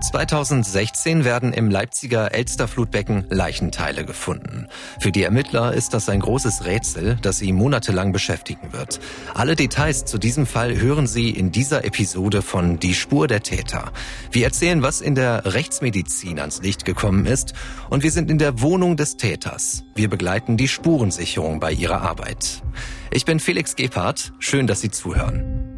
[0.00, 4.66] 2016 werden im Leipziger Elsterflutbecken Leichenteile gefunden.
[4.98, 8.98] Für die Ermittler ist das ein großes Rätsel, das sie monatelang beschäftigen wird.
[9.34, 13.92] Alle Details zu diesem Fall hören Sie in dieser Episode von Die Spur der Täter.
[14.32, 17.52] Wir erzählen, was in der Rechtsmedizin ans Licht gekommen ist
[17.90, 19.84] und wir sind in der Wohnung des Täters.
[19.94, 22.62] Wir begleiten die Spurensicherung bei ihrer Arbeit.
[23.10, 24.32] Ich bin Felix Gebhardt.
[24.38, 25.69] Schön, dass Sie zuhören.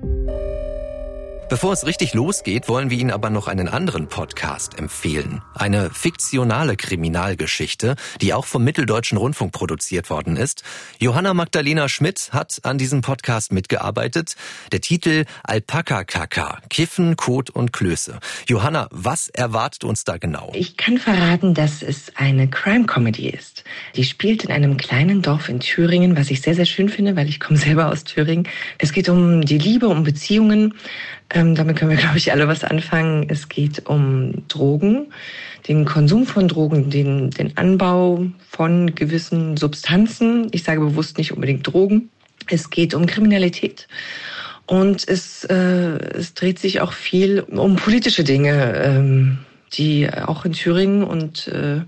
[1.53, 5.43] Bevor es richtig losgeht, wollen wir Ihnen aber noch einen anderen Podcast empfehlen.
[5.55, 10.63] Eine fiktionale Kriminalgeschichte, die auch vom Mitteldeutschen Rundfunk produziert worden ist.
[10.99, 14.37] Johanna Magdalena Schmidt hat an diesem Podcast mitgearbeitet.
[14.73, 18.19] Der Titel Alpaka Kaka, Kiffen, Kot und Klöße.
[18.49, 20.53] Johanna, was erwartet uns da genau?
[20.55, 23.65] Ich kann verraten, dass es eine Crime Comedy ist.
[23.95, 27.29] Die spielt in einem kleinen Dorf in Thüringen, was ich sehr, sehr schön finde, weil
[27.29, 28.49] ich komme selber aus Thüringen.
[28.79, 30.73] Es geht um die Liebe, um Beziehungen,
[31.33, 33.27] ähm, damit können wir, glaube ich, alle was anfangen.
[33.29, 35.07] Es geht um Drogen,
[35.67, 40.49] den Konsum von Drogen, den, den Anbau von gewissen Substanzen.
[40.53, 42.11] Ich sage bewusst nicht unbedingt Drogen.
[42.49, 43.89] Es geht um Kriminalität.
[44.67, 49.39] Und es, äh, es dreht sich auch viel um politische Dinge, ähm,
[49.73, 51.81] die auch in Thüringen und äh,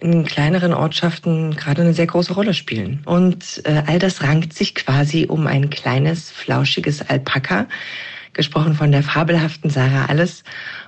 [0.00, 3.00] in kleineren Ortschaften gerade eine sehr große Rolle spielen.
[3.06, 7.66] Und äh, all das rankt sich quasi um ein kleines, flauschiges Alpaka,
[8.34, 10.44] gesprochen von der fabelhaften Sarah Alles.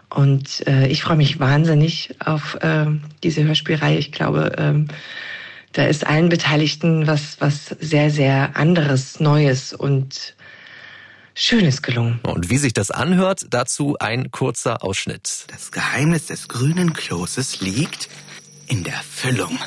[0.08, 2.86] Und äh, ich freue mich wahnsinnig auf äh,
[3.22, 3.98] diese Hörspielreihe.
[3.98, 4.88] Ich glaube, ähm,
[5.72, 10.34] da ist allen Beteiligten was, was sehr, sehr anderes, Neues und
[11.34, 12.18] Schönes gelungen.
[12.22, 15.46] Und wie sich das anhört, dazu ein kurzer Ausschnitt.
[15.48, 18.08] Das Geheimnis des grünen Kloses liegt
[18.68, 19.58] in der Füllung.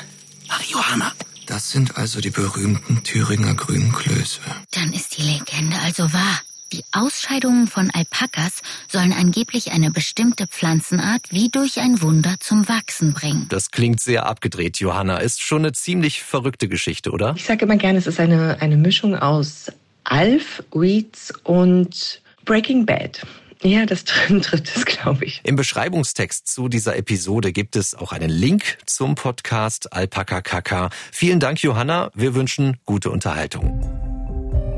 [0.48, 1.12] Marihuana.
[1.46, 4.40] Das sind also die berühmten Thüringer grünen Klöße.
[4.72, 6.40] Dann ist die Legende also wahr.
[6.72, 13.12] Die Ausscheidungen von Alpakas sollen angeblich eine bestimmte Pflanzenart wie durch ein Wunder zum Wachsen
[13.12, 13.46] bringen.
[13.48, 15.18] Das klingt sehr abgedreht, Johanna.
[15.18, 17.34] Ist schon eine ziemlich verrückte Geschichte, oder?
[17.36, 19.72] Ich sage immer gerne, es ist eine, eine Mischung aus
[20.04, 23.26] Alf, Weeds und Breaking Bad.
[23.62, 25.40] Ja, das trifft es, glaube ich.
[25.42, 30.90] Im Beschreibungstext zu dieser Episode gibt es auch einen Link zum Podcast Alpaka Kaka.
[31.10, 32.10] Vielen Dank, Johanna.
[32.14, 34.19] Wir wünschen gute Unterhaltung.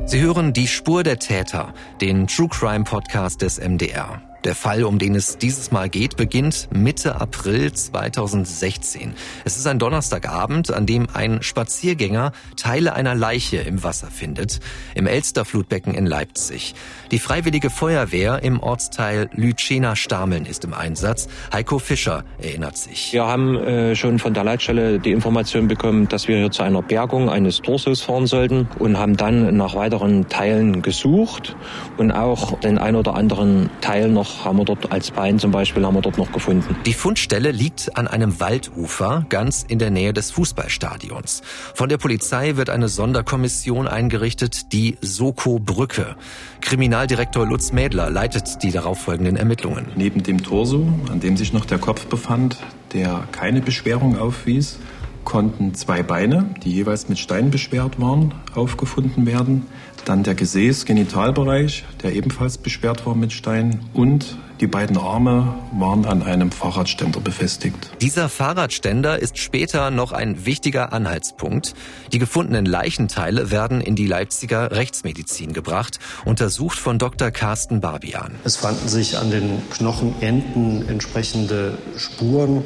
[0.05, 4.32] Sie hören Die Spur der Täter, den True Crime Podcast des MDR.
[4.45, 9.15] Der Fall, um den es dieses Mal geht, beginnt Mitte April 2016.
[9.45, 14.59] Es ist ein Donnerstagabend, an dem ein Spaziergänger Teile einer Leiche im Wasser findet,
[14.97, 16.75] im Elsterflutbecken in Leipzig.
[17.13, 21.29] Die Freiwillige Feuerwehr im Ortsteil Lütschena-Stameln ist im Einsatz.
[21.53, 23.13] Heiko Fischer erinnert sich.
[23.13, 26.83] Wir haben äh, schon von der Leitstelle die Information bekommen, dass wir hier zu einer
[26.83, 31.55] Bergung eines Torsos fahren sollten und haben dann nach weiteren Teilen gesucht
[31.97, 35.85] und auch den ein oder anderen Teil noch haben wir dort als Bein zum Beispiel
[35.85, 36.77] haben wir dort noch gefunden.
[36.87, 41.43] Die Fundstelle liegt an einem Waldufer ganz in der Nähe des Fußballstadions.
[41.75, 46.17] Von der Polizei wird eine Sonderkommission eingerichtet, die Soko Brücke.
[46.61, 49.87] Kriminaldirektor Lutz Mädler leitet die darauffolgenden Ermittlungen.
[49.97, 52.57] Neben dem Torso, an dem sich noch der Kopf befand,
[52.93, 54.79] der keine Beschwerung aufwies,
[55.25, 59.67] konnten zwei Beine, die jeweils mit Stein beschwert waren, aufgefunden werden.
[60.05, 63.81] Dann der Gesäß-Genitalbereich, der ebenfalls beschwert war mit Stein.
[63.93, 67.91] Und die beiden Arme waren an einem Fahrradständer befestigt.
[68.01, 71.75] Dieser Fahrradständer ist später noch ein wichtiger Anhaltspunkt.
[72.13, 77.31] Die gefundenen Leichenteile werden in die Leipziger Rechtsmedizin gebracht, untersucht von Dr.
[77.31, 78.35] Carsten Barbian.
[78.45, 82.65] Es fanden sich an den Knochenenden entsprechende Spuren,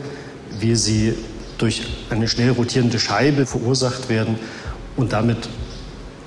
[0.58, 1.14] wie sie
[1.58, 4.38] durch eine schnell rotierende Scheibe verursacht werden.
[4.96, 5.48] Und damit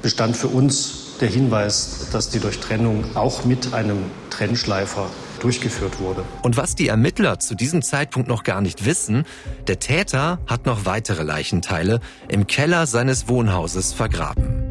[0.01, 3.97] bestand für uns der Hinweis, dass die Durchtrennung auch mit einem
[4.29, 5.09] Trennschleifer
[5.39, 6.23] durchgeführt wurde.
[6.43, 9.25] Und was die Ermittler zu diesem Zeitpunkt noch gar nicht wissen,
[9.67, 14.68] der Täter hat noch weitere Leichenteile im Keller seines Wohnhauses vergraben.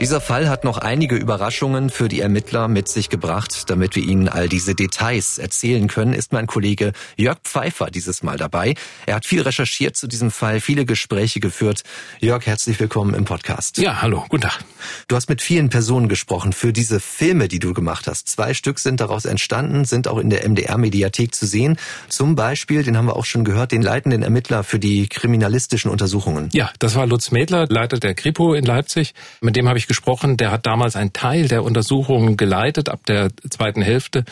[0.00, 3.70] Dieser Fall hat noch einige Überraschungen für die Ermittler mit sich gebracht.
[3.70, 8.36] Damit wir Ihnen all diese Details erzählen können, ist mein Kollege Jörg Pfeiffer dieses Mal
[8.36, 8.74] dabei.
[9.06, 11.84] Er hat viel recherchiert zu diesem Fall, viele Gespräche geführt.
[12.18, 13.78] Jörg, herzlich willkommen im Podcast.
[13.78, 14.58] Ja, hallo, guten Tag.
[15.06, 18.28] Du hast mit vielen Personen gesprochen für diese Filme, die du gemacht hast.
[18.28, 21.78] Zwei Stück sind daraus entstanden, sind auch in der MDR-Mediathek zu sehen.
[22.08, 26.48] Zum Beispiel, den haben wir auch schon gehört, den leitenden Ermittler für die kriminalistischen Untersuchungen.
[26.52, 29.14] Ja, das war Lutz Mädler, Leiter der Kripo in Leipzig.
[29.40, 33.30] Mit dem habe ich gesprochen, der hat damals einen Teil der Untersuchungen geleitet ab der
[33.50, 34.24] zweiten Hälfte.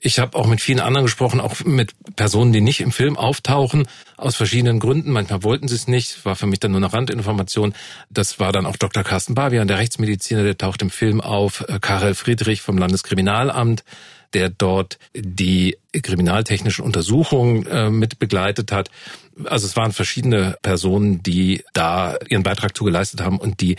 [0.00, 3.86] Ich habe auch mit vielen anderen gesprochen, auch mit Personen, die nicht im Film auftauchen,
[4.16, 5.10] aus verschiedenen Gründen.
[5.10, 7.74] Manchmal wollten sie es nicht, war für mich dann nur eine Randinformation.
[8.10, 9.04] Das war dann auch Dr.
[9.04, 13.84] Carsten Bavian, der Rechtsmediziner, der taucht im Film auf, äh, Karel Friedrich vom Landeskriminalamt
[14.34, 18.90] der dort die kriminaltechnischen Untersuchungen äh, mit begleitet hat.
[19.44, 23.76] Also es waren verschiedene Personen, die da ihren Beitrag zugeleistet haben und die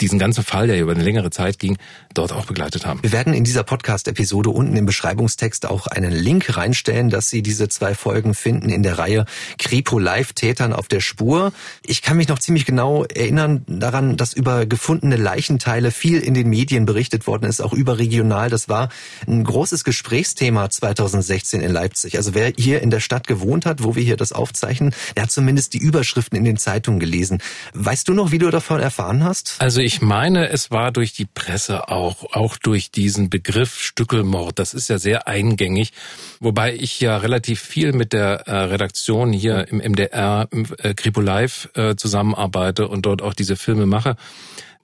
[0.00, 1.76] diesen ganzen Fall, der über eine längere Zeit ging,
[2.14, 3.02] dort auch begleitet haben.
[3.02, 7.68] Wir werden in dieser Podcast-Episode unten im Beschreibungstext auch einen Link reinstellen, dass Sie diese
[7.68, 9.24] zwei Folgen finden in der Reihe
[9.58, 11.52] Kripo Live Tätern auf der Spur.
[11.84, 16.48] Ich kann mich noch ziemlich genau erinnern daran, dass über gefundene Leichenteile viel in den
[16.48, 18.50] Medien berichtet worden ist, auch überregional.
[18.50, 18.88] Das war
[19.26, 22.16] ein großes Gesprächsthema 2016 in Leipzig.
[22.16, 25.30] Also wer hier in der Stadt gewohnt hat, wo wir hier das aufzeichnen, der hat
[25.30, 27.38] zumindest die Überschriften in den Zeitungen gelesen.
[27.74, 29.56] Weißt du noch, wie du davon erfahren hast?
[29.58, 34.58] Also ich meine, es war durch die Presse auch, auch durch diesen Begriff Stückelmord.
[34.58, 35.94] Das ist ja sehr eingängig,
[36.40, 41.22] wobei ich ja relativ viel mit der äh, Redaktion hier im MDR, im äh, Kripo
[41.22, 44.16] Live äh, zusammenarbeite und dort auch diese Filme mache.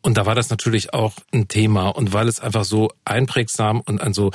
[0.00, 1.88] Und da war das natürlich auch ein Thema.
[1.88, 4.30] Und weil es einfach so einprägsam und ein so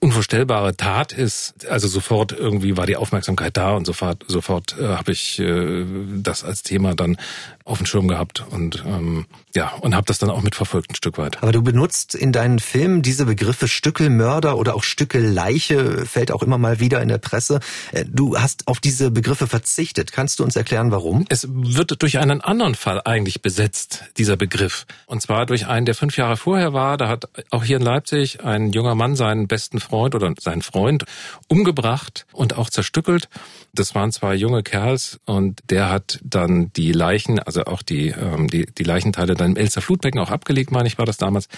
[0.00, 5.12] unvorstellbare Tat ist, also sofort irgendwie war die Aufmerksamkeit da und sofort sofort äh, habe
[5.12, 5.84] ich äh,
[6.22, 7.18] das als Thema dann
[7.66, 11.18] auf dem Schirm gehabt und ähm, ja und habe das dann auch mitverfolgt ein Stück
[11.18, 11.42] weit.
[11.42, 16.56] Aber du benutzt in deinen Filmen diese Begriffe Stückelmörder oder auch Stückelleiche fällt auch immer
[16.56, 17.60] mal wieder in der Presse.
[17.92, 20.12] Äh, du hast auf diese Begriffe verzichtet.
[20.12, 21.26] Kannst du uns erklären, warum?
[21.28, 25.94] Es wird durch einen anderen Fall eigentlich besetzt dieser Begriff und zwar durch einen, der
[25.94, 26.96] fünf Jahre vorher war.
[26.96, 31.04] Da hat auch hier in Leipzig ein junger Mann seinen besten Freund oder seinen Freund
[31.48, 33.28] umgebracht und auch zerstückelt.
[33.74, 38.48] Das waren zwei junge Kerls und der hat dann die Leichen, also auch die, ähm,
[38.48, 41.48] die, die Leichenteile dann im Elster Flutbecken auch abgelegt, meine ich, war das damals.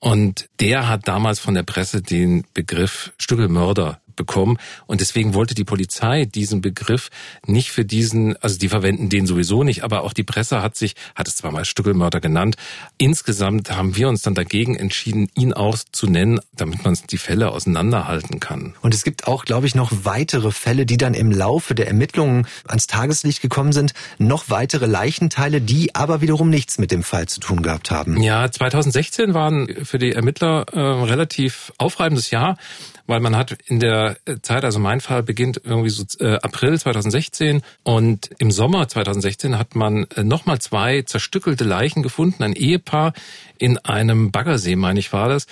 [0.00, 4.58] Und der hat damals von der Presse den Begriff Stückelmörder bekommen.
[4.86, 7.10] Und deswegen wollte die Polizei diesen Begriff
[7.46, 10.94] nicht für diesen, also die verwenden den sowieso nicht, aber auch die Presse hat sich,
[11.14, 12.56] hat es zwar mal Stückelmörder genannt.
[12.98, 17.50] Insgesamt haben wir uns dann dagegen entschieden, ihn auch zu nennen, damit man die Fälle
[17.50, 18.74] auseinanderhalten kann.
[18.80, 22.46] Und es gibt auch, glaube ich, noch weitere Fälle, die dann im Laufe der Ermittlungen
[22.66, 23.92] ans Tageslicht gekommen sind.
[24.18, 28.20] Noch weitere Leichenteile, die aber wiederum nichts mit dem Fall zu tun gehabt haben.
[28.22, 32.56] Ja, 2016 waren für die Ermittler äh, relativ aufreibendes Jahr
[33.06, 37.62] weil man hat in der Zeit, also mein Fall beginnt irgendwie so äh, April 2016
[37.82, 43.12] und im Sommer 2016 hat man äh, nochmal zwei zerstückelte Leichen gefunden, ein Ehepaar
[43.58, 45.46] in einem Baggersee, meine ich war das.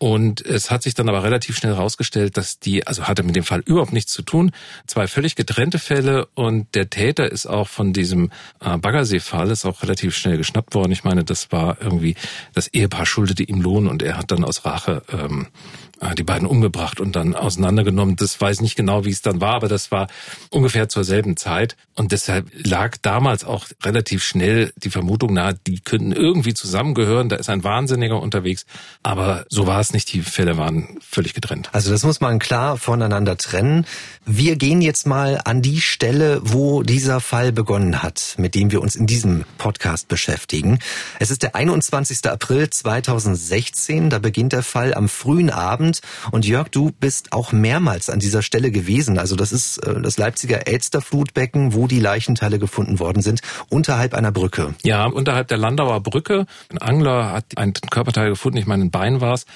[0.00, 3.42] Und es hat sich dann aber relativ schnell herausgestellt, dass die, also hatte mit dem
[3.42, 4.52] Fall überhaupt nichts zu tun,
[4.86, 8.30] zwei völlig getrennte Fälle und der Täter ist auch von diesem
[8.60, 10.92] äh, Baggersee-Fall, ist auch relativ schnell geschnappt worden.
[10.92, 12.14] Ich meine, das war irgendwie,
[12.54, 16.46] das Ehepaar schuldete ihm Lohn und er hat dann aus Rache ähm, äh, die beiden
[16.46, 18.16] umgebracht und dann auseinandergenommen.
[18.16, 20.06] Das weiß nicht genau, wie es dann war, aber das war
[20.50, 21.76] ungefähr zur selben Zeit.
[21.94, 27.28] Und deshalb lag damals auch relativ schnell die Vermutung nahe, die könnten irgendwie zusammengehören.
[27.28, 28.64] Da ist ein Wahnsinniger unterwegs.
[29.02, 30.12] Aber so war es nicht.
[30.12, 31.70] Die Fälle waren völlig getrennt.
[31.72, 33.84] Also das muss man klar voneinander trennen.
[34.24, 38.80] Wir gehen jetzt mal an die Stelle, wo dieser Fall begonnen hat, mit dem wir
[38.80, 40.78] uns in diesem Podcast beschäftigen.
[41.18, 42.24] Es ist der 21.
[42.30, 44.10] April 2016.
[44.10, 46.00] Da beginnt der Fall am frühen Abend Abend.
[46.30, 49.18] Und Jörg, du bist auch mehrmals an dieser Stelle gewesen.
[49.18, 54.32] Also das ist äh, das Leipziger Elsterflutbecken, wo die Leichenteile gefunden worden sind, unterhalb einer
[54.32, 54.74] Brücke.
[54.82, 56.46] Ja, unterhalb der Landauer Brücke.
[56.70, 59.46] Ein Angler hat ein Körperteil gefunden, ich meine, ein Bein war es.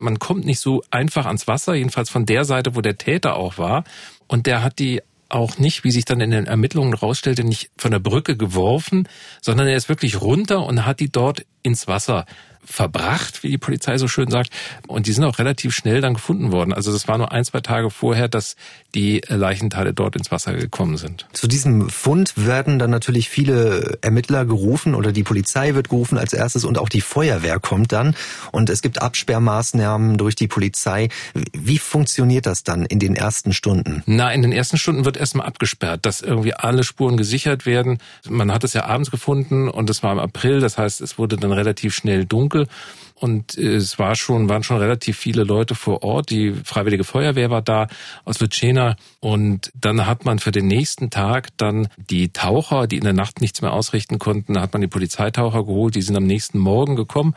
[0.00, 3.58] Man kommt nicht so einfach ans Wasser, jedenfalls von der Seite, wo der Täter auch
[3.58, 3.84] war.
[4.28, 7.90] Und der hat die auch nicht, wie sich dann in den Ermittlungen rausstellte, nicht von
[7.90, 9.08] der Brücke geworfen,
[9.42, 12.24] sondern er ist wirklich runter und hat die dort ins Wasser
[12.68, 14.50] verbracht, wie die Polizei so schön sagt.
[14.86, 16.72] Und die sind auch relativ schnell dann gefunden worden.
[16.72, 18.56] Also das war nur ein, zwei Tage vorher, dass
[18.94, 21.26] die Leichenteile dort ins Wasser gekommen sind.
[21.32, 26.32] Zu diesem Fund werden dann natürlich viele Ermittler gerufen oder die Polizei wird gerufen als
[26.32, 28.14] erstes und auch die Feuerwehr kommt dann.
[28.52, 31.08] Und es gibt Absperrmaßnahmen durch die Polizei.
[31.52, 34.02] Wie funktioniert das dann in den ersten Stunden?
[34.06, 37.98] Na, in den ersten Stunden wird erstmal abgesperrt, dass irgendwie alle Spuren gesichert werden.
[38.28, 40.60] Man hat es ja abends gefunden und es war im April.
[40.60, 42.66] Das heißt, es wurde dann relativ schnell dunkel dunkel
[43.14, 46.30] und es war schon, waren schon relativ viele Leute vor Ort.
[46.30, 47.88] Die Freiwillige Feuerwehr war da
[48.24, 53.04] aus Lucena und dann hat man für den nächsten Tag dann die Taucher, die in
[53.04, 56.58] der Nacht nichts mehr ausrichten konnten, hat man die Polizeitaucher geholt, die sind am nächsten
[56.58, 57.34] Morgen gekommen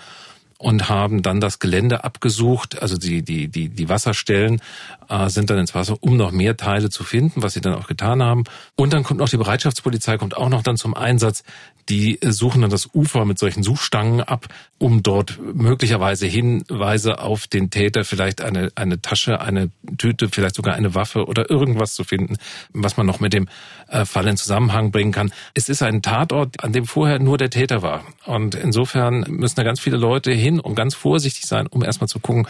[0.61, 4.61] und haben dann das Gelände abgesucht, also die, die, die, die Wasserstellen
[5.09, 7.87] äh, sind dann ins Wasser, um noch mehr Teile zu finden, was sie dann auch
[7.87, 8.43] getan haben.
[8.75, 11.43] Und dann kommt noch die Bereitschaftspolizei, kommt auch noch dann zum Einsatz.
[11.89, 14.47] Die suchen dann das Ufer mit solchen Suchstangen ab,
[14.77, 20.75] um dort möglicherweise Hinweise auf den Täter, vielleicht eine, eine Tasche, eine Tüte, vielleicht sogar
[20.75, 22.37] eine Waffe oder irgendwas zu finden,
[22.73, 23.47] was man noch mit dem
[23.87, 25.31] äh, Fall in Zusammenhang bringen kann.
[25.53, 28.03] Es ist ein Tatort, an dem vorher nur der Täter war.
[28.25, 32.19] Und insofern müssen da ganz viele Leute hin und ganz vorsichtig sein, um erstmal zu
[32.19, 32.47] gucken,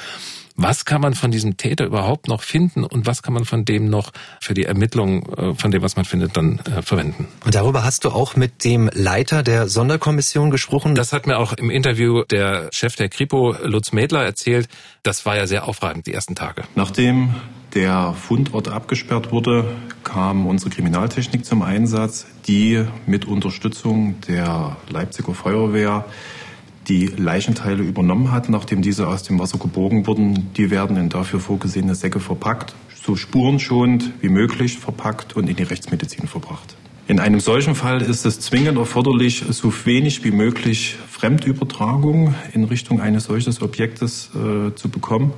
[0.62, 3.90] was kann man von diesem Täter überhaupt noch finden und was kann man von dem
[3.90, 7.28] noch für die Ermittlung äh, von dem, was man findet, dann äh, verwenden.
[7.46, 10.96] Und darüber hast du auch mit dem Leiter der Sonderkommission gesprochen?
[10.96, 14.68] Das hat mir auch im Interview der Chef der Kripo, Lutz Mädler, erzählt.
[15.04, 16.64] Das war ja sehr aufreibend, die ersten Tage.
[16.76, 17.36] Nachdem
[17.74, 19.66] der Fundort abgesperrt wurde,
[20.04, 26.06] kam unsere Kriminaltechnik zum Einsatz, die mit Unterstützung der Leipziger Feuerwehr
[26.88, 30.52] die Leichenteile übernommen hat, nachdem diese aus dem Wasser geborgen wurden.
[30.58, 32.74] Die werden in dafür vorgesehene Säcke verpackt,
[33.04, 36.76] so spurenschonend wie möglich verpackt und in die Rechtsmedizin verbracht.
[37.08, 43.02] In einem solchen Fall ist es zwingend erforderlich, so wenig wie möglich Fremdübertragung in Richtung
[43.02, 45.34] eines solchen Objektes äh, zu bekommen.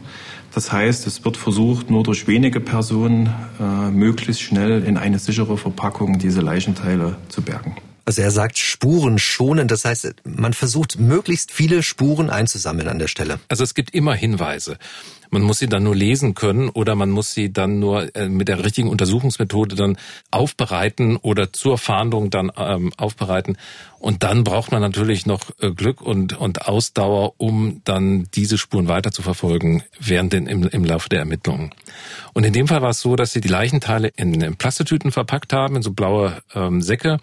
[0.53, 5.57] Das heißt, es wird versucht, nur durch wenige Personen äh, möglichst schnell in eine sichere
[5.57, 7.75] Verpackung diese Leichenteile zu bergen.
[8.05, 13.07] Also er sagt Spuren schonen, das heißt, man versucht möglichst viele Spuren einzusammeln an der
[13.07, 13.39] Stelle.
[13.47, 14.77] Also es gibt immer Hinweise.
[15.33, 18.49] Man muss sie dann nur lesen können oder man muss sie dann nur äh, mit
[18.49, 19.97] der richtigen Untersuchungsmethode dann
[20.29, 23.57] aufbereiten oder zur Fahndung dann ähm, aufbereiten.
[24.03, 28.89] Und dann braucht man natürlich noch äh, Glück und, und Ausdauer, um dann diese Spuren
[28.89, 31.71] weiter zu verfolgen während den, im, im Laufe der Ermittlungen.
[32.33, 35.53] Und in dem Fall war es so, dass sie die Leichenteile in, in Plastetüten verpackt
[35.53, 37.17] haben, in so blaue ähm, Säcke.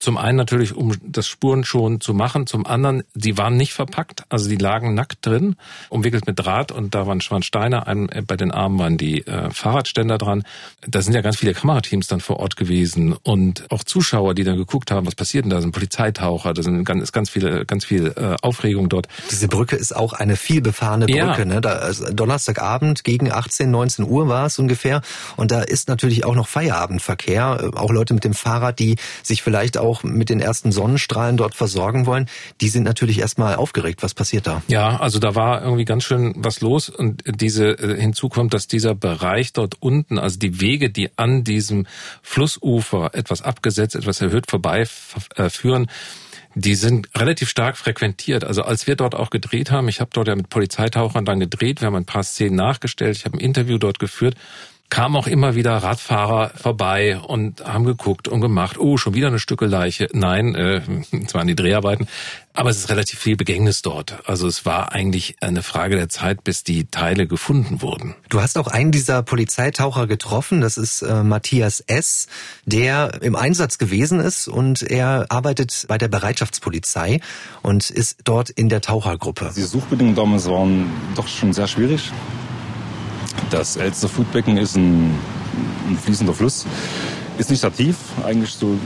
[0.00, 2.48] Zum einen natürlich, um das Spuren schon zu machen.
[2.48, 5.54] Zum anderen, die waren nicht verpackt, also die lagen nackt drin,
[5.88, 7.86] umwickelt mit Draht und da waren, waren Steine.
[7.86, 10.42] Ein, äh, bei den Armen waren die äh, Fahrradständer dran.
[10.88, 14.56] Da sind ja ganz viele Kamerateams dann vor Ort gewesen und auch Zuschauer, die dann
[14.56, 15.60] geguckt haben, was passiert denn da?
[15.60, 19.06] sind Polizeitaucher, da sind ganz, ganz viel, ganz viel äh, Aufregung dort.
[19.30, 21.18] Diese Brücke ist auch eine viel befahrene Brücke.
[21.18, 21.44] Ja.
[21.44, 21.60] Ne?
[21.60, 25.02] Da, also Donnerstagabend gegen 18, 19 Uhr war es ungefähr
[25.36, 27.70] und da ist natürlich auch noch Feierabendverkehr.
[27.76, 32.06] Auch Leute mit dem Fahrrad, die sich vielleicht auch mit den ersten Sonnenstrahlen dort versorgen
[32.06, 32.26] wollen,
[32.60, 34.02] die sind natürlich erstmal aufgeregt.
[34.02, 34.62] Was passiert da?
[34.66, 38.66] Ja, also da war irgendwie ganz schön was los und diese äh, hinzu kommt, dass
[38.66, 41.86] dieser Bereich dort unten, also die Wege, die an diesem
[42.22, 44.86] Flussufer etwas abgesetzt, etwas erhöht vorbei
[45.36, 45.50] äh,
[46.56, 48.44] die sind relativ stark frequentiert.
[48.44, 51.80] Also als wir dort auch gedreht haben, ich habe dort ja mit Polizeitauchern dann gedreht,
[51.80, 54.36] wir haben ein paar Szenen nachgestellt, ich habe ein Interview dort geführt
[54.90, 59.40] kamen auch immer wieder Radfahrer vorbei und haben geguckt und gemacht, oh, schon wieder eine
[59.40, 60.08] Stücke Leiche.
[60.12, 60.82] Nein, äh,
[61.24, 62.06] es waren die Dreharbeiten,
[62.56, 64.16] aber es ist relativ viel Begängnis dort.
[64.26, 68.14] Also es war eigentlich eine Frage der Zeit, bis die Teile gefunden wurden.
[68.28, 72.28] Du hast auch einen dieser Polizeitaucher getroffen, das ist äh, Matthias S.,
[72.64, 77.20] der im Einsatz gewesen ist und er arbeitet bei der Bereitschaftspolizei
[77.62, 79.50] und ist dort in der Tauchergruppe.
[79.56, 82.12] Die Suchbedingungen damals waren doch schon sehr schwierig.
[83.50, 85.18] Das Elster Flutbecken ist ein,
[85.88, 86.66] ein fließender Fluss.
[87.36, 88.78] Ist nicht sehr tief, eigentlich so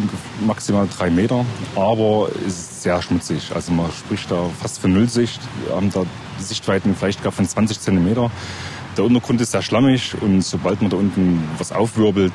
[0.47, 1.45] maximal drei Meter,
[1.76, 3.52] aber ist sehr schmutzig.
[3.55, 5.38] Also man spricht da fast von Nullsicht.
[5.67, 6.05] Wir haben da
[6.38, 8.31] Sichtweiten vielleicht gar von 20 Zentimeter.
[8.97, 12.33] Der Untergrund ist sehr schlammig und sobald man da unten was aufwirbelt,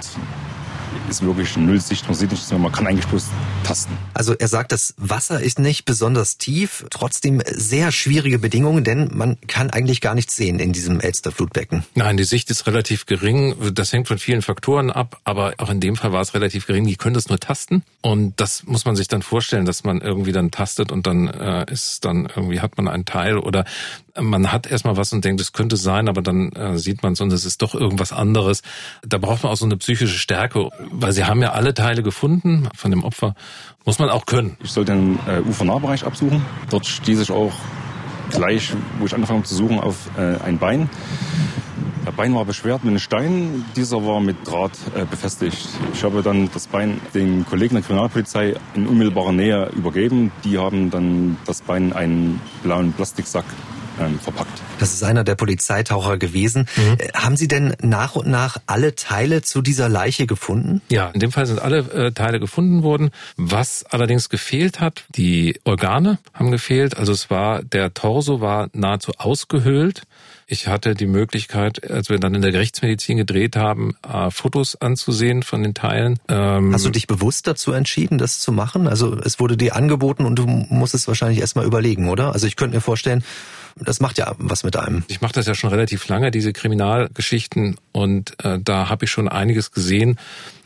[1.10, 2.06] ist wirklich null Sicht.
[2.08, 2.60] Man sieht nichts mehr.
[2.60, 3.28] Man kann eigentlich bloß
[3.64, 3.98] tasten.
[4.14, 9.38] Also er sagt, das Wasser ist nicht besonders tief, trotzdem sehr schwierige Bedingungen, denn man
[9.48, 11.84] kann eigentlich gar nichts sehen in diesem Elsterflutbecken.
[11.96, 13.56] Nein, die Sicht ist relativ gering.
[13.74, 16.86] Das hängt von vielen Faktoren ab, aber auch in dem Fall war es relativ gering.
[16.86, 20.32] Die können das nur tasten und das muss man sich dann vorstellen, dass man irgendwie
[20.32, 23.66] dann tastet und dann äh, ist dann irgendwie hat man einen Teil oder
[24.20, 27.22] man hat erstmal was und denkt, es könnte sein, aber dann äh, sieht man es
[27.22, 28.62] und es ist doch irgendwas anderes.
[29.06, 32.70] Da braucht man auch so eine psychische Stärke, weil sie haben ja alle Teile gefunden
[32.76, 33.36] von dem Opfer.
[33.86, 34.58] Muss man auch können.
[34.64, 36.46] Ich soll den äh, Ufernahbereich absuchen.
[36.70, 37.54] Dort stieß ich auch
[38.30, 40.90] gleich, wo ich angefangen habe zu suchen, auf äh, ein Bein.
[42.06, 45.70] Der Bein war beschwert mit einem Stein, dieser war mit Draht äh, befestigt.
[45.94, 50.32] Ich habe dann das Bein den Kollegen der Kriminalpolizei in unmittelbarer Nähe übergeben.
[50.44, 53.46] Die haben dann das Bein einen blauen Plastiksack
[54.00, 54.62] ähm, verpackt.
[54.80, 56.68] Das ist einer der Polizeitaucher gewesen.
[56.76, 56.98] Mhm.
[56.98, 60.82] Äh, haben Sie denn nach und nach alle Teile zu dieser Leiche gefunden?
[60.90, 63.12] Ja, in dem Fall sind alle äh, Teile gefunden worden.
[63.38, 66.98] Was allerdings gefehlt hat, die Organe haben gefehlt.
[66.98, 70.04] Also es war, der Torso war nahezu ausgehöhlt
[70.48, 75.42] Ich hatte die Möglichkeit, als wir dann in der Gerichtsmedizin gedreht haben, äh, Fotos anzusehen
[75.44, 76.20] von den Teilen.
[76.28, 78.88] Ähm Hast du dich bewusst dazu entschieden, das zu machen?
[78.88, 82.34] Also es wurde dir angeboten und du musst es wahrscheinlich erstmal überlegen, oder?
[82.34, 83.24] Also ich könnte mir vorstellen,
[83.76, 85.04] das macht ja was mit einem.
[85.08, 89.28] Ich mache das ja schon relativ lange, diese Kriminalgeschichten, und äh, da habe ich schon
[89.28, 90.20] einiges gesehen,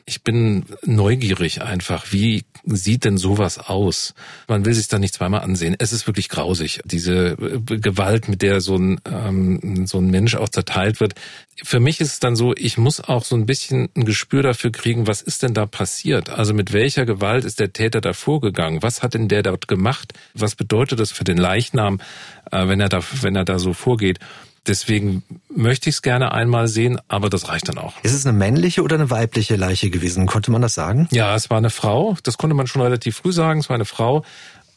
[0.09, 2.13] ich bin neugierig einfach.
[2.13, 4.13] Wie sieht denn sowas aus?
[4.47, 5.75] Man will sich da nicht zweimal ansehen.
[5.77, 10.35] Es ist wirklich grausig, diese äh, Gewalt, mit der so ein, ähm, so ein Mensch
[10.35, 11.15] auch zerteilt wird.
[11.61, 14.71] Für mich ist es dann so, ich muss auch so ein bisschen ein Gespür dafür
[14.71, 16.29] kriegen, was ist denn da passiert?
[16.29, 18.81] Also mit welcher Gewalt ist der Täter da vorgegangen?
[18.81, 20.13] Was hat denn der dort gemacht?
[20.33, 21.99] Was bedeutet das für den Leichnam,
[22.49, 24.19] äh, wenn er da, wenn er da so vorgeht?
[24.67, 27.93] Deswegen möchte ich es gerne einmal sehen, aber das reicht dann auch.
[28.03, 30.25] Ist es eine männliche oder eine weibliche Leiche gewesen?
[30.25, 31.07] Konnte man das sagen?
[31.11, 32.17] Ja, es war eine Frau.
[32.23, 33.61] Das konnte man schon relativ früh sagen.
[33.61, 34.23] Es war eine Frau,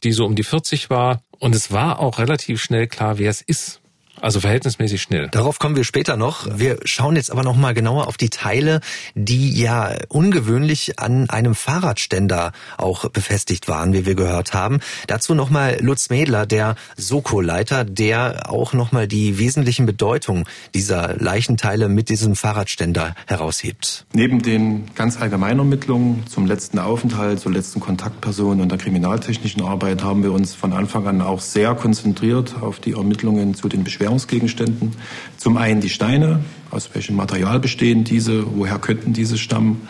[0.05, 1.23] die so um die 40 war.
[1.39, 3.80] Und es war auch relativ schnell klar, wer es ist.
[4.21, 5.29] Also verhältnismäßig schnell.
[5.29, 6.47] Darauf kommen wir später noch.
[6.59, 8.81] Wir schauen jetzt aber noch mal genauer auf die Teile,
[9.15, 14.81] die ja ungewöhnlich an einem Fahrradständer auch befestigt waren, wie wir gehört haben.
[15.07, 21.17] Dazu noch mal Lutz Mädler, der Soko-Leiter, der auch noch mal die wesentlichen Bedeutung dieser
[21.17, 24.05] Leichenteile mit diesem Fahrradständer heraushebt.
[24.13, 30.03] Neben den ganz allgemeinen Ermittlungen zum letzten Aufenthalt, zur letzten Kontaktperson und der kriminaltechnischen Arbeit
[30.03, 34.10] haben wir uns von Anfang an auch sehr konzentriert auf die Ermittlungen zu den Beschwerden
[34.11, 34.93] Währungsgegenständen.
[35.37, 36.41] Zum einen die Steine,
[36.73, 39.83] aus welchem Material bestehen diese, woher könnten diese stammen.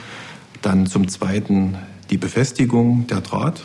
[0.60, 1.78] Dann zum zweiten
[2.10, 3.62] die Befestigung der Draht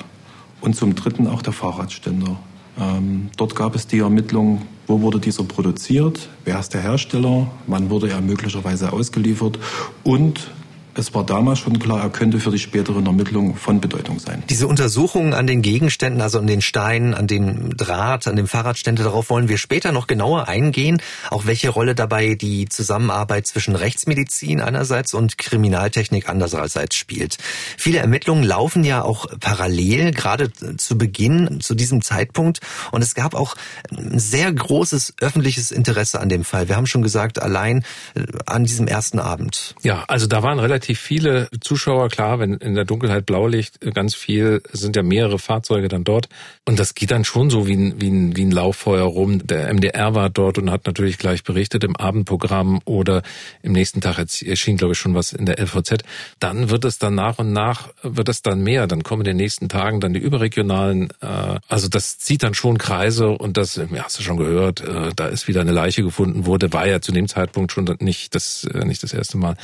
[0.62, 2.39] und zum dritten auch der Fahrradständer.
[2.79, 7.89] Ähm, dort gab es die Ermittlung, wo wurde dieser produziert, wer ist der Hersteller, wann
[7.89, 9.59] wurde er möglicherweise ausgeliefert
[10.03, 10.51] und
[10.98, 14.44] es war damals schon klar, er könnte für die späteren Ermittlungen von Bedeutung sein.
[14.50, 19.04] Diese Untersuchungen an den Gegenständen, also an den Steinen, an dem Draht, an dem Fahrradständer,
[19.04, 21.02] darauf wollen wir später noch genauer eingehen.
[21.30, 27.38] Auch welche Rolle dabei die Zusammenarbeit zwischen Rechtsmedizin einerseits und Kriminaltechnik andererseits spielt.
[27.78, 32.62] Viele Ermittlungen laufen ja auch parallel, gerade zu Beginn, zu diesem Zeitpunkt.
[32.92, 33.56] Und es gab auch
[33.92, 36.70] ein sehr großes öffentliches Interesse an dem Fall.
[36.70, 37.84] Wir haben schon gesagt, allein
[38.16, 39.75] äh, an diesem ersten Abend.
[39.82, 44.13] Ja, also da waren relativ relativ viele Zuschauer, klar, wenn in der Dunkelheit Blaulicht ganz
[44.13, 46.30] viel, sind ja mehrere Fahrzeuge dann dort.
[46.65, 49.46] Und das geht dann schon so wie ein, wie ein, wie ein Lauffeuer rum.
[49.48, 53.24] Der MDR war dort und hat natürlich gleich berichtet im Abendprogramm oder
[53.63, 56.04] im nächsten Tag erschien, glaube ich, schon was in der LVZ.
[56.39, 58.86] Dann wird es dann nach und nach, wird es dann mehr.
[58.86, 62.77] Dann kommen in den nächsten Tagen dann die überregionalen, äh, also das zieht dann schon
[62.77, 66.46] Kreise und das, ja, hast du schon gehört, äh, da ist wieder eine Leiche gefunden
[66.46, 69.55] wurde, war ja zu dem Zeitpunkt schon nicht das, äh, nicht das erste Mal.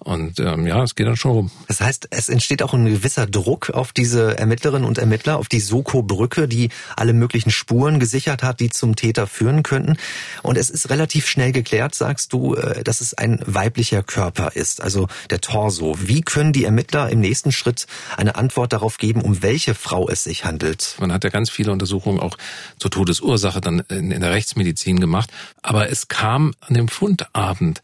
[0.00, 1.50] Und ähm, ja, es geht dann schon rum.
[1.66, 5.60] Das heißt, es entsteht auch ein gewisser Druck auf diese Ermittlerinnen und Ermittler, auf die
[5.60, 9.96] Soko-Brücke, die alle möglichen Spuren gesichert hat, die zum Täter führen könnten.
[10.42, 14.80] Und es ist relativ schnell geklärt, sagst du, äh, dass es ein weiblicher Körper ist,
[14.80, 15.96] also der Torso.
[16.00, 20.24] Wie können die Ermittler im nächsten Schritt eine Antwort darauf geben, um welche Frau es
[20.24, 20.96] sich handelt?
[21.00, 22.36] Man hat ja ganz viele Untersuchungen auch
[22.78, 25.30] zur Todesursache dann in, in der Rechtsmedizin gemacht.
[25.62, 27.82] Aber es kam an dem Fundabend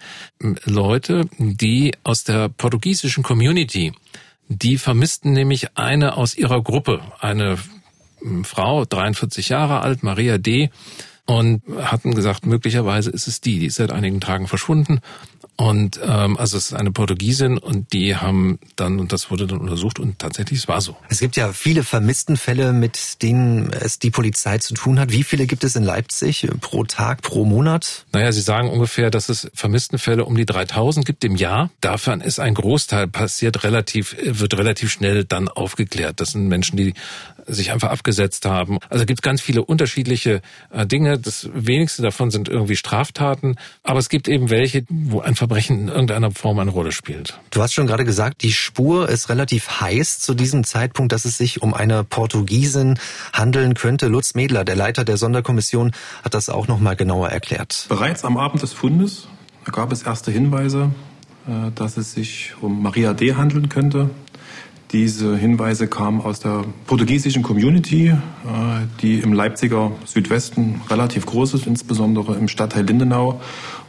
[0.64, 3.92] Leute, die aus der portugiesischen Community.
[4.48, 7.58] Die vermissten nämlich eine aus ihrer Gruppe, eine
[8.20, 10.70] hm, Frau, 43 Jahre alt, Maria D.,
[11.26, 15.00] und hatten gesagt, möglicherweise ist es die, die ist seit einigen Tagen verschwunden
[15.56, 19.58] und ähm, also es ist eine Portugiesin und die haben dann, und das wurde dann
[19.58, 20.96] untersucht und tatsächlich, es war so.
[21.08, 25.12] Es gibt ja viele Vermisstenfälle, mit denen es die Polizei zu tun hat.
[25.12, 28.04] Wie viele gibt es in Leipzig pro Tag, pro Monat?
[28.12, 31.70] Naja, Sie sagen ungefähr, dass es Vermisstenfälle um die 3000 gibt im Jahr.
[31.80, 36.20] Davon ist ein Großteil passiert relativ, wird relativ schnell dann aufgeklärt.
[36.20, 36.94] Das sind Menschen, die
[37.46, 38.78] sich einfach abgesetzt haben.
[38.88, 40.40] Also gibt ganz viele unterschiedliche
[40.70, 41.18] äh, Dinge.
[41.18, 43.56] Das wenigste davon sind irgendwie Straftaten.
[43.82, 47.38] Aber es gibt eben welche, wo einfach Verbrechen in irgendeiner Form eine Rolle spielt.
[47.50, 51.36] Du hast schon gerade gesagt, die Spur ist relativ heiß zu diesem Zeitpunkt, dass es
[51.36, 52.98] sich um eine Portugiesin
[53.30, 54.06] handeln könnte.
[54.06, 57.84] Lutz Medler, der Leiter der Sonderkommission, hat das auch noch mal genauer erklärt.
[57.90, 59.28] Bereits am Abend des Fundes
[59.70, 60.92] gab es erste Hinweise,
[61.46, 63.34] äh, dass es sich um Maria D.
[63.34, 64.08] handeln könnte.
[64.92, 68.16] Diese Hinweise kamen aus der portugiesischen Community, äh,
[69.02, 73.42] die im Leipziger Südwesten relativ groß ist, insbesondere im Stadtteil Lindenau.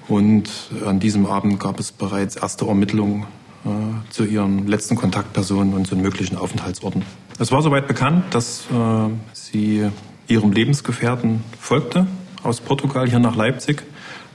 [0.07, 0.49] Und
[0.85, 3.25] an diesem Abend gab es bereits erste Ermittlungen
[3.65, 3.69] äh,
[4.11, 7.03] zu ihren letzten Kontaktpersonen und zu den möglichen Aufenthaltsorten.
[7.39, 9.89] Es war soweit bekannt, dass äh, sie
[10.27, 12.07] ihrem Lebensgefährten folgte
[12.43, 13.83] aus Portugal hier nach Leipzig.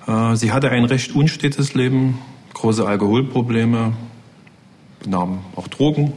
[0.06, 2.18] Äh, sie hatte ein recht unstetes Leben,
[2.54, 3.92] große Alkoholprobleme,
[5.06, 6.12] nahm auch Drogen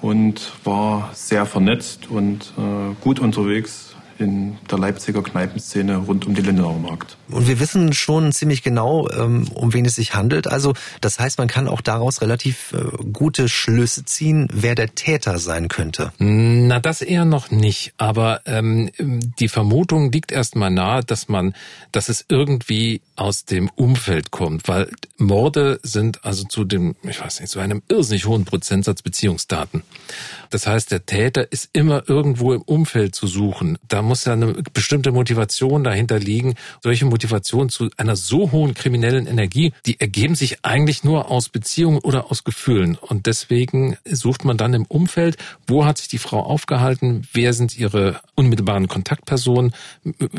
[0.00, 3.89] und war sehr vernetzt und äh, gut unterwegs
[4.20, 7.16] in der Leipziger Kneipenszene rund um den Lindenauer Markt.
[7.30, 10.46] Und wir wissen schon ziemlich genau, ähm, um wen es sich handelt.
[10.46, 15.38] Also das heißt, man kann auch daraus relativ äh, gute Schlüsse ziehen, wer der Täter
[15.38, 16.12] sein könnte.
[16.18, 17.94] Na, das eher noch nicht.
[17.96, 21.54] Aber ähm, die Vermutung liegt erstmal nahe, dass man,
[21.92, 27.40] dass es irgendwie aus dem Umfeld kommt, weil Morde sind also zu dem, ich weiß
[27.40, 29.82] nicht, zu einem irrsinnig hohen Prozentsatz Beziehungsdaten.
[30.50, 33.78] Das heißt, der Täter ist immer irgendwo im Umfeld zu suchen.
[33.88, 36.56] Da muss ja eine bestimmte Motivation dahinter liegen.
[36.82, 42.00] Solche Motivation zu einer so hohen kriminellen Energie, die ergeben sich eigentlich nur aus Beziehungen
[42.00, 42.96] oder aus Gefühlen.
[42.96, 45.36] Und deswegen sucht man dann im Umfeld,
[45.68, 49.74] wo hat sich die Frau aufgehalten, wer sind ihre unmittelbaren Kontaktpersonen,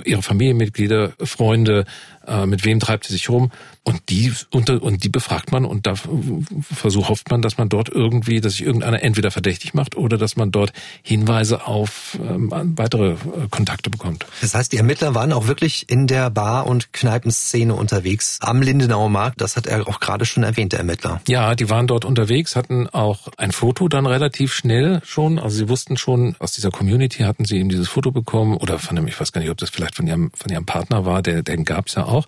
[0.03, 1.85] ihre Familienmitglieder, Freunde,
[2.27, 3.51] äh, mit wem treibt sie sich rum
[3.83, 7.89] und die unter und die befragt man und da versucht hofft man, dass man dort
[7.89, 13.13] irgendwie, dass sich irgendeiner entweder verdächtig macht oder dass man dort Hinweise auf ähm, weitere
[13.13, 13.17] äh,
[13.49, 14.25] Kontakte bekommt.
[14.41, 19.09] Das heißt, die Ermittler waren auch wirklich in der Bar- und Kneipenszene unterwegs am Lindenauer
[19.09, 19.41] Markt.
[19.41, 21.21] Das hat er auch gerade schon erwähnt, der Ermittler.
[21.27, 25.39] Ja, die waren dort unterwegs, hatten auch ein Foto dann relativ schnell schon.
[25.39, 28.95] Also sie wussten schon, aus dieser Community hatten sie eben dieses Foto bekommen oder von
[28.95, 31.41] dem, ich weiß gar nicht, ob das vielleicht von ihrem, von ihrem Partner war, der,
[31.41, 32.27] den gab's ja auch.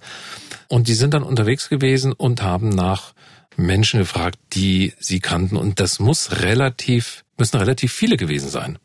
[0.73, 3.13] Und die sind dann unterwegs gewesen und haben nach
[3.57, 5.55] Menschen gefragt, die sie kannten.
[5.55, 8.79] Und das muss relativ, müssen relativ viele gewesen sein.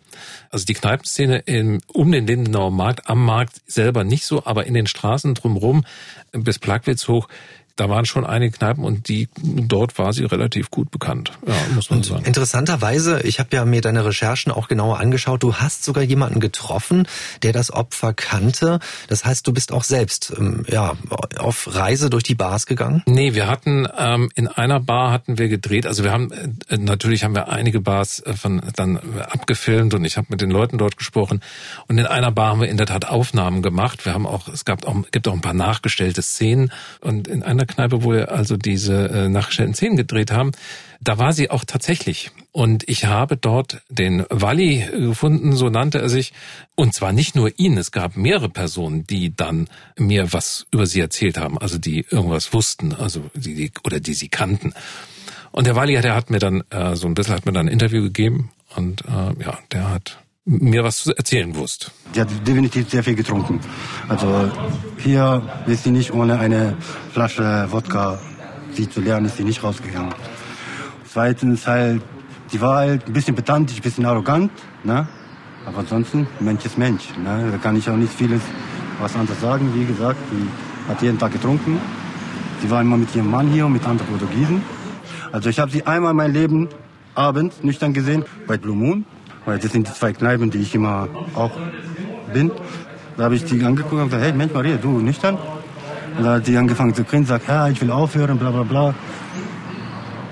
[0.51, 4.75] Also die Kneipenszene in, um den Lindenauer Markt, am Markt selber nicht so, aber in
[4.75, 5.87] den Straßen drumherum
[6.33, 7.27] bis Plagwitz hoch,
[7.79, 11.91] da waren schon einige Kneipen und die dort war sie relativ gut bekannt, ja, muss
[11.91, 12.25] man und sagen.
[12.25, 17.07] Interessanterweise, ich habe ja mir deine Recherchen auch genauer angeschaut, du hast sogar jemanden getroffen,
[17.43, 18.81] der das Opfer kannte.
[19.07, 20.95] Das heißt, du bist auch selbst ähm, ja
[21.39, 23.03] auf Reise durch die Bars gegangen?
[23.07, 27.23] Nee, wir hatten ähm, in einer Bar hatten wir gedreht, also wir haben äh, natürlich
[27.23, 30.97] haben wir einige Bars äh, von dann abgefilmt und ich habe mit den Leuten dort
[30.97, 31.41] gesprochen
[31.87, 34.05] und in einer Bar haben wir in der Tat Aufnahmen gemacht.
[34.05, 37.68] Wir haben auch es gab auch gibt auch ein paar nachgestellte Szenen und in einer
[37.69, 40.53] Kneipe, wo wir also diese äh, nachgestellten Szenen gedreht haben,
[41.01, 42.31] da war sie auch tatsächlich.
[42.51, 46.33] Und ich habe dort den Walli gefunden, so nannte er sich.
[46.75, 51.01] Und zwar nicht nur ihn, es gab mehrere Personen, die dann mir was über sie
[51.01, 54.75] erzählt haben, also die irgendwas wussten, also die, die oder die sie kannten.
[55.53, 57.73] Und der Walli, der hat mir dann äh, so ein bisschen, hat mir dann ein
[57.73, 60.19] Interview gegeben und äh, ja, der hat
[60.49, 61.93] mir was zu erzählen wusst.
[62.15, 63.61] Die hat definitiv sehr viel getrunken.
[64.09, 64.51] Also
[64.97, 66.77] hier ist sie nicht ohne eine
[67.13, 68.19] Flasche Wodka,
[68.73, 70.15] sie zu lernen, ist sie nicht rausgegangen.
[71.05, 72.03] Zweitens halt,
[72.53, 74.51] die war halt ein bisschen pedantisch, ein bisschen arrogant,
[74.85, 75.07] ne?
[75.67, 77.51] Aber ansonsten, Mensch ist Mensch, ne?
[77.53, 78.41] Da kann ich auch nicht vieles
[79.01, 79.71] was anderes sagen.
[79.75, 81.79] Wie gesagt, die hat jeden Tag getrunken.
[82.63, 84.63] Sie war immer mit ihrem Mann hier und mit anderen Portugiesen.
[85.31, 86.69] Also ich habe sie einmal in meinem Leben
[87.15, 89.05] abends nüchtern gesehen bei Blue Moon.
[89.49, 91.53] Weil das sind die zwei Kneipen, die ich immer auch
[92.35, 92.51] bin.
[93.17, 95.39] Da habe ich die angeguckt und gesagt, hey Mensch Maria, du nüchtern?
[96.19, 98.95] Und da hat die angefangen zu grinsen, sagt, ja, ich will aufhören, bla bla bla.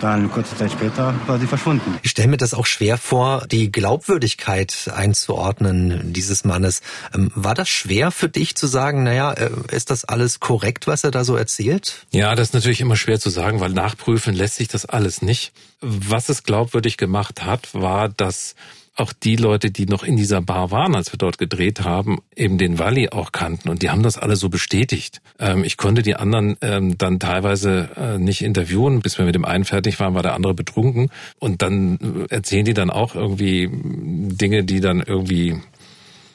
[0.00, 1.98] Dann kurze Zeit später war sie verschwunden.
[2.02, 6.82] Ich stelle mir das auch schwer vor, die Glaubwürdigkeit einzuordnen dieses Mannes.
[7.14, 11.04] Ähm, war das schwer für dich zu sagen, naja, äh, ist das alles korrekt, was
[11.04, 12.04] er da so erzählt?
[12.10, 15.54] Ja, das ist natürlich immer schwer zu sagen, weil nachprüfen lässt sich das alles nicht.
[15.80, 18.54] Was es glaubwürdig gemacht hat, war, dass
[18.96, 22.58] auch die Leute, die noch in dieser Bar waren, als wir dort gedreht haben, eben
[22.58, 25.20] den Walli auch kannten und die haben das alle so bestätigt.
[25.38, 29.44] Ähm, ich konnte die anderen ähm, dann teilweise äh, nicht interviewen, bis wir mit dem
[29.44, 34.64] einen fertig waren, war der andere betrunken und dann erzählen die dann auch irgendwie Dinge,
[34.64, 35.60] die dann irgendwie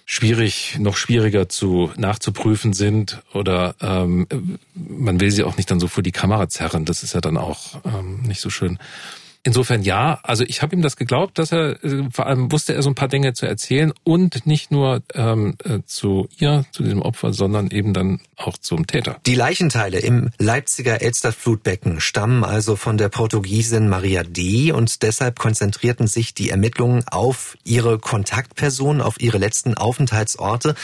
[0.05, 4.27] schwierig, noch schwieriger zu nachzuprüfen sind oder ähm,
[4.75, 6.85] man will sie auch nicht dann so vor die Kamera zerren.
[6.85, 8.77] Das ist ja dann auch ähm, nicht so schön.
[9.43, 12.83] Insofern ja, also ich habe ihm das geglaubt, dass er äh, vor allem wusste er
[12.83, 17.01] so ein paar Dinge zu erzählen und nicht nur ähm, äh, zu ihr, zu diesem
[17.01, 19.19] Opfer, sondern eben dann auch zum Täter.
[19.25, 24.71] Die Leichenteile im Leipziger Elsterflutbecken stammen also von der Portugiesin Maria D.
[24.71, 30.75] und deshalb konzentrierten sich die Ermittlungen auf ihre Kontaktpersonen, auf ihre letzten Aufenthaltsorte.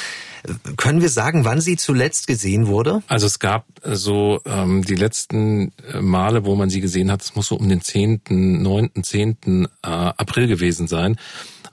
[0.78, 3.02] Können wir sagen, wann sie zuletzt gesehen wurde?
[3.08, 7.48] Also es gab so ähm, die letzten Male, wo man sie gesehen hat, es muss
[7.48, 9.38] so um den 10., 9., 10.
[9.46, 11.18] Äh, April gewesen sein.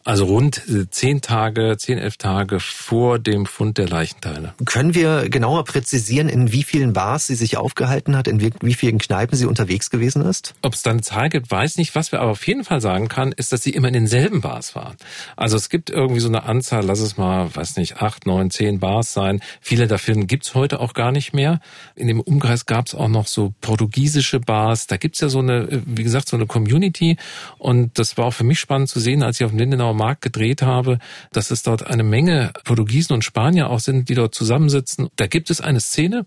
[0.07, 4.53] Also rund zehn Tage, zehn, elf Tage vor dem Fund der Leichenteile.
[4.67, 8.99] Können wir genauer präzisieren, in wie vielen Bars sie sich aufgehalten hat, in wie vielen
[8.99, 10.55] Kneipen sie unterwegs gewesen ist?
[10.61, 11.95] Ob es da eine Zahl gibt, weiß nicht.
[11.95, 14.75] Was wir aber auf jeden Fall sagen kann, ist, dass sie immer in denselben Bars
[14.75, 14.95] waren.
[15.37, 18.81] Also es gibt irgendwie so eine Anzahl, lass es mal, weiß nicht, acht, neun, zehn
[18.81, 19.41] Bars sein.
[19.63, 21.61] Viele davon gibt's heute auch gar nicht mehr.
[21.97, 24.87] In dem Umkreis gab's auch noch so portugiesische Bars.
[24.87, 27.17] Da gibt's ja so eine, wie gesagt, so eine Community.
[27.57, 30.23] Und das war auch für mich spannend zu sehen, als ich auf dem Lindenauer Markt
[30.23, 30.99] gedreht habe,
[31.33, 35.09] dass es dort eine Menge Portugiesen und Spanier auch sind, die dort zusammensitzen.
[35.17, 36.27] Da gibt es eine Szene,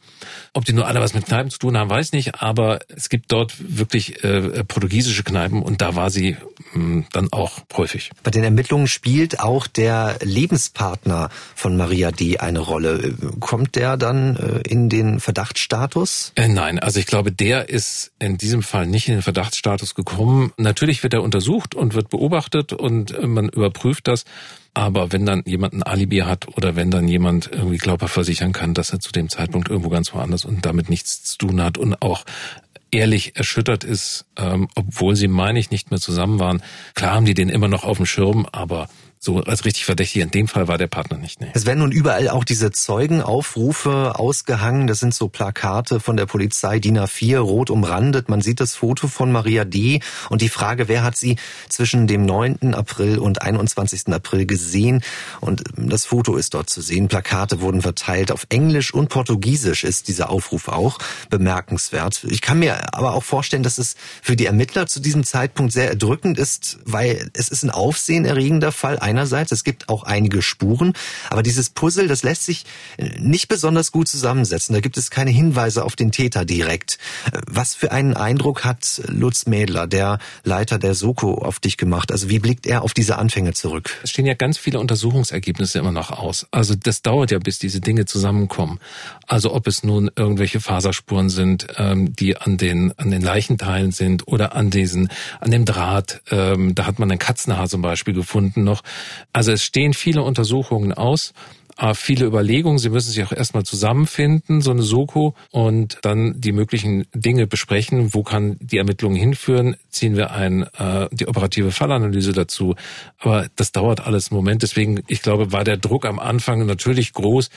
[0.54, 3.32] ob die nur alle was mit Kneipen zu tun haben, weiß nicht, aber es gibt
[3.32, 6.38] dort wirklich äh, portugiesische Kneipen und da war sie
[6.74, 8.12] mh, hm, dann auch häufig.
[8.24, 12.38] Bei den Ermittlungen spielt auch der Lebenspartner von Maria D.
[12.38, 13.14] eine Rolle.
[13.40, 16.32] Kommt der dann äh, in den Verdachtsstatus?
[16.36, 20.52] Äh, nein, also ich glaube, der ist in diesem Fall nicht in den Verdachtsstatus gekommen.
[20.58, 24.24] Natürlich wird er untersucht und wird beobachtet und äh, man überprüft das.
[24.74, 28.76] Aber wenn dann jemand ein Alibi hat oder wenn dann jemand irgendwie glaubhaft versichern kann,
[28.76, 32.02] dass er zu dem Zeitpunkt irgendwo ganz woanders und damit nichts zu tun hat und
[32.02, 32.26] auch
[32.92, 36.62] ehrlich erschüttert ist, ähm, obwohl sie, meine ich, nicht mehr zusammen waren.
[36.94, 38.88] Klar haben die den immer noch auf dem Schirm, aber
[39.28, 40.22] so als richtig verdächtig.
[40.22, 41.42] In dem Fall war der Partner nicht.
[41.42, 41.50] Nee.
[41.54, 44.88] Es werden nun überall auch diese Zeugenaufrufe ausgehangen.
[44.88, 48.30] Das sind so Plakate von der Polizei, DIN A4, rot umrandet.
[48.30, 50.00] Man sieht das Foto von Maria D.
[50.30, 51.36] Und die Frage, wer hat sie
[51.68, 52.74] zwischen dem 9.
[52.74, 54.14] April und 21.
[54.14, 55.04] April gesehen?
[55.42, 57.10] Und das Foto ist dort zu sehen.
[57.10, 58.32] Plakate wurden verteilt.
[58.32, 62.24] Auf Englisch und Portugiesisch ist dieser Aufruf auch bemerkenswert.
[62.30, 65.90] Ich kann mir aber auch vorstellen, dass es für die Ermittler zu diesem Zeitpunkt sehr
[65.90, 70.94] erdrückend ist, weil es ist ein aufsehenerregender Fall einerseits, es gibt auch einige Spuren,
[71.32, 72.66] aber dieses Puzzle, das lässt sich
[72.98, 74.74] äh, nicht besonders gut zusammensetzen.
[74.74, 77.00] Da gibt es keine Hinweise auf den Täter direkt.
[77.32, 82.12] Äh, was für einen Eindruck hat Lutz Mädler, der Leiter der Soko, auf dich gemacht?
[82.12, 83.90] Also wie blickt er auf diese Anfänge zurück?
[84.04, 86.46] Es stehen ja ganz viele Untersuchungsergebnisse immer noch aus.
[86.52, 88.80] Also das dauert ja, bis diese Dinge zusammenkommen.
[89.26, 94.28] Also ob es nun irgendwelche Faserspuren sind, ähm, die an den an den Leichenteilen sind
[94.28, 96.22] oder an diesen an dem Draht.
[96.30, 98.84] Ähm, da hat man ein Katzenhaar zum Beispiel gefunden noch.
[99.34, 101.34] Also es stehen viele Untersuchungen aus
[101.78, 102.80] äh, viele Überlegungen.
[102.80, 108.14] Sie müssen sich auch erstmal zusammenfinden, so eine Soko, und dann die möglichen Dinge besprechen.
[108.14, 109.76] Wo kann die Ermittlungen hinführen?
[109.90, 112.76] Ziehen wir ein, äh, die operative Fallanalyse dazu?
[113.20, 114.64] Aber das dauert alles einen Moment.
[114.64, 117.50] Deswegen, ich glaube, war der Druck am Anfang natürlich groß,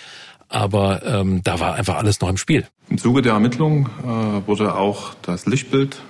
[0.49, 2.67] aber ähm, da war einfach alles noch im Spiel.
[2.89, 6.03] Im Zuge der Ermittlungen äh, wurde auch das Lichtbild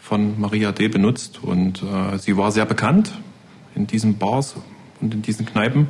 [0.00, 0.88] von Maria D.
[0.88, 3.12] benutzt und äh, sie war sehr bekannt
[3.74, 4.56] in diesen Bars
[5.00, 5.88] und in diesen Kneipen.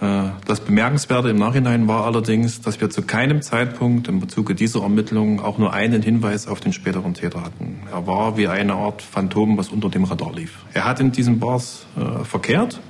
[0.00, 4.82] Äh, das Bemerkenswerte im Nachhinein war allerdings, dass wir zu keinem Zeitpunkt im Zuge dieser
[4.82, 7.80] Ermittlungen auch nur einen Hinweis auf den späteren Täter hatten.
[7.92, 10.64] Er war wie eine Art Phantom, was unter dem Radar lief.
[10.74, 12.80] Er hat in diesen Bars äh, verkehrt,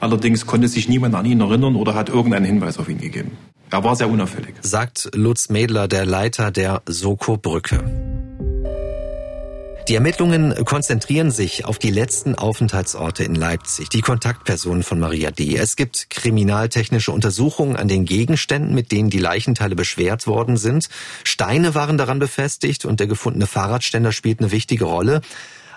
[0.00, 3.32] allerdings konnte sich niemand an ihn erinnern oder hat irgendeinen Hinweis auf ihn gegeben.
[3.70, 4.54] Er war sehr unauffällig.
[4.62, 8.29] Sagt Lutz Mädler, der Leiter der Soko Brücke.
[9.90, 15.56] Die Ermittlungen konzentrieren sich auf die letzten Aufenthaltsorte in Leipzig, die Kontaktpersonen von Maria D.
[15.56, 20.90] Es gibt kriminaltechnische Untersuchungen an den Gegenständen, mit denen die Leichenteile beschwert worden sind.
[21.24, 25.22] Steine waren daran befestigt und der gefundene Fahrradständer spielt eine wichtige Rolle.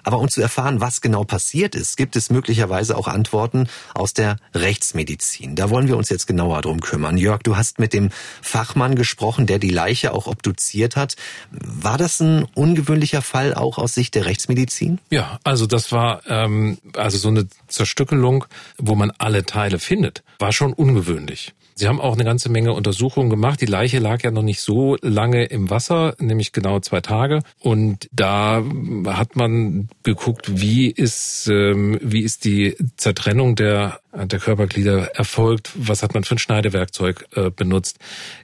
[0.04, 4.38] Aber um zu erfahren, was genau passiert ist, gibt es möglicherweise auch Antworten aus der
[4.54, 5.56] Rechtsmedizin.
[5.56, 7.18] Da wollen wir uns jetzt genauer drum kümmern.
[7.18, 8.10] Jörg, du hast mit dem
[8.42, 11.16] Fachmann gesprochen, der die Leiche auch obduziert hat.
[11.52, 15.00] War das ein ungewöhnlicher Fall auch aus Sicht der Rechtsmedizin?
[15.10, 18.46] Ja, also das war ähm, also so eine Zerstückelung,
[18.78, 21.54] wo man alle Teile findet, war schon ungewöhnlich.
[21.76, 23.62] Sie haben auch eine ganze Menge Untersuchungen gemacht.
[23.62, 27.42] Die Leiche lag ja noch nicht so lange im Wasser, nämlich genau zwei Tage.
[27.60, 28.64] Und da
[29.08, 35.72] hat man geguckt, wie ist, ähm, wie ist die Zertrennung der der Körperglieder erfolgt?
[35.76, 37.98] Was hat man für ein Schneidewerkzeug äh, benutzt?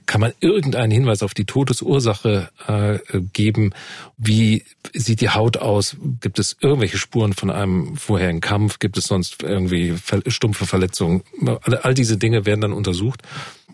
[0.06, 3.72] Kann man irgendeinen Hinweis auf die Todesursache äh, geben?
[4.18, 5.96] Wie sieht die Haut aus?
[6.20, 8.80] Gibt es irgendwelche Spuren von einem vorherigen Kampf?
[8.80, 9.94] Gibt es sonst irgendwie
[10.26, 11.22] stumpfe Verletzungen?
[11.46, 13.19] All, all diese Dinge werden dann untersucht.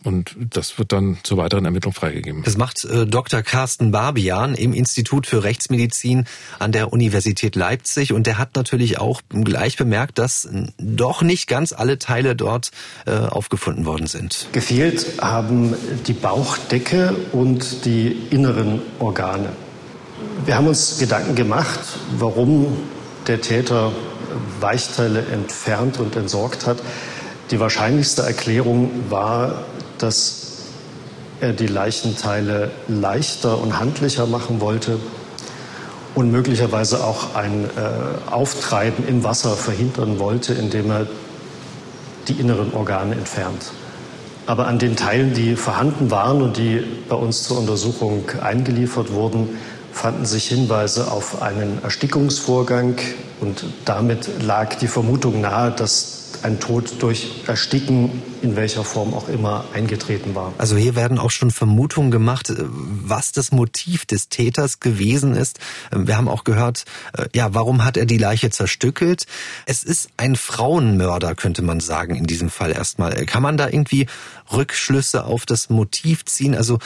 [0.07, 2.45] Und das wird dann zur weiteren Ermittlung freigegeben.
[2.45, 3.43] Das macht äh, Dr.
[3.43, 6.27] Carsten Barbian im Institut für Rechtsmedizin
[6.61, 8.13] an der Universität Leipzig.
[8.13, 12.71] Und der hat natürlich auch gleich bemerkt, dass doch nicht ganz alle Teile dort
[13.05, 14.47] äh, aufgefunden worden sind.
[14.53, 15.75] Gefehlt haben
[16.07, 19.49] die Bauchdecke und die inneren Organe.
[20.45, 21.81] Wir haben uns Gedanken gemacht,
[22.17, 22.77] warum
[23.27, 23.91] der Täter
[24.61, 26.79] Weichteile entfernt und entsorgt hat.
[27.51, 29.65] Die wahrscheinlichste Erklärung war,
[29.99, 30.47] dass
[31.41, 34.99] er die Leichenteile leichter und handlicher machen wollte
[36.15, 41.07] und möglicherweise auch ein äh, Auftreiben im Wasser verhindern wollte, indem er
[42.27, 43.71] die inneren Organe entfernt.
[44.47, 49.59] Aber an den Teilen, die vorhanden waren und die bei uns zur Untersuchung eingeliefert wurden,
[49.93, 52.97] fanden sich Hinweise auf einen Erstickungsvorgang
[53.41, 59.29] und damit lag die Vermutung nahe, dass ein Tod durch Ersticken in welcher Form auch
[59.29, 60.53] immer eingetreten war.
[60.59, 65.59] Also hier werden auch schon Vermutungen gemacht, äh, was das Motiv des Täters gewesen ist.
[65.91, 66.85] Äh, wir haben auch gehört,
[67.17, 69.27] äh, ja, warum hat er die Leiche zerstückelt?
[69.67, 73.27] Es ist ein Frauenmörder, könnte man sagen, in diesem Fall erstmal.
[73.27, 74.07] Kann man da irgendwie
[74.53, 76.55] Rückschlüsse auf das Motiv ziehen?
[76.55, 76.79] Also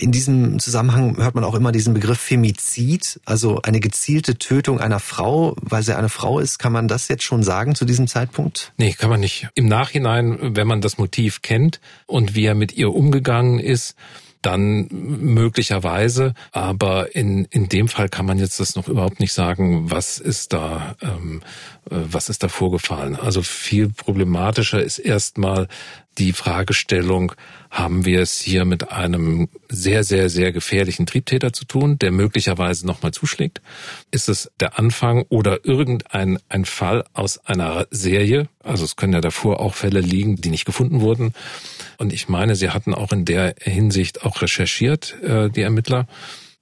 [0.00, 4.98] in diesem Zusammenhang hört man auch immer diesen Begriff Femizid, also eine gezielte Tötung einer
[4.98, 6.58] Frau, weil sie eine Frau ist.
[6.58, 8.72] Kann man das jetzt schon sagen zu diesem Zeitpunkt?
[8.78, 9.48] Nee, kann man nicht.
[9.54, 13.94] Im Nachhinein, wenn man das Motiv kennt und wie er mit ihr umgegangen ist,
[14.42, 16.34] dann möglicherweise.
[16.52, 20.52] Aber in, in dem Fall kann man jetzt das noch überhaupt nicht sagen, was ist
[20.52, 21.42] da, ähm,
[21.90, 23.16] äh, was ist da vorgefallen.
[23.16, 25.68] Also viel problematischer ist erstmal
[26.18, 27.32] die Fragestellung,
[27.70, 32.86] haben wir es hier mit einem sehr, sehr, sehr gefährlichen Triebtäter zu tun, der möglicherweise
[32.86, 33.60] nochmal zuschlägt?
[34.10, 38.48] Ist es der Anfang oder irgendein ein Fall aus einer Serie?
[38.62, 41.34] Also es können ja davor auch Fälle liegen, die nicht gefunden wurden.
[41.98, 46.06] Und ich meine, sie hatten auch in der Hinsicht auch recherchiert, äh, die Ermittler.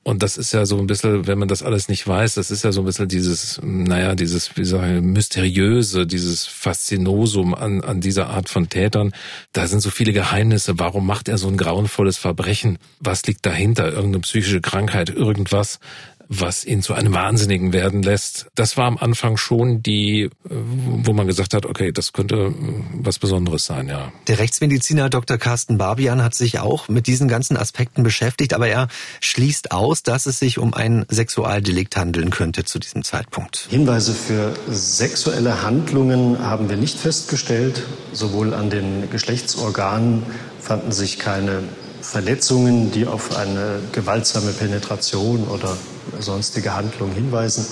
[0.06, 2.62] Und das ist ja so ein bisschen, wenn man das alles nicht weiß, das ist
[2.62, 8.00] ja so ein bisschen dieses, naja, dieses, wie sage ich, mysteriöse, dieses Faszinosum an, an
[8.00, 9.12] dieser Art von Tätern.
[9.52, 10.78] Da sind so viele Geheimnisse.
[10.78, 12.78] Warum macht er so ein grauenvolles Verbrechen?
[13.00, 13.88] Was liegt dahinter?
[13.88, 15.80] Irgendeine psychische Krankheit, irgendwas?
[16.28, 18.46] Was ihn zu einem Wahnsinnigen werden lässt.
[18.54, 22.52] Das war am Anfang schon die, äh, wo man gesagt hat, okay, das könnte äh,
[22.94, 24.12] was Besonderes sein, ja.
[24.26, 25.38] Der Rechtsmediziner Dr.
[25.38, 28.88] Carsten Barbian hat sich auch mit diesen ganzen Aspekten beschäftigt, aber er
[29.20, 33.66] schließt aus, dass es sich um ein Sexualdelikt handeln könnte zu diesem Zeitpunkt.
[33.70, 37.84] Hinweise für sexuelle Handlungen haben wir nicht festgestellt.
[38.12, 40.24] Sowohl an den Geschlechtsorganen
[40.60, 41.62] fanden sich keine
[42.00, 45.76] Verletzungen, die auf eine gewaltsame Penetration oder
[46.20, 47.66] sonstige Handlung hinweisen.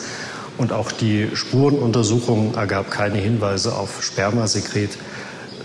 [0.57, 4.97] Und auch die Spurenuntersuchung ergab keine Hinweise auf Spermasekret,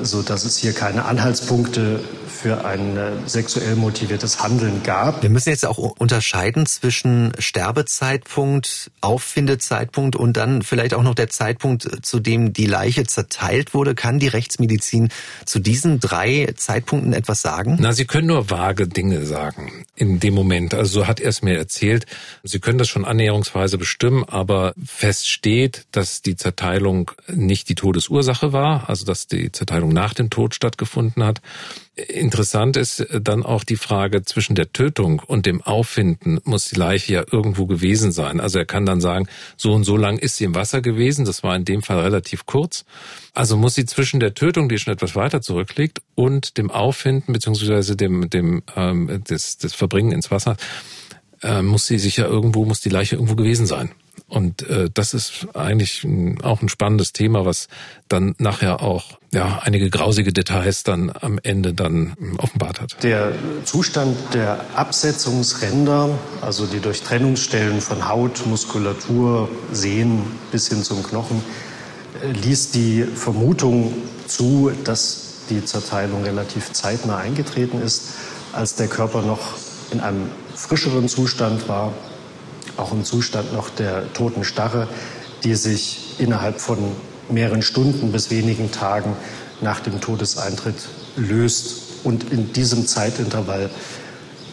[0.01, 1.99] sodass es hier keine Anhaltspunkte
[2.41, 5.21] für ein äh, sexuell motiviertes Handeln gab.
[5.21, 12.05] Wir müssen jetzt auch unterscheiden zwischen Sterbezeitpunkt, Auffindezeitpunkt und dann vielleicht auch noch der Zeitpunkt,
[12.05, 13.93] zu dem die Leiche zerteilt wurde.
[13.93, 15.09] Kann die Rechtsmedizin
[15.45, 17.77] zu diesen drei Zeitpunkten etwas sagen?
[17.79, 20.73] Na, Sie können nur vage Dinge sagen in dem Moment.
[20.73, 22.05] Also so hat er es mir erzählt.
[22.43, 28.53] Sie können das schon annäherungsweise bestimmen, aber fest steht, dass die Zerteilung nicht die Todesursache
[28.53, 31.41] war, also dass die Zerteilung nach dem Tod stattgefunden hat.
[32.07, 37.13] Interessant ist dann auch die Frage zwischen der Tötung und dem Auffinden muss die Leiche
[37.13, 38.39] ja irgendwo gewesen sein.
[38.39, 41.25] Also er kann dann sagen, so und so lang ist sie im Wasser gewesen.
[41.25, 42.85] Das war in dem Fall relativ kurz.
[43.33, 47.95] Also muss sie zwischen der Tötung, die schon etwas weiter zurückliegt, und dem Auffinden beziehungsweise
[47.95, 50.57] dem dem ähm, des, des Verbringen ins Wasser
[51.41, 53.91] äh, muss sie sich ja irgendwo muss die Leiche irgendwo gewesen sein.
[54.29, 56.07] Und äh, das ist eigentlich
[56.43, 57.67] auch ein spannendes Thema, was
[58.07, 63.03] dann nachher auch ja einige grausige Details dann am Ende dann offenbart hat.
[63.03, 63.33] Der
[63.65, 71.43] Zustand der Absetzungsränder, also die Durchtrennungsstellen von Haut, Muskulatur, Sehnen bis hin zum Knochen,
[72.23, 73.93] äh, ließ die Vermutung
[74.27, 78.13] zu, dass die Zerteilung relativ zeitnah eingetreten ist,
[78.53, 79.55] als der Körper noch
[79.91, 81.93] in einem frischeren Zustand war
[82.77, 84.87] auch im Zustand noch der toten Starre,
[85.43, 86.77] die sich innerhalb von
[87.29, 89.15] mehreren Stunden bis wenigen Tagen
[89.61, 91.83] nach dem Todeseintritt löst.
[92.03, 93.69] Und in diesem Zeitintervall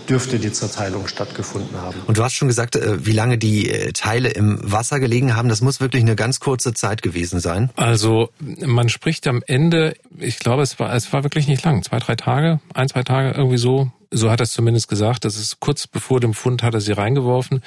[0.08, 2.00] dürfte die Zerteilung stattgefunden haben.
[2.06, 5.48] Und du hast schon gesagt, äh, wie lange die äh, Teile im Wasser gelegen haben.
[5.48, 7.70] Das muss wirklich eine ganz kurze Zeit gewesen sein.
[7.76, 11.98] Also man spricht am Ende, ich glaube, es war, es war wirklich nicht lang, zwei,
[11.98, 13.90] drei Tage, ein, zwei Tage irgendwie so.
[14.12, 15.24] So hat er es zumindest gesagt.
[15.24, 17.62] Das ist kurz bevor dem Fund hat er sie reingeworfen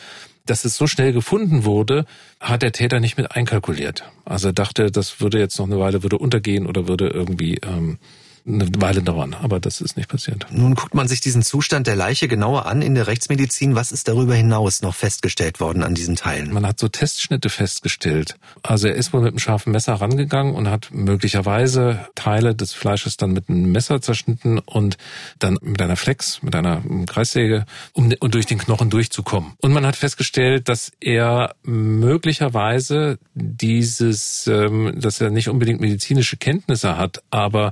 [0.49, 2.05] dass es so schnell gefunden wurde,
[2.39, 4.03] hat der Täter nicht mit einkalkuliert.
[4.25, 7.97] Also er dachte, das würde jetzt noch eine Weile würde untergehen oder würde irgendwie ähm,
[8.45, 10.45] eine Weile dauern, aber das ist nicht passiert.
[10.51, 13.75] Nun guckt man sich diesen Zustand der Leiche genauer an in der Rechtsmedizin.
[13.75, 16.53] Was ist darüber hinaus noch festgestellt worden an diesen Teilen?
[16.53, 18.35] Man hat so Testschnitte festgestellt.
[18.63, 23.17] Also er ist wohl mit einem scharfen Messer rangegangen und hat möglicherweise Teile des Fleisches
[23.17, 24.97] dann mit einem Messer zerschnitten und
[25.39, 29.53] dann mit einer Flex, mit einer Kreissäge, um durch den Knochen durchzukommen.
[29.61, 36.97] Und man hat festgestellt, dass er möglicherweise dieses, ähm, dass er nicht unbedingt medizinische Kenntnisse
[36.97, 37.71] hat, aber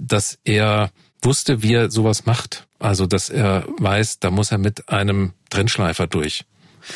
[0.00, 0.90] dass er
[1.22, 2.66] wusste, wie er sowas macht.
[2.78, 6.44] Also, dass er weiß, da muss er mit einem Trennschleifer durch.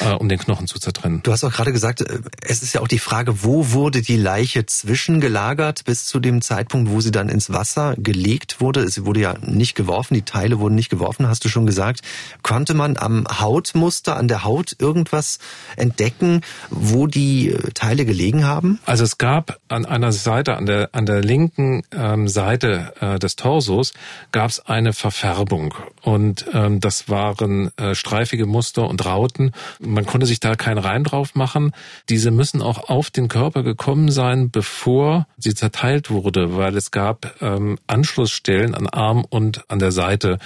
[0.01, 1.21] Äh, um den Knochen zu zertrennen.
[1.23, 4.17] Du hast auch gerade gesagt, äh, es ist ja auch die Frage, wo wurde die
[4.17, 8.89] Leiche zwischengelagert bis zu dem Zeitpunkt, wo sie dann ins Wasser gelegt wurde?
[8.89, 12.01] Sie wurde ja nicht geworfen, die Teile wurden nicht geworfen, hast du schon gesagt.
[12.43, 15.39] Konnte man am Hautmuster, an der Haut irgendwas
[15.77, 18.81] entdecken, wo die äh, Teile gelegen haben?
[18.87, 23.37] Also es gab an einer Seite, an der, an der linken ähm, Seite äh, des
[23.37, 23.93] Torsos,
[24.33, 25.75] gab es eine Verfärbung.
[26.03, 29.53] Und ähm, das waren äh, streifige Muster und Rauten.
[29.81, 31.73] Man konnte sich da keinen Rein drauf machen.
[32.09, 37.35] Diese müssen auch auf den Körper gekommen sein, bevor sie zerteilt wurde, weil es gab
[37.41, 40.39] ähm, Anschlussstellen an Arm und an der Seite.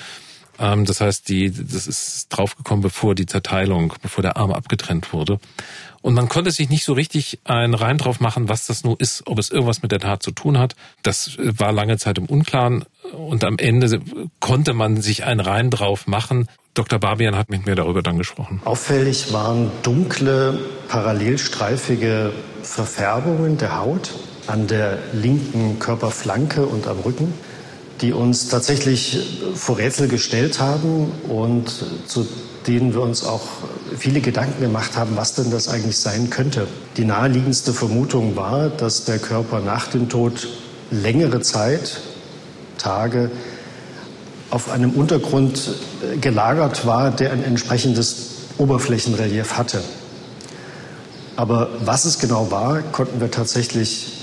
[0.58, 5.38] Ähm, das heißt, die, das ist draufgekommen, bevor die Zerteilung, bevor der Arm abgetrennt wurde.
[6.00, 9.26] Und man konnte sich nicht so richtig einen Reim drauf machen, was das nun ist,
[9.26, 10.74] ob es irgendwas mit der Tat zu tun hat.
[11.02, 12.84] Das war lange Zeit im Unklaren.
[13.16, 14.00] Und am Ende
[14.40, 16.48] konnte man sich einen Reim drauf machen.
[16.74, 16.98] Dr.
[16.98, 18.60] Barbian hat mit mir darüber dann gesprochen.
[18.64, 22.32] Auffällig waren dunkle, parallelstreifige
[22.62, 24.14] Verfärbungen der Haut
[24.46, 27.34] an der linken Körperflanke und am Rücken,
[28.00, 29.18] die uns tatsächlich
[29.54, 32.26] vor Rätsel gestellt haben und zu
[32.66, 33.42] denen wir uns auch
[33.96, 36.66] viele Gedanken gemacht haben, was denn das eigentlich sein könnte.
[36.96, 40.48] Die naheliegendste Vermutung war, dass der Körper nach dem Tod
[40.90, 42.00] längere Zeit,
[42.78, 43.30] Tage,
[44.50, 45.70] auf einem Untergrund
[46.20, 49.82] gelagert war, der ein entsprechendes Oberflächenrelief hatte.
[51.36, 54.17] Aber was es genau war, konnten wir tatsächlich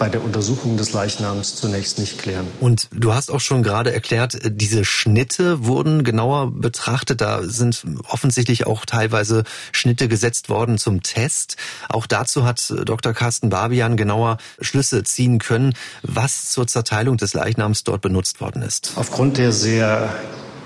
[0.00, 2.46] bei der Untersuchung des Leichnams zunächst nicht klären.
[2.58, 7.20] Und du hast auch schon gerade erklärt, diese Schnitte wurden genauer betrachtet.
[7.20, 11.56] Da sind offensichtlich auch teilweise Schnitte gesetzt worden zum Test.
[11.90, 13.12] Auch dazu hat Dr.
[13.12, 18.92] Carsten Barbian genauer Schlüsse ziehen können, was zur Zerteilung des Leichnams dort benutzt worden ist.
[18.96, 20.14] Aufgrund der sehr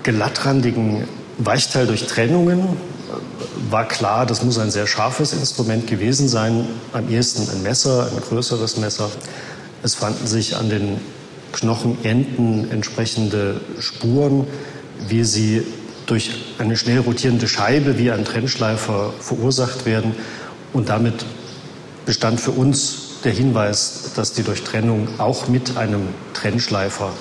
[0.03, 1.09] glattrandigen
[1.39, 2.94] Weichteildurchtrennungen
[3.69, 6.67] war klar, das muss ein sehr scharfes Instrument gewesen sein.
[6.93, 9.09] Am ehesten ein Messer, ein größeres Messer.
[9.83, 10.99] Es fanden sich an den
[11.51, 14.47] Knochenenden entsprechende Spuren,
[15.07, 15.63] wie sie
[16.05, 20.15] durch eine schnell rotierende Scheibe wie ein Trennschleifer verursacht werden.
[20.73, 21.25] Und damit
[22.05, 27.11] bestand für uns der Hinweis, dass die Durchtrennung auch mit einem Trennschleifer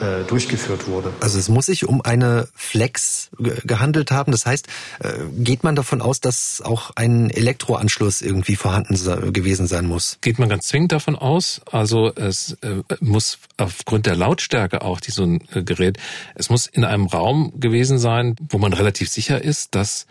[0.00, 1.12] äh, durchgeführt wurde.
[1.20, 4.32] Also es muss sich um eine Flex gehandelt haben.
[4.32, 4.66] Das heißt,
[5.00, 8.94] äh, geht man davon aus, dass auch ein Elektroanschluss irgendwie vorhanden
[9.32, 10.18] gewesen sein muss?
[10.20, 11.60] Geht man ganz zwingend davon aus.
[11.70, 15.98] Also es äh, muss aufgrund der Lautstärke auch, die so ein Gerät,
[16.34, 20.06] es muss in einem Raum gewesen sein, wo man relativ sicher ist, dass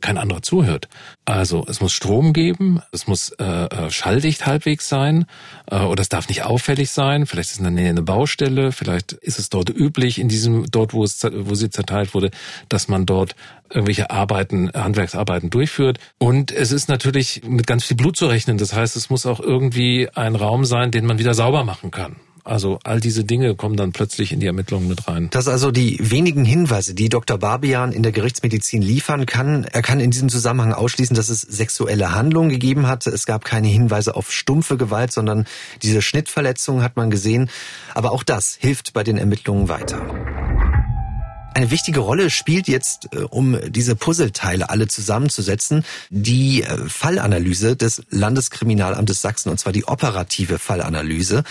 [0.00, 0.88] kein anderer zuhört.
[1.24, 5.26] Also es muss Strom geben, es muss äh, äh, schalldicht halbwegs sein
[5.70, 7.26] äh, oder es darf nicht auffällig sein.
[7.26, 10.92] Vielleicht ist in der Nähe eine Baustelle, vielleicht ist es dort üblich in diesem dort,
[10.92, 12.30] wo es wo sie zerteilt wurde,
[12.68, 13.34] dass man dort
[13.70, 15.98] irgendwelche Arbeiten, Handwerksarbeiten durchführt.
[16.18, 18.58] Und es ist natürlich mit ganz viel Blut zu rechnen.
[18.58, 22.16] Das heißt, es muss auch irgendwie ein Raum sein, den man wieder sauber machen kann.
[22.48, 25.28] Also all diese Dinge kommen dann plötzlich in die Ermittlungen mit rein.
[25.30, 27.36] Das also die wenigen Hinweise, die Dr.
[27.36, 29.64] Barbian in der Gerichtsmedizin liefern kann.
[29.64, 33.06] Er kann in diesem Zusammenhang ausschließen, dass es sexuelle Handlungen gegeben hat.
[33.06, 35.46] Es gab keine Hinweise auf stumpfe Gewalt, sondern
[35.82, 37.50] diese Schnittverletzungen hat man gesehen.
[37.94, 40.67] Aber auch das hilft bei den Ermittlungen weiter.
[41.54, 48.02] Eine wichtige Rolle spielt jetzt, äh, um diese Puzzleteile alle zusammenzusetzen, die äh, Fallanalyse des
[48.10, 51.42] Landeskriminalamtes Sachsen, und zwar die operative Fallanalyse.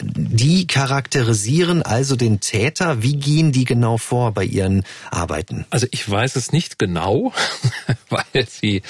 [0.00, 3.02] Die charakterisieren also den Täter.
[3.02, 5.66] Wie gehen die genau vor bei ihren Arbeiten?
[5.70, 7.32] Also ich weiß es nicht genau,
[8.08, 8.82] weil sie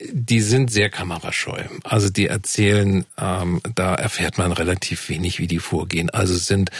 [0.00, 1.62] die sind sehr kamerascheu.
[1.84, 6.10] Also die erzählen, ähm, da erfährt man relativ wenig, wie die vorgehen.
[6.10, 6.70] Also sind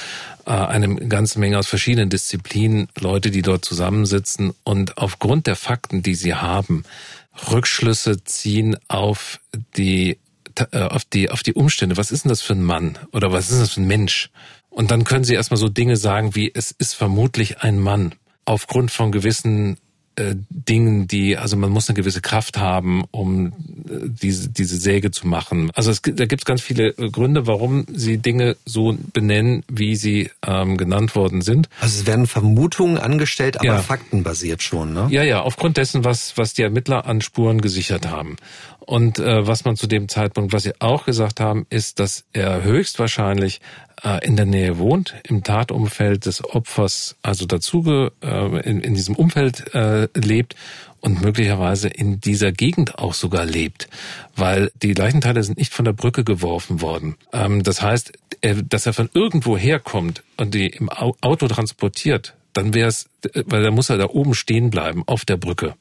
[0.52, 6.14] eine ganze Menge aus verschiedenen Disziplinen Leute, die dort zusammensitzen und aufgrund der Fakten, die
[6.14, 6.84] sie haben,
[7.50, 9.40] Rückschlüsse ziehen auf
[9.76, 10.18] die
[10.72, 11.96] äh, auf die auf die Umstände.
[11.96, 14.30] Was ist denn das für ein Mann oder was ist das für ein Mensch?
[14.70, 18.90] Und dann können sie erstmal so Dinge sagen wie es ist vermutlich ein Mann aufgrund
[18.90, 19.78] von gewissen
[20.16, 23.52] äh, Dingen, die, also man muss eine gewisse Kraft haben, um äh,
[24.06, 25.70] diese, diese Säge zu machen.
[25.74, 29.96] Also es, da gibt es ganz viele äh, Gründe, warum sie Dinge so benennen, wie
[29.96, 31.68] sie ähm, genannt worden sind.
[31.80, 33.78] Also es werden Vermutungen angestellt, aber ja.
[33.78, 35.08] faktenbasiert schon, ne?
[35.10, 38.36] Ja, ja, aufgrund dessen, was, was die Ermittler an Spuren gesichert haben.
[38.86, 42.62] Und äh, was man zu dem Zeitpunkt, was sie auch gesagt haben, ist, dass er
[42.62, 43.60] höchstwahrscheinlich
[44.04, 49.16] äh, in der Nähe wohnt, im Tatumfeld des Opfers, also dazu äh, in, in diesem
[49.16, 50.54] Umfeld äh, lebt
[51.00, 53.88] und möglicherweise in dieser Gegend auch sogar lebt,
[54.36, 57.16] weil die Leichenteile sind nicht von der Brücke geworfen worden.
[57.32, 62.72] Ähm, das heißt, er, dass er von irgendwo herkommt und die im Auto transportiert, dann
[62.72, 65.74] wäre es, weil da muss er da oben stehen bleiben auf der Brücke.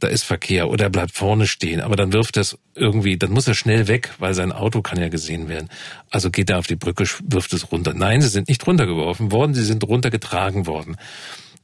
[0.00, 3.48] Da ist Verkehr oder er bleibt vorne stehen, aber dann wirft es irgendwie, dann muss
[3.48, 5.68] er schnell weg, weil sein Auto kann ja gesehen werden.
[6.10, 7.94] Also geht er auf die Brücke, wirft es runter.
[7.94, 10.96] Nein, sie sind nicht runtergeworfen worden, sie sind runtergetragen worden.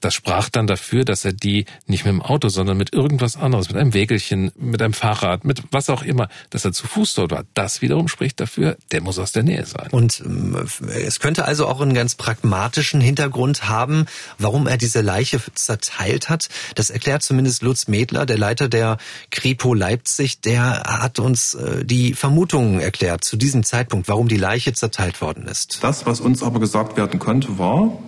[0.04, 3.68] Das sprach dann dafür, dass er die nicht mit dem Auto, sondern mit irgendwas anderes,
[3.68, 7.30] mit einem Wägelchen, mit einem Fahrrad, mit was auch immer, dass er zu Fuß dort
[7.30, 7.44] war.
[7.54, 9.88] Das wiederum spricht dafür, der muss aus der Nähe sein.
[9.92, 10.58] Und ähm,
[10.94, 14.04] es könnte also auch einen ganz pragmatischen Hintergrund haben,
[14.36, 16.50] warum er diese Leiche zerteilt hat.
[16.74, 18.98] Das erklärt zumindest Lutz Medler, der Leiter der
[19.30, 20.42] Kripo Leipzig.
[20.42, 25.46] Der hat uns äh, die Vermutungen erklärt zu diesem Zeitpunkt, warum die Leiche zerteilt worden
[25.46, 25.78] ist.
[25.82, 27.98] Das, was uns aber gesagt werden konnte, war,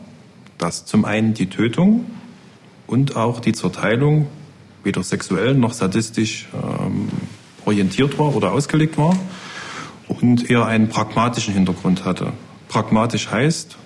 [0.58, 2.06] dass zum einen die Tötung
[2.86, 4.28] und auch die Zerteilung
[4.84, 7.08] weder sexuell noch sadistisch ähm,
[7.64, 9.16] orientiert war oder ausgelegt war
[10.08, 12.32] und eher einen pragmatischen Hintergrund hatte.
[12.68, 13.76] Pragmatisch heißt,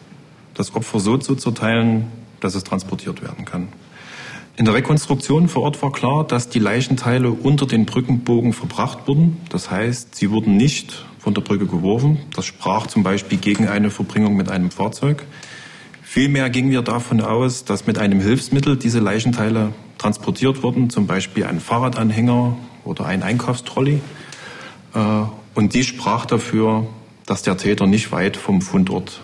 [0.54, 2.06] das Opfer so zu zerteilen,
[2.40, 3.68] dass es transportiert werden kann.
[4.56, 9.38] In der Rekonstruktion vor Ort war klar, dass die Leichenteile unter den Brückenbogen verbracht wurden.
[9.48, 12.18] Das heißt, sie wurden nicht von der Brücke geworfen.
[12.36, 15.24] Das sprach zum Beispiel gegen eine Verbringung mit einem Fahrzeug.
[16.12, 21.44] Vielmehr gingen wir davon aus, dass mit einem Hilfsmittel diese Leichenteile transportiert wurden, zum Beispiel
[21.44, 24.00] ein Fahrradanhänger oder ein Einkaufstrolley.
[24.92, 24.98] Äh,
[25.54, 26.88] und dies sprach dafür,
[27.26, 29.20] dass der Täter nicht weit vom Fundort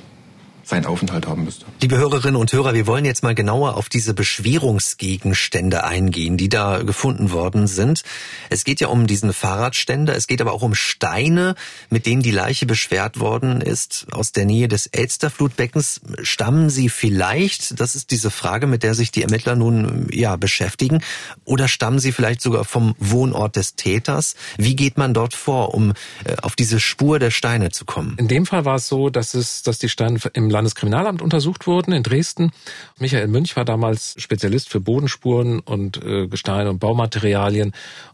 [0.69, 1.65] seinen Aufenthalt haben müsste.
[1.81, 6.83] Liebe Hörerinnen und Hörer, wir wollen jetzt mal genauer auf diese Beschwerungsgegenstände eingehen, die da
[6.83, 8.03] gefunden worden sind.
[8.51, 11.55] Es geht ja um diesen Fahrradständer, es geht aber auch um Steine,
[11.89, 16.01] mit denen die Leiche beschwert worden ist, aus der Nähe des Elsterflutbeckens.
[16.23, 21.01] Stammen sie vielleicht, das ist diese Frage, mit der sich die Ermittler nun ja beschäftigen,
[21.45, 24.35] oder stammen sie vielleicht sogar vom Wohnort des Täters?
[24.57, 25.93] Wie geht man dort vor, um
[26.25, 28.17] äh, auf diese Spur der Steine zu kommen?
[28.19, 31.93] In dem Fall war es so, dass es, dass die Steine im Landeskriminalamt untersucht wurden
[31.93, 32.51] in Dresden.
[32.99, 37.73] Michael Münch war damals Spezialist für Bodenspuren und äh, Gesteine und Baumaterialien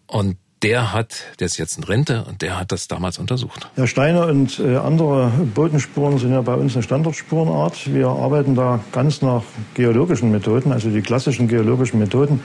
[0.09, 3.68] und der hat, der ist jetzt in Rente und der hat das damals untersucht.
[3.76, 7.93] Ja, Steine und äh, andere Bodenspuren sind ja bei uns eine Standortspurenart.
[7.93, 9.43] Wir arbeiten da ganz nach
[9.74, 12.40] geologischen Methoden, also die klassischen geologischen Methoden.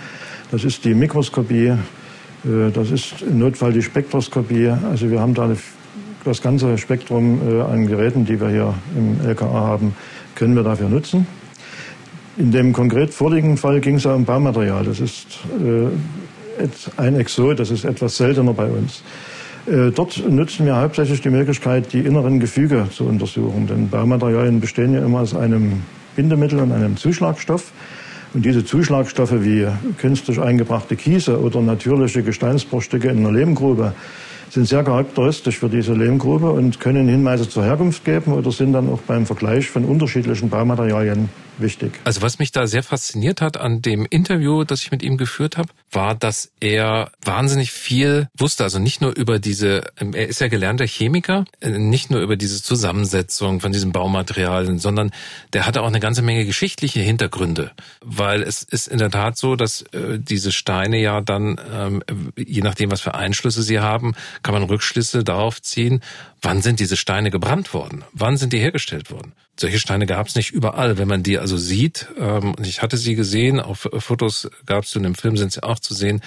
[0.52, 4.70] Das ist die Mikroskopie, äh, das ist im Notfall die Spektroskopie.
[4.70, 5.58] Also wir haben da eine
[6.28, 9.96] das ganze Spektrum äh, an Geräten, die wir hier im LKA haben,
[10.36, 11.26] können wir dafür nutzen.
[12.38, 14.86] In dem konkret vorliegenden Fall ging es ja um Baumaterial.
[14.86, 16.68] Das ist äh,
[16.98, 19.02] ein Exot, das ist etwas seltener bei uns.
[19.66, 23.68] Äh, dort nutzen wir hauptsächlich die Möglichkeit, die inneren Gefüge zu untersuchen.
[23.68, 25.82] Denn Baumaterialien bestehen ja immer aus einem
[26.16, 27.72] Bindemittel und einem Zuschlagstoff.
[28.34, 29.68] Und diese Zuschlagstoffe wie
[29.98, 33.94] künstlich eingebrachte Kiese oder natürliche Gesteinsbruchstücke in einer Lehmgrube,
[34.50, 38.90] sind sehr charakteristisch für diese Lehmgrube und können Hinweise zur Herkunft geben oder sind dann
[38.90, 41.30] auch beim Vergleich von unterschiedlichen Baumaterialien
[41.62, 41.94] wichtig.
[42.04, 45.58] Also was mich da sehr fasziniert hat an dem Interview, das ich mit ihm geführt
[45.58, 48.64] habe, war, dass er wahnsinnig viel wusste.
[48.64, 52.62] Also nicht nur über diese, er ist ja gelernter Chemiker, äh, nicht nur über diese
[52.62, 55.12] Zusammensetzung von diesen Baumaterialien, sondern
[55.54, 57.72] der hatte auch eine ganze Menge geschichtliche Hintergründe.
[58.02, 62.04] Weil es ist in der Tat so, dass äh, diese Steine ja dann, ähm,
[62.36, 66.02] je nachdem, was für Einschlüsse sie haben, kann man Rückschlüsse darauf ziehen,
[66.42, 68.04] wann sind diese Steine gebrannt worden?
[68.14, 69.34] Wann sind die hergestellt worden?
[69.60, 70.98] Solche Steine gab es nicht überall.
[71.00, 75.04] Wenn man die also sieht, ähm, ich hatte sie gesehen, auf Fotos gab es in
[75.04, 76.20] dem Film sind sie auch zu sehen,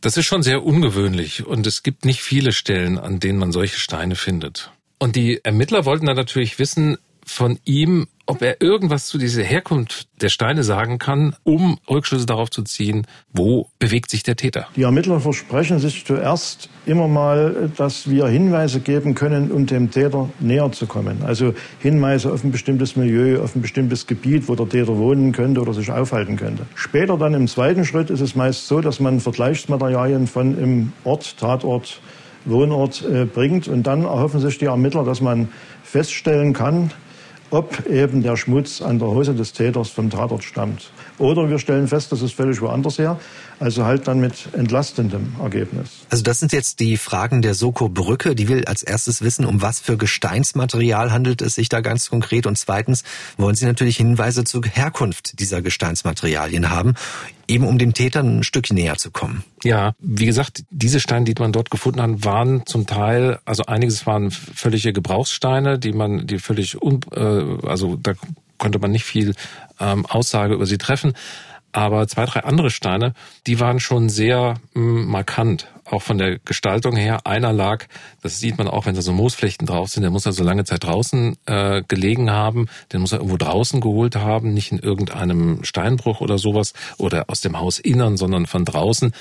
[0.00, 3.80] das ist schon sehr ungewöhnlich und es gibt nicht viele Stellen, an denen man solche
[3.80, 4.70] Steine findet.
[5.00, 6.98] Und die Ermittler wollten dann natürlich wissen
[7.30, 12.50] von ihm, ob er irgendwas zu dieser Herkunft der Steine sagen kann, um Rückschlüsse darauf
[12.50, 14.66] zu ziehen, wo bewegt sich der Täter.
[14.76, 20.28] Die Ermittler versprechen sich zuerst immer mal, dass wir Hinweise geben können, um dem Täter
[20.40, 21.22] näher zu kommen.
[21.22, 25.60] Also Hinweise auf ein bestimmtes Milieu, auf ein bestimmtes Gebiet, wo der Täter wohnen könnte
[25.60, 26.66] oder sich aufhalten könnte.
[26.74, 31.38] Später dann im zweiten Schritt ist es meist so, dass man Vergleichsmaterialien von im Ort,
[31.38, 32.00] Tatort,
[32.44, 35.48] Wohnort äh, bringt und dann erhoffen sich die Ermittler, dass man
[35.82, 36.90] feststellen kann,
[37.50, 40.90] ob eben der Schmutz an der Hose des Täters vom Tatort stammt.
[41.18, 43.18] Oder wir stellen fest, das ist völlig woanders her.
[43.58, 45.90] Also halt dann mit entlastendem Ergebnis.
[46.08, 48.34] Also das sind jetzt die Fragen der Soko Brücke.
[48.34, 52.46] Die will als erstes wissen, um was für Gesteinsmaterial handelt es sich da ganz konkret.
[52.46, 53.04] Und zweitens
[53.36, 56.94] wollen sie natürlich Hinweise zur Herkunft dieser Gesteinsmaterialien haben,
[57.50, 59.44] eben um dem Täter ein Stück näher zu kommen.
[59.64, 64.06] Ja, wie gesagt, diese Steine, die man dort gefunden hat, waren zum Teil, also einiges
[64.06, 68.14] waren völlige Gebrauchssteine, die man, die völlig, un, äh, also da
[68.56, 69.34] konnte man nicht viel
[69.80, 71.14] ähm, Aussage über sie treffen.
[71.72, 73.14] Aber zwei, drei andere Steine,
[73.46, 77.26] die waren schon sehr mh, hm, markant, auch von der Gestaltung her.
[77.26, 77.86] Einer lag,
[78.22, 80.64] das sieht man auch, wenn da so Moosflechten drauf sind, der muss er so lange
[80.64, 85.62] Zeit draußen äh, gelegen haben, den muss er irgendwo draußen geholt haben, nicht in irgendeinem
[85.64, 89.12] Steinbruch oder sowas oder aus dem Hausinnern, sondern von draußen.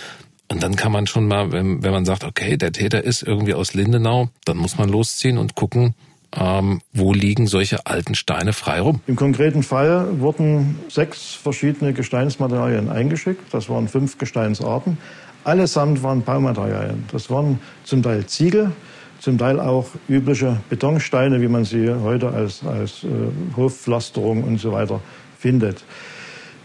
[0.51, 3.53] Und dann kann man schon mal, wenn, wenn man sagt, okay, der Täter ist irgendwie
[3.53, 5.93] aus Lindenau, dann muss man losziehen und gucken,
[6.35, 9.01] ähm, wo liegen solche alten Steine frei rum?
[9.07, 13.53] Im konkreten Fall wurden sechs verschiedene Gesteinsmaterialien eingeschickt.
[13.53, 14.97] Das waren fünf Gesteinsarten.
[15.43, 17.05] Allesamt waren Baumaterialien.
[17.11, 18.71] Das waren zum Teil Ziegel,
[19.19, 23.07] zum Teil auch übliche Betonsteine, wie man sie heute als, als äh,
[23.55, 25.01] Hofpflasterung und so weiter
[25.37, 25.83] findet.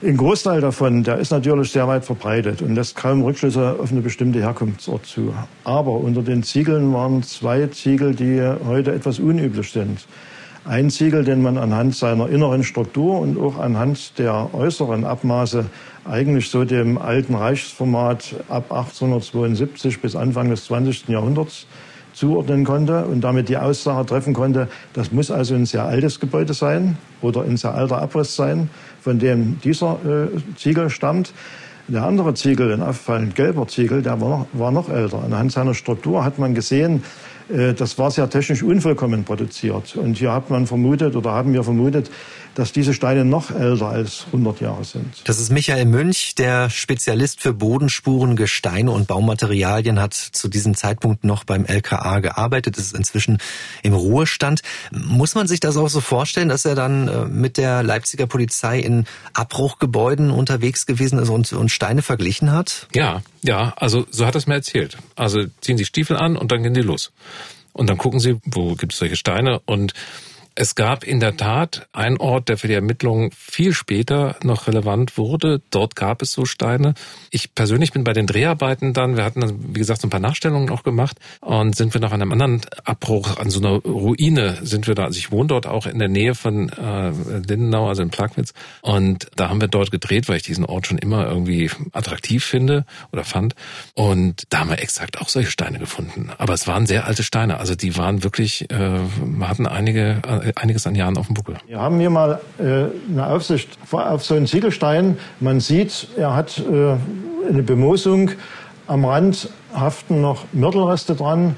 [0.05, 4.02] Ein Großteil davon, der ist natürlich sehr weit verbreitet und lässt kaum Rückschlüsse auf eine
[4.02, 5.32] bestimmte Herkunftsort zu.
[5.64, 10.07] Aber unter den Ziegeln waren zwei Ziegel, die heute etwas unüblich sind.
[10.66, 15.64] Ein Ziegel, den man anhand seiner inneren Struktur und auch anhand der äußeren Abmaße
[16.05, 21.09] eigentlich so dem alten Reichsformat ab 1872 bis Anfang des 20.
[21.09, 21.66] Jahrhunderts
[22.14, 26.55] zuordnen konnte und damit die Aussage treffen konnte, das muss also ein sehr altes Gebäude
[26.55, 28.70] sein oder ein sehr alter Abriss sein,
[29.05, 31.34] von dem dieser äh, Ziegel stammt.
[31.88, 35.22] Der andere Ziegel, ein auffallend gelber Ziegel, der war noch, war noch älter.
[35.22, 37.02] Anhand seiner Struktur hat man gesehen,
[37.50, 39.94] äh, das war sehr technisch unvollkommen produziert.
[39.96, 42.11] Und hier hat man vermutet oder haben wir vermutet,
[42.55, 45.22] dass diese Steine noch älter als 100 Jahre sind.
[45.24, 51.24] Das ist Michael Münch, der Spezialist für Bodenspuren, Gesteine und Baumaterialien, hat zu diesem Zeitpunkt
[51.24, 53.38] noch beim LKA gearbeitet, ist inzwischen
[53.82, 54.62] im Ruhestand.
[54.92, 58.78] Muss man sich das auch so vorstellen, dass er dann äh, mit der Leipziger Polizei
[58.78, 62.88] in Abbruchgebäuden unterwegs gewesen ist und, und Steine verglichen hat?
[62.94, 64.98] Ja, ja, also so hat er es mir erzählt.
[65.16, 67.12] Also ziehen Sie Stiefel an und dann gehen die los.
[67.72, 69.92] Und dann gucken Sie, wo gibt es solche Steine und
[70.57, 75.18] es gab in der Tat einen Ort, der für die Ermittlungen viel später noch relevant
[75.18, 75.61] wurde.
[75.70, 76.94] Dort gab es so Steine.
[77.30, 80.20] Ich persönlich bin bei den Dreharbeiten dann, wir hatten dann, wie gesagt, so ein paar
[80.20, 84.86] Nachstellungen auch gemacht und sind wir nach einem anderen Abbruch an so einer Ruine sind
[84.86, 85.05] wir da.
[85.05, 87.11] Also ich wohne dort auch in der Nähe von äh,
[87.48, 88.52] Lindenau, also in Plagwitz.
[88.80, 92.84] Und da haben wir dort gedreht, weil ich diesen Ort schon immer irgendwie attraktiv finde
[93.12, 93.57] oder fand.
[93.94, 96.30] Und da haben wir exakt auch solche Steine gefunden.
[96.38, 97.59] Aber es waren sehr alte Steine.
[97.59, 99.00] Also die waren wirklich, äh,
[99.40, 100.22] hatten einige
[100.57, 101.57] einiges an Jahren auf dem Buckel.
[101.66, 105.18] Wir haben hier mal äh, eine Aufsicht auf so einen Ziegelstein.
[105.40, 106.97] Man sieht, er hat äh,
[107.49, 108.30] eine Bemoosung.
[108.86, 111.57] Am Rand haften noch Mörtelreste dran.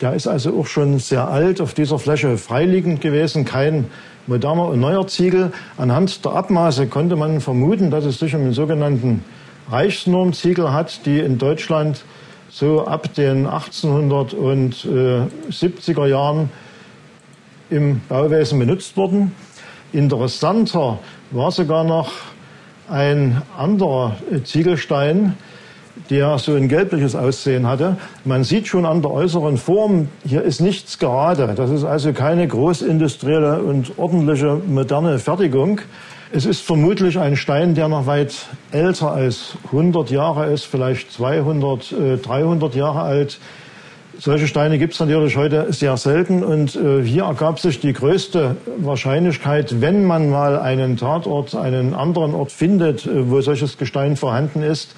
[0.00, 3.86] Der ist also auch schon sehr alt, auf dieser Fläche freiliegend gewesen, kein
[4.26, 5.52] moderner und neuer Ziegel.
[5.76, 9.24] Anhand der Abmaße konnte man vermuten, dass es sich um einen sogenannten
[9.70, 12.04] Reichsnormziegel hat, die in Deutschland
[12.48, 16.50] so ab den 1870er Jahren
[17.70, 19.32] im Bauwesen benutzt worden.
[19.92, 20.98] Interessanter
[21.30, 22.12] war sogar noch
[22.88, 25.34] ein anderer Ziegelstein,
[26.10, 27.96] der so ein gelbliches Aussehen hatte.
[28.24, 31.54] Man sieht schon an der äußeren Form, hier ist nichts gerade.
[31.54, 35.80] Das ist also keine großindustrielle und ordentliche moderne Fertigung.
[36.30, 38.34] Es ist vermutlich ein Stein, der noch weit
[38.70, 43.38] älter als 100 Jahre ist, vielleicht 200, 300 äh, Jahre alt.
[44.20, 46.42] Solche Steine gibt es natürlich heute sehr selten.
[46.42, 52.34] Und äh, hier ergab sich die größte Wahrscheinlichkeit, wenn man mal einen Tatort, einen anderen
[52.34, 54.96] Ort findet, äh, wo solches Gestein vorhanden ist,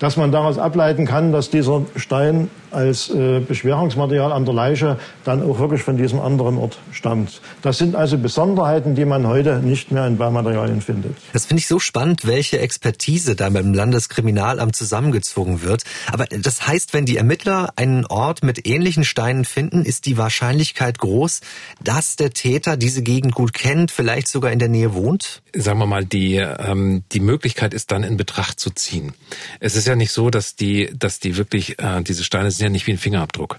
[0.00, 5.42] dass man daraus ableiten kann, dass dieser Stein als äh, Beschwerungsmaterial an der Leiche dann
[5.42, 7.40] auch wirklich von diesem anderen Ort stammt.
[7.62, 11.16] Das sind also Besonderheiten, die man heute nicht mehr in Baumaterialien findet.
[11.32, 15.84] Das finde ich so spannend, welche Expertise da beim Landeskriminalamt zusammengezogen wird.
[16.12, 20.98] Aber das heißt, wenn die Ermittler einen Ort mit ähnlichen Steinen finden, ist die Wahrscheinlichkeit
[20.98, 21.40] groß,
[21.82, 25.42] dass der Täter diese Gegend gut kennt, vielleicht sogar in der Nähe wohnt?
[25.54, 29.14] Sagen wir mal, die, ähm, die Möglichkeit ist dann in Betracht zu ziehen.
[29.60, 32.70] Es ist ja nicht so, dass die, dass die wirklich äh, diese Steine sind ja
[32.70, 33.58] nicht wie ein Fingerabdruck.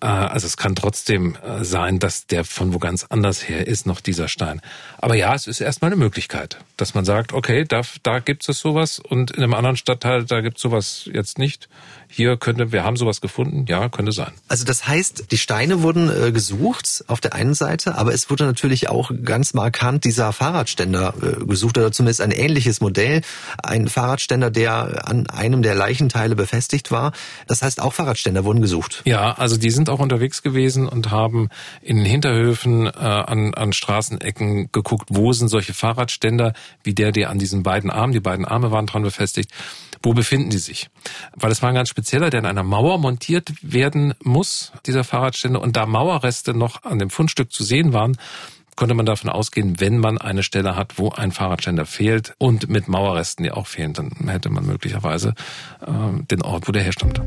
[0.00, 3.86] Äh, also es kann trotzdem äh, sein, dass der von wo ganz anders her ist,
[3.86, 4.60] noch dieser Stein.
[4.98, 8.58] Aber ja, es ist erstmal eine Möglichkeit, dass man sagt, okay, da, da gibt es
[8.58, 11.68] sowas und in einem anderen Stadtteil, da gibt es sowas jetzt nicht
[12.10, 14.32] hier könnte, wir haben sowas gefunden, ja, könnte sein.
[14.48, 18.44] Also das heißt, die Steine wurden äh, gesucht auf der einen Seite, aber es wurde
[18.44, 23.22] natürlich auch ganz markant dieser Fahrradständer äh, gesucht oder zumindest ein ähnliches Modell,
[23.62, 27.12] ein Fahrradständer, der an einem der Leichenteile befestigt war.
[27.46, 29.02] Das heißt, auch Fahrradständer wurden gesucht.
[29.04, 31.48] Ja, also die sind auch unterwegs gewesen und haben
[31.80, 37.30] in den Hinterhöfen äh, an, an Straßenecken geguckt, wo sind solche Fahrradständer, wie der, der
[37.30, 39.50] an diesen beiden Armen, die beiden Arme waren dran befestigt,
[40.02, 40.88] wo befinden die sich?
[41.36, 45.60] Weil es war ein ganz spezieller, der in einer Mauer montiert werden muss, dieser Fahrradständer,
[45.60, 48.16] und da Mauerreste noch an dem Fundstück zu sehen waren,
[48.74, 52.88] konnte man davon ausgehen, wenn man eine Stelle hat, wo ein Fahrradständer fehlt und mit
[52.88, 55.34] Mauerresten, die auch fehlen, dann hätte man möglicherweise
[55.82, 57.20] äh, den Ort, wo der herstammt.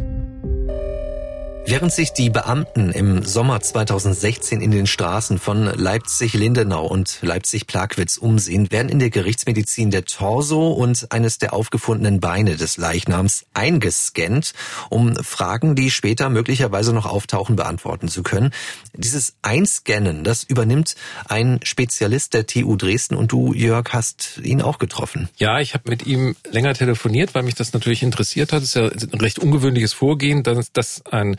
[1.66, 8.70] Während sich die Beamten im Sommer 2016 in den Straßen von Leipzig-Lindenau und Leipzig-Plagwitz umsehen,
[8.70, 14.54] werden in der Gerichtsmedizin der Torso und eines der aufgefundenen Beine des Leichnams eingescannt,
[14.90, 18.52] um Fragen, die später möglicherweise noch auftauchen, beantworten zu können.
[18.94, 20.96] Dieses Einscannen, das übernimmt
[21.30, 25.30] ein Spezialist der TU Dresden und du, Jörg, hast ihn auch getroffen.
[25.38, 28.64] Ja, ich habe mit ihm länger telefoniert, weil mich das natürlich interessiert hat.
[28.64, 31.38] Es ist ja ein recht ungewöhnliches Vorgehen, dass, dass ein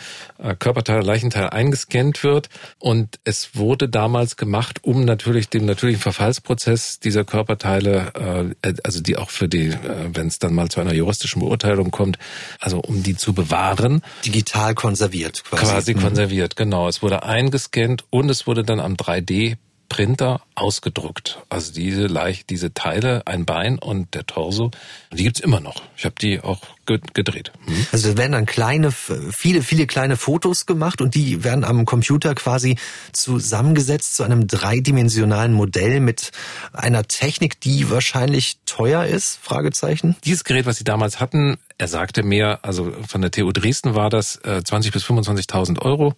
[0.58, 2.48] Körperteil, Leichenteil eingescannt wird.
[2.78, 9.16] Und es wurde damals gemacht, um natürlich dem natürlichen Verfallsprozess dieser Körperteile, äh, also die
[9.16, 9.76] auch für die, äh,
[10.12, 12.18] wenn es dann mal zu einer juristischen Beurteilung kommt,
[12.60, 14.02] also um die zu bewahren.
[14.24, 15.64] Digital konserviert quasi.
[15.64, 16.00] Quasi mhm.
[16.00, 16.88] konserviert, genau.
[16.88, 19.56] Es wurde eingescannt und es wurde dann am 3D
[19.88, 21.38] Printer ausgedruckt.
[21.48, 24.70] Also diese Leiche, diese Teile, ein Bein und der Torso,
[25.12, 25.82] die gibt's immer noch.
[25.96, 27.52] Ich habe die auch gedreht.
[27.64, 27.86] Hm?
[27.92, 32.76] Also werden dann kleine, viele, viele kleine Fotos gemacht und die werden am Computer quasi
[33.12, 36.32] zusammengesetzt zu einem dreidimensionalen Modell mit
[36.72, 39.38] einer Technik, die wahrscheinlich teuer ist?
[39.42, 40.16] Fragezeichen.
[40.24, 44.10] Dieses Gerät, was sie damals hatten, er sagte mir, also von der TU Dresden war
[44.10, 46.14] das 20 äh, bis 25.000 Euro.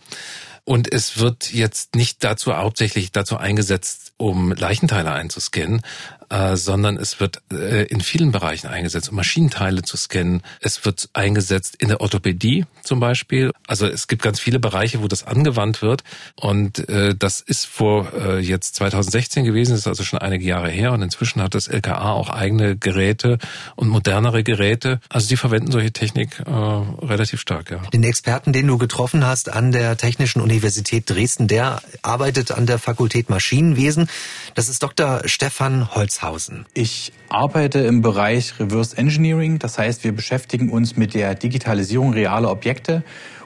[0.67, 5.83] Und es wird jetzt nicht dazu hauptsächlich dazu eingesetzt, um Leichenteile einzuscannen,
[6.31, 10.43] äh, sondern es wird äh, in vielen Bereichen eingesetzt, um Maschinenteile zu scannen.
[10.61, 13.53] Es wird eingesetzt in der Orthopädie zum Beispiel.
[13.67, 16.03] Also es gibt ganz viele Bereiche, wo das angewandt wird.
[16.35, 20.69] Und äh, das ist vor äh, jetzt 2016 gewesen, das ist also schon einige Jahre
[20.69, 20.93] her.
[20.93, 23.39] Und inzwischen hat das LKA auch eigene Geräte
[23.77, 25.01] und modernere Geräte.
[25.09, 27.79] Also die verwenden solche Technik äh, relativ stark, ja.
[27.93, 32.79] Den Experten, den du getroffen hast an der Technischen Universität Dresden, der arbeitet an der
[32.79, 34.09] Fakultät Maschinenwesen.
[34.55, 35.23] Das ist Dr.
[35.27, 36.16] Stefan Holz.
[36.17, 36.67] Wilhelmshausen.
[36.75, 39.59] Ich arbeite im Bereich Reverse Engineering.
[39.59, 43.03] Das heißt, wir beschäftigen uns mit der Digitalisierung realer Objekte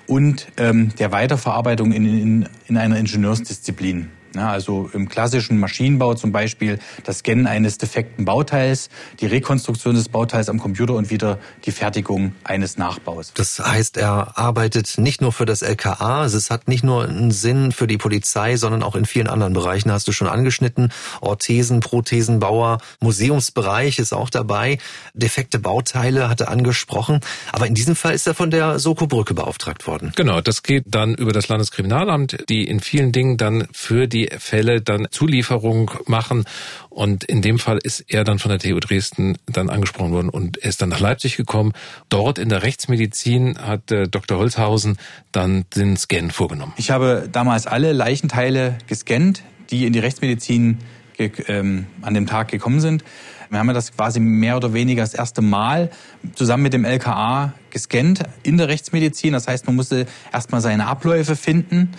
[0.06, 4.10] und ähm, der Weiterverarbeitung in, in, in einer Ingenieursdisziplin.
[4.34, 8.88] Ja, also im klassischen Maschinenbau zum Beispiel das Scannen eines defekten Bauteils,
[9.20, 13.32] die Rekonstruktion des Bauteils am Computer und wieder die Fertigung eines Nachbaus.
[13.34, 17.72] Das heißt, er arbeitet nicht nur für das LKA, es hat nicht nur einen Sinn
[17.72, 20.92] für die Polizei, sondern auch in vielen anderen Bereichen, hast du schon angeschnitten.
[21.20, 24.78] Orthesen, Prothesenbauer, Museumsbereich ist auch dabei.
[25.14, 27.20] Defekte Bauteile hat er angesprochen.
[27.52, 30.12] Aber in diesem Fall ist er von der Soko-Brücke beauftragt worden.
[30.16, 34.38] Genau, das geht dann über das Landeskriminalamt, die in vielen Dingen dann für die die
[34.38, 36.44] Fälle dann Zulieferung machen.
[36.88, 40.58] Und in dem Fall ist er dann von der TU Dresden dann angesprochen worden und
[40.58, 41.72] er ist dann nach Leipzig gekommen.
[42.08, 44.38] Dort in der Rechtsmedizin hat äh, Dr.
[44.38, 44.98] Holzhausen
[45.32, 46.72] dann den Scan vorgenommen.
[46.76, 50.78] Ich habe damals alle Leichenteile gescannt, die in die Rechtsmedizin
[51.18, 53.04] ähm, an dem Tag gekommen sind.
[53.50, 55.90] Wir haben das quasi mehr oder weniger das erste Mal
[56.34, 59.32] zusammen mit dem LKA gescannt in der Rechtsmedizin.
[59.32, 61.92] Das heißt, man musste erstmal seine Abläufe finden.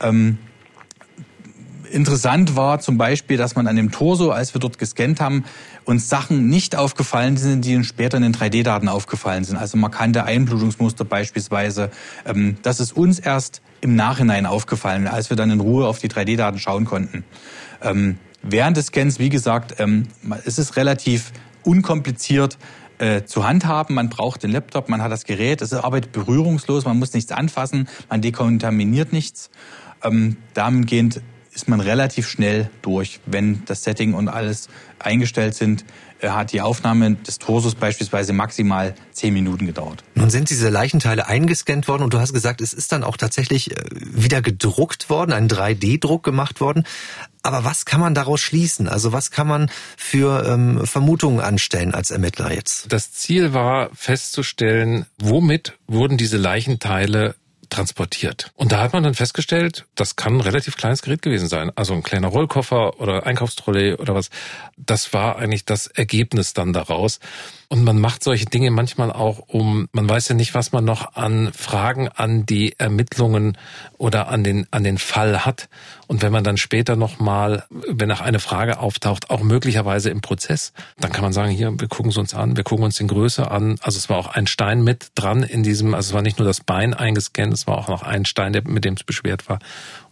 [0.00, 0.38] Ähm,
[1.90, 5.44] Interessant war zum Beispiel, dass man an dem Torso, als wir dort gescannt haben,
[5.84, 9.56] uns Sachen nicht aufgefallen sind, die uns später in den 3D-Daten aufgefallen sind.
[9.56, 11.90] Also markante Einblutungsmuster beispielsweise.
[12.26, 16.08] Ähm, das ist uns erst im Nachhinein aufgefallen, als wir dann in Ruhe auf die
[16.08, 17.24] 3D-Daten schauen konnten.
[17.82, 20.08] Ähm, während des Scans, wie gesagt, ähm,
[20.44, 21.32] es ist relativ
[21.62, 22.58] unkompliziert
[22.98, 23.94] äh, zu handhaben.
[23.94, 27.88] Man braucht den Laptop, man hat das Gerät, es arbeitet berührungslos, man muss nichts anfassen,
[28.10, 29.50] man dekontaminiert nichts.
[30.02, 31.22] Ähm, dahingehend
[31.58, 33.18] ist man relativ schnell durch.
[33.26, 34.68] Wenn das Setting und alles
[35.00, 35.84] eingestellt sind,
[36.20, 40.04] äh, hat die Aufnahme des Torsos beispielsweise maximal zehn Minuten gedauert.
[40.14, 43.72] Nun sind diese Leichenteile eingescannt worden und du hast gesagt, es ist dann auch tatsächlich
[43.72, 46.84] äh, wieder gedruckt worden, ein 3D-Druck gemacht worden.
[47.42, 48.88] Aber was kann man daraus schließen?
[48.88, 52.92] Also was kann man für ähm, Vermutungen anstellen als Ermittler jetzt?
[52.92, 57.34] Das Ziel war festzustellen, womit wurden diese Leichenteile
[57.70, 58.50] transportiert.
[58.54, 61.70] Und da hat man dann festgestellt, das kann ein relativ kleines Gerät gewesen sein.
[61.76, 64.30] Also ein kleiner Rollkoffer oder Einkaufstrolley oder was.
[64.76, 67.20] Das war eigentlich das Ergebnis dann daraus.
[67.70, 71.14] Und man macht solche Dinge manchmal auch um, man weiß ja nicht, was man noch
[71.16, 73.58] an Fragen an die Ermittlungen
[73.98, 75.68] oder an den, an den Fall hat.
[76.06, 80.72] Und wenn man dann später nochmal, wenn nach eine Frage auftaucht, auch möglicherweise im Prozess,
[80.98, 83.50] dann kann man sagen, hier, wir gucken es uns an, wir gucken uns den Größe
[83.50, 83.76] an.
[83.82, 86.48] Also es war auch ein Stein mit dran in diesem, also es war nicht nur
[86.48, 89.58] das Bein eingescannt, es war auch noch ein Stein, der mit dem es beschwert war.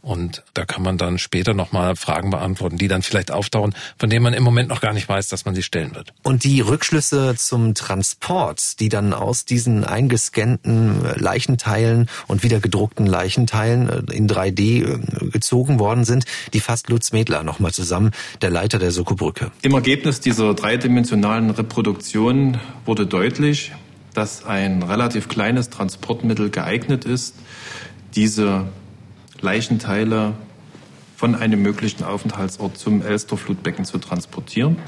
[0.07, 4.23] Und da kann man dann später nochmal Fragen beantworten, die dann vielleicht auftauchen, von denen
[4.23, 6.15] man im Moment noch gar nicht weiß, dass man sie stellen wird.
[6.23, 13.89] Und die Rückschlüsse zum Transport, die dann aus diesen eingescannten Leichenteilen und wieder gedruckten Leichenteilen
[13.89, 18.79] äh, in 3D äh, gezogen worden sind, die fasst Lutz Medler nochmal zusammen, der Leiter
[18.79, 19.51] der Soko-Brücke.
[19.63, 23.73] Im Ergebnis dieser dreidimensionalen Reproduktion wurde deutlich,
[24.15, 27.35] dass ein relativ kleines Transportmittel geeignet ist,
[28.15, 28.69] diese
[29.41, 30.35] Leichenteile
[31.17, 34.79] von einem möglichen Aufenthaltsort zum Elsterflutbecken zu transportieren,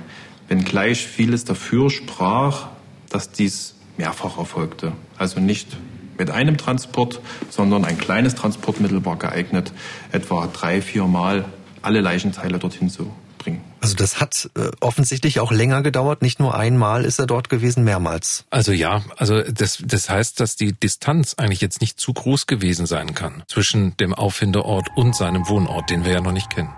[0.48, 2.68] wenngleich vieles dafür sprach,
[3.08, 4.92] dass dies mehrfach erfolgte.
[5.16, 5.76] Also nicht
[6.18, 9.72] mit einem Transport, sondern ein kleines Transportmittel war geeignet,
[10.12, 11.44] etwa drei, vier Mal
[11.80, 13.12] alle Leichenteile dorthin zu
[13.48, 13.64] bringen.
[13.80, 16.22] Also das hat äh, offensichtlich auch länger gedauert.
[16.22, 18.44] Nicht nur einmal ist er dort gewesen, mehrmals.
[18.50, 22.86] Also ja, also das, das heißt, dass die Distanz eigentlich jetzt nicht zu groß gewesen
[22.86, 26.70] sein kann zwischen dem Auffindeort und seinem Wohnort, den wir ja noch nicht kennen.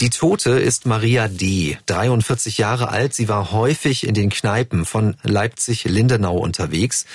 [0.00, 3.14] Die Tote ist Maria D., 43 Jahre alt.
[3.14, 7.06] Sie war häufig in den Kneipen von Leipzig-Lindenau unterwegs.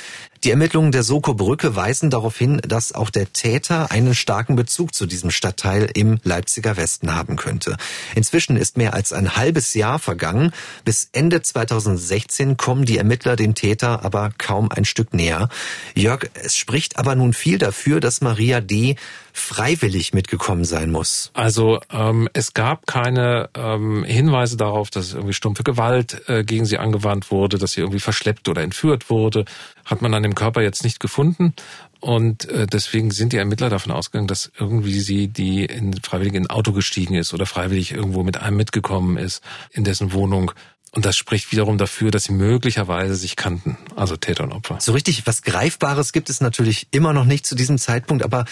[0.45, 4.93] Die Ermittlungen der Soko Brücke weisen darauf hin, dass auch der Täter einen starken Bezug
[4.93, 7.75] zu diesem Stadtteil im Leipziger Westen haben könnte.
[8.15, 10.53] Inzwischen ist mehr als ein halbes Jahr vergangen.
[10.85, 15.49] Bis Ende 2016 kommen die Ermittler dem Täter aber kaum ein Stück näher.
[15.93, 18.95] Jörg, es spricht aber nun viel dafür, dass Maria D.
[19.33, 21.31] freiwillig mitgekommen sein muss.
[21.33, 26.77] Also ähm, es gab keine ähm, Hinweise darauf, dass irgendwie stumpfe Gewalt äh, gegen sie
[26.77, 29.43] angewandt wurde, dass sie irgendwie verschleppt oder entführt wurde
[29.89, 31.53] hat man an dem Körper jetzt nicht gefunden.
[31.99, 36.43] Und äh, deswegen sind die Ermittler davon ausgegangen, dass irgendwie sie die in, freiwillig in
[36.43, 40.51] ein Auto gestiegen ist oder freiwillig irgendwo mit einem mitgekommen ist in dessen Wohnung.
[40.91, 44.77] Und das spricht wiederum dafür, dass sie möglicherweise sich kannten, also Täter und Opfer.
[44.79, 48.45] So richtig was Greifbares gibt es natürlich immer noch nicht zu diesem Zeitpunkt, aber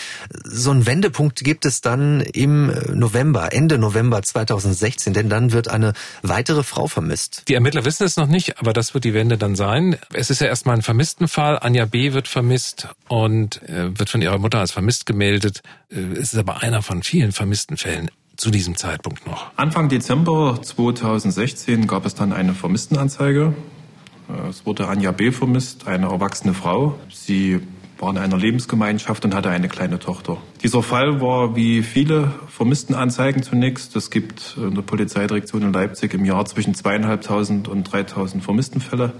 [0.44, 5.94] so ein Wendepunkt gibt es dann im November, Ende November 2016, denn dann wird eine
[6.22, 7.44] weitere Frau vermisst.
[7.48, 9.98] Die Ermittler wissen es noch nicht, aber das wird die Wende dann sein.
[10.14, 11.60] Es ist ja erstmal ein Vermisstenfall.
[11.60, 12.14] Anja B.
[12.14, 15.64] wird vermisst und äh, wird von ihrer Mutter als vermisst gemeldet.
[15.90, 19.52] Äh, es ist aber einer von vielen vermissten Fällen zu diesem Zeitpunkt noch?
[19.56, 23.54] Anfang Dezember 2016 gab es dann eine Vermisstenanzeige.
[24.50, 25.32] Es wurde Anja B.
[25.32, 27.00] vermisst, eine erwachsene Frau.
[27.10, 27.62] Sie
[28.00, 30.38] war in einer Lebensgemeinschaft und hatte eine kleine Tochter.
[30.62, 33.96] Dieser Fall war wie viele Vermisstenanzeigen zunächst.
[33.96, 39.14] Es gibt in der Polizeidirektion in Leipzig im Jahr zwischen zweieinhalbtausend und dreitausend Vermisstenfälle.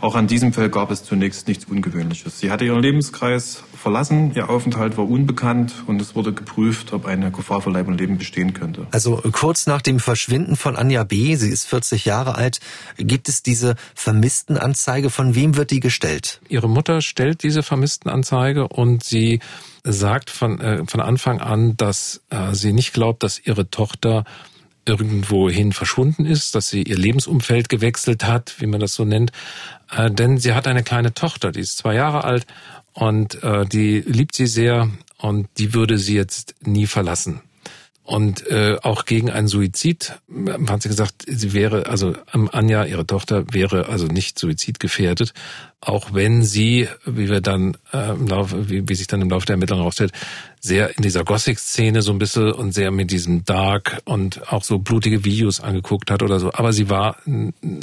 [0.00, 2.40] Auch an diesem Fall gab es zunächst nichts Ungewöhnliches.
[2.40, 7.30] Sie hatte ihren Lebenskreis verlassen, ihr Aufenthalt war unbekannt und es wurde geprüft, ob eine
[7.30, 8.86] Gefahr für Leib und Leben bestehen könnte.
[8.92, 12.60] Also kurz nach dem Verschwinden von Anja B., sie ist 40 Jahre alt,
[12.96, 15.10] gibt es diese Vermisstenanzeige.
[15.10, 16.40] Von wem wird die gestellt?
[16.48, 19.40] Ihre Mutter stellt diese Vermisstenanzeige und sie
[19.84, 24.24] sagt von, äh, von Anfang an, dass äh, sie nicht glaubt, dass ihre Tochter
[24.86, 29.30] irgendwohin verschwunden ist, dass sie ihr Lebensumfeld gewechselt hat, wie man das so nennt.
[29.90, 32.46] Äh, denn sie hat eine kleine Tochter, die ist zwei Jahre alt
[32.92, 34.88] und äh, die liebt sie sehr
[35.18, 37.40] und die würde sie jetzt nie verlassen.
[38.10, 40.14] Und äh, auch gegen einen Suizid
[40.68, 45.32] hat sie gesagt, sie wäre, also Anja, ihre Tochter, wäre also nicht suizidgefährdet,
[45.80, 49.46] auch wenn sie, wie wir dann äh, im Laufe, wie, wie sich dann im Laufe
[49.46, 50.10] der Ermittlungen herausstellt,
[50.58, 54.80] sehr in dieser Gothic-Szene so ein bisschen und sehr mit diesem Dark und auch so
[54.80, 56.52] blutige Videos angeguckt hat oder so.
[56.52, 57.16] Aber sie war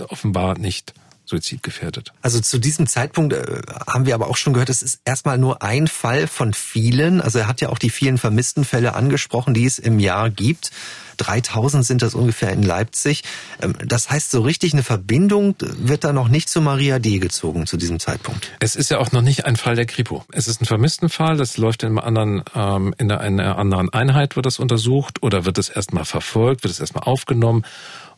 [0.09, 0.93] offenbar nicht
[1.27, 2.13] suizidgefährdet.
[2.21, 5.61] Also zu diesem Zeitpunkt äh, haben wir aber auch schon gehört, es ist erstmal nur
[5.61, 7.21] ein Fall von vielen.
[7.21, 10.71] Also er hat ja auch die vielen vermissten Fälle angesprochen, die es im Jahr gibt.
[11.17, 13.23] 3000 sind das ungefähr in Leipzig.
[13.61, 17.19] Ähm, das heißt, so richtig eine Verbindung wird da noch nicht zu Maria D.
[17.19, 18.51] gezogen zu diesem Zeitpunkt.
[18.59, 20.23] Es ist ja auch noch nicht ein Fall der Kripo.
[20.31, 24.45] Es ist ein Vermisstenfall, das läuft in, einem anderen, ähm, in einer anderen Einheit, wird
[24.45, 27.65] das untersucht oder wird es erstmal verfolgt, wird es erstmal aufgenommen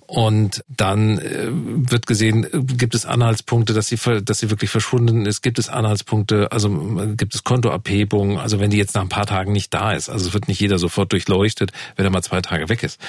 [0.09, 5.43] und dann äh, wird gesehen, gibt es Anhaltspunkte, dass sie, dass sie wirklich verschwunden ist,
[5.43, 6.69] gibt es Anhaltspunkte, also
[7.15, 10.27] gibt es Kontoabhebungen, also wenn die jetzt nach ein paar Tagen nicht da ist, also
[10.27, 12.99] es wird nicht jeder sofort durchleuchtet, wenn er mal zwei Tage weg ist.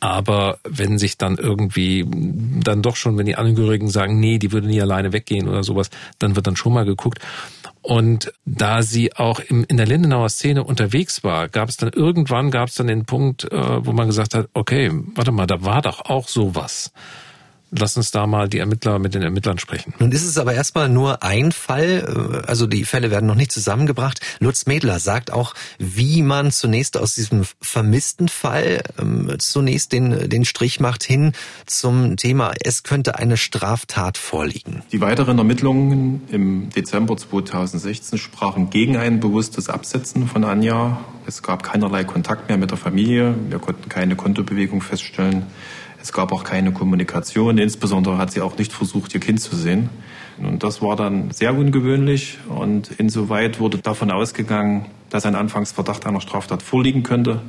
[0.00, 4.66] Aber wenn sich dann irgendwie dann doch schon, wenn die Angehörigen sagen, nee, die würde
[4.66, 7.20] nie alleine weggehen oder sowas, dann wird dann schon mal geguckt.
[7.82, 12.52] Und da sie auch im, in der Lindenauer Szene unterwegs war, gab es dann irgendwann
[12.52, 15.82] gab es dann den Punkt, äh, wo man gesagt hat, okay, warte mal, da war
[15.82, 16.92] doch auch sowas.
[17.74, 19.94] Lass uns da mal die Ermittler mit den Ermittlern sprechen.
[19.98, 23.50] Nun ist es aber erstmal nur ein Fall, äh, also die Fälle werden noch nicht
[23.50, 24.20] zusammengebracht.
[24.40, 30.44] Lutz Medler sagt auch, wie man zunächst aus diesem vermissten Fall ähm, zunächst den, den
[30.44, 31.32] Strich macht hin
[31.64, 34.82] zum Thema, es könnte eine Straftat vorliegen.
[34.92, 41.00] Die weiteren Ermittlungen im Dezember 2016 sprachen gegen ein bewusstes Absetzen von Anja.
[41.26, 43.34] Es gab keinerlei Kontakt mehr mit der Familie.
[43.48, 45.46] Wir konnten keine Kontobewegung feststellen.
[46.02, 47.58] Es gab auch keine Kommunikation.
[47.58, 49.88] Insbesondere hat sie auch nicht versucht, ihr Kind zu sehen.
[50.38, 52.38] Und das war dann sehr ungewöhnlich.
[52.48, 57.40] Und insoweit wurde davon ausgegangen, dass ein Anfangsverdacht einer Straftat vorliegen könnte.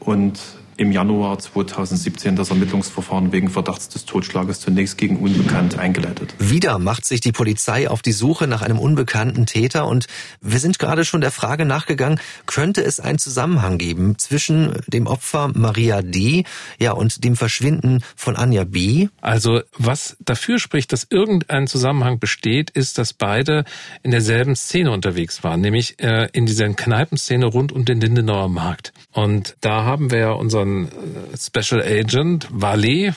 [0.00, 0.40] Und
[0.78, 6.34] im Januar 2017 das Ermittlungsverfahren wegen Verdachts des Totschlages zunächst gegen Unbekannt eingeleitet.
[6.38, 10.06] Wieder macht sich die Polizei auf die Suche nach einem unbekannten Täter und
[10.40, 15.50] wir sind gerade schon der Frage nachgegangen, könnte es einen Zusammenhang geben zwischen dem Opfer
[15.52, 16.44] Maria D.
[16.78, 19.08] Ja, und dem Verschwinden von Anja B.
[19.20, 23.64] Also was dafür spricht, dass irgendein Zusammenhang besteht, ist, dass beide
[24.04, 28.92] in derselben Szene unterwegs waren, nämlich äh, in dieser Kneipenszene rund um den Lindenauer Markt.
[29.12, 33.14] Und da haben wir ja unseren äh, Special Agent Valet,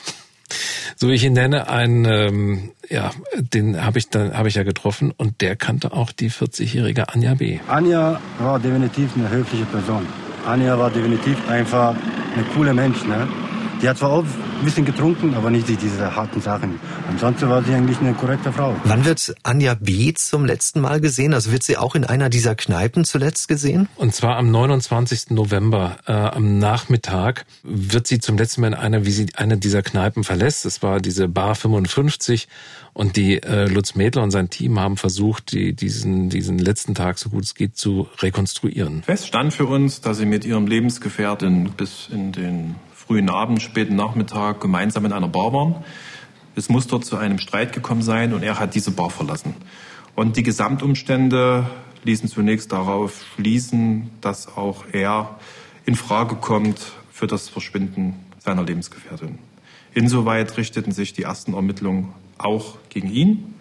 [0.96, 4.62] so wie ich ihn nenne, einen, ähm, ja, den habe ich dann habe ich ja
[4.62, 7.58] getroffen und der kannte auch die 40-jährige Anja B.
[7.68, 10.06] Anja war definitiv eine höfliche Person.
[10.46, 11.94] Anja war definitiv einfach
[12.34, 13.04] eine coole Mensch.
[13.04, 13.28] Ne?
[13.82, 16.78] Die hat zwar auch ein bisschen getrunken, aber nicht diese harten Sachen.
[17.08, 18.76] Ansonsten war sie eigentlich eine korrekte Frau.
[18.84, 20.14] Wann wird Anja B.
[20.14, 21.34] zum letzten Mal gesehen?
[21.34, 23.88] Also wird sie auch in einer dieser Kneipen zuletzt gesehen?
[23.96, 25.30] Und zwar am 29.
[25.30, 29.82] November, äh, am Nachmittag, wird sie zum letzten Mal in einer, wie sie eine dieser
[29.82, 30.64] Kneipen verlässt.
[30.64, 32.46] Es war diese Bar 55
[32.92, 37.18] und die äh, Lutz Mädler und sein Team haben versucht, die, diesen, diesen letzten Tag
[37.18, 39.02] so gut es geht zu rekonstruieren.
[39.02, 42.76] Fest stand für uns, dass sie mit ihrem Lebensgefährten bis in den
[43.06, 45.74] frühen Abend, späten Nachmittag gemeinsam in einer Bar waren.
[46.54, 49.54] Es muss dort zu einem Streit gekommen sein und er hat diese Bar verlassen.
[50.14, 51.66] Und die Gesamtumstände
[52.04, 55.38] ließen zunächst darauf schließen, dass auch er
[55.84, 59.38] in Frage kommt für das Verschwinden seiner Lebensgefährtin.
[59.94, 63.51] Insoweit richteten sich die ersten Ermittlungen auch gegen ihn.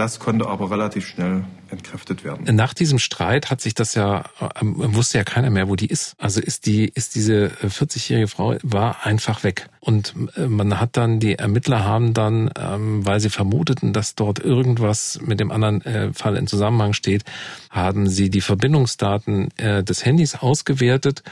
[0.00, 2.56] Das konnte aber relativ schnell entkräftet werden.
[2.56, 4.24] Nach diesem Streit hat sich das ja,
[4.58, 6.14] ähm, wusste ja keiner mehr, wo die ist.
[6.16, 9.68] Also ist die, ist diese 40-jährige Frau, war einfach weg.
[9.78, 14.38] Und äh, man hat dann, die Ermittler haben dann, ähm, weil sie vermuteten, dass dort
[14.38, 17.24] irgendwas mit dem anderen äh, Fall in Zusammenhang steht,
[17.68, 21.22] haben sie die Verbindungsdaten äh, des Handys ausgewertet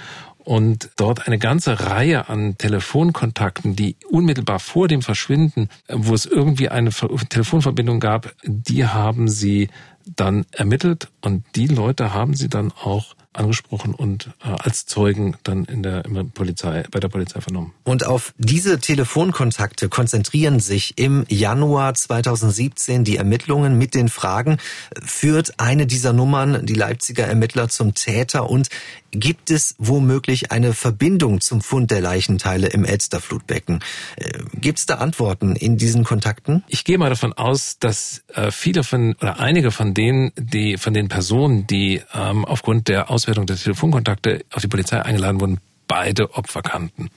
[0.44, 6.68] und dort eine ganze Reihe an Telefonkontakten, die unmittelbar vor dem Verschwinden, wo es irgendwie
[6.68, 9.68] eine Telefonverbindung gab, die haben sie
[10.16, 15.64] dann ermittelt und die Leute haben sie dann auch angesprochen und äh, als Zeugen dann
[15.64, 17.72] in der, in der Polizei, bei der Polizei vernommen.
[17.84, 24.58] Und auf diese Telefonkontakte konzentrieren sich im Januar 2017 die Ermittlungen mit den Fragen,
[25.02, 28.68] führt eine dieser Nummern die Leipziger Ermittler zum Täter und
[29.10, 33.80] Gibt es womöglich eine Verbindung zum Fund der Leichenteile im Elsterflutbecken?
[34.16, 36.62] Äh, Gibt es da Antworten in diesen Kontakten?
[36.68, 40.92] Ich gehe mal davon aus, dass äh, viele von oder einige von denen, die von
[40.92, 45.58] den Personen, die ähm, aufgrund der Auswertung der Telefonkontakte auf die Polizei eingeladen wurden,
[45.88, 47.10] beide Opfer kannten.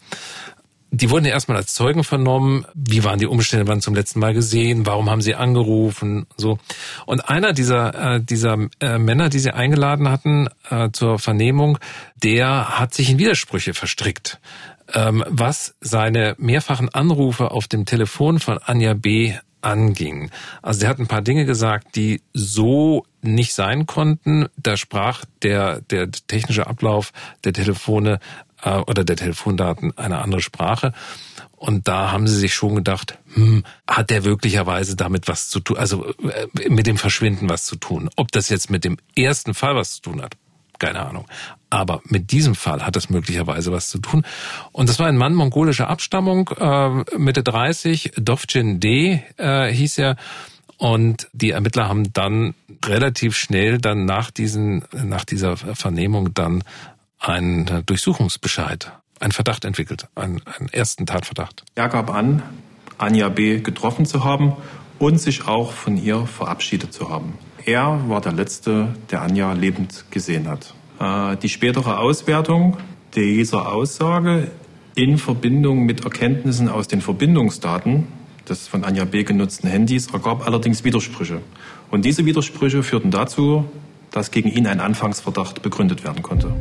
[0.89, 2.65] Die wurden ja erstmal als Zeugen vernommen.
[2.73, 4.87] Wie waren die Umstände, wann zum letzten Mal gesehen?
[4.87, 6.25] Warum haben sie angerufen?
[6.37, 6.57] So.
[7.05, 11.77] Und einer dieser, äh, dieser äh, Männer, die sie eingeladen hatten äh, zur Vernehmung,
[12.23, 14.39] der hat sich in Widersprüche verstrickt.
[14.93, 20.31] Ähm, was seine mehrfachen Anrufe auf dem Telefon von Anja B anging.
[20.61, 24.47] Also der hat ein paar Dinge gesagt, die so nicht sein konnten.
[24.57, 28.19] Da sprach der, der technische Ablauf der Telefone
[28.63, 30.93] äh, oder der Telefondaten eine andere Sprache.
[31.55, 35.77] Und da haben sie sich schon gedacht, hm, hat der wirklicherweise damit was zu tun,
[35.77, 38.09] also äh, mit dem Verschwinden was zu tun.
[38.15, 40.37] Ob das jetzt mit dem ersten Fall was zu tun hat,
[40.81, 41.25] keine Ahnung.
[41.69, 44.25] Aber mit diesem Fall hat es möglicherweise was zu tun.
[44.71, 50.17] Und das war ein Mann mongolischer Abstammung, äh, Mitte 30, Dovcin D äh, hieß er.
[50.77, 56.63] Und die Ermittler haben dann relativ schnell dann nach diesen, nach dieser Vernehmung dann
[57.19, 61.63] einen Durchsuchungsbescheid, einen Verdacht entwickelt, einen, einen ersten Tatverdacht.
[61.75, 62.41] Er gab an,
[62.97, 63.59] Anja B.
[63.59, 64.53] getroffen zu haben
[64.97, 67.37] und sich auch von ihr verabschiedet zu haben.
[67.65, 70.73] Er war der Letzte, der Anja lebend gesehen hat.
[70.99, 72.77] Äh, die spätere Auswertung
[73.15, 74.49] dieser Aussage
[74.95, 78.07] in Verbindung mit Erkenntnissen aus den Verbindungsdaten
[78.49, 79.23] des von Anja B.
[79.23, 81.41] genutzten Handys ergab allerdings Widersprüche.
[81.91, 83.65] Und diese Widersprüche führten dazu,
[84.11, 86.53] dass gegen ihn ein Anfangsverdacht begründet werden konnte.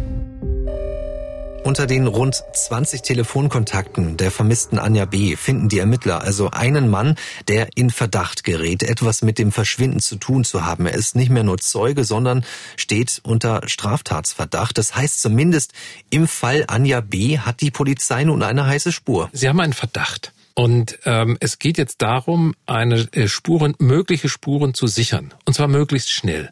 [1.62, 5.36] Unter den rund 20 Telefonkontakten der vermissten Anja B.
[5.36, 7.16] finden die Ermittler also einen Mann,
[7.48, 10.86] der in Verdacht gerät, etwas mit dem Verschwinden zu tun zu haben.
[10.86, 12.44] Er ist nicht mehr nur Zeuge, sondern
[12.76, 14.78] steht unter Straftatsverdacht.
[14.78, 15.74] Das heißt zumindest
[16.08, 17.38] im Fall Anja B.
[17.38, 19.28] hat die Polizei nun eine heiße Spur.
[19.32, 20.32] Sie haben einen Verdacht.
[20.54, 25.32] Und ähm, es geht jetzt darum, eine äh, Spuren, mögliche Spuren zu sichern.
[25.44, 26.50] Und zwar möglichst schnell.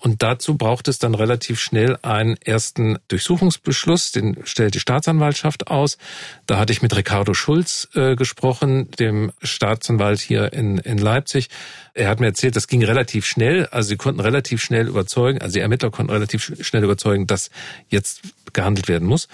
[0.00, 5.98] Und dazu braucht es dann relativ schnell einen ersten Durchsuchungsbeschluss, den stellt die Staatsanwaltschaft aus.
[6.46, 11.48] Da hatte ich mit Ricardo Schulz äh, gesprochen, dem Staatsanwalt hier in, in Leipzig.
[11.94, 13.66] Er hat mir erzählt, das ging relativ schnell.
[13.66, 17.50] Also sie konnten relativ schnell überzeugen, also die Ermittler konnten relativ schnell überzeugen, dass
[17.88, 18.20] jetzt
[18.52, 19.26] gehandelt werden muss.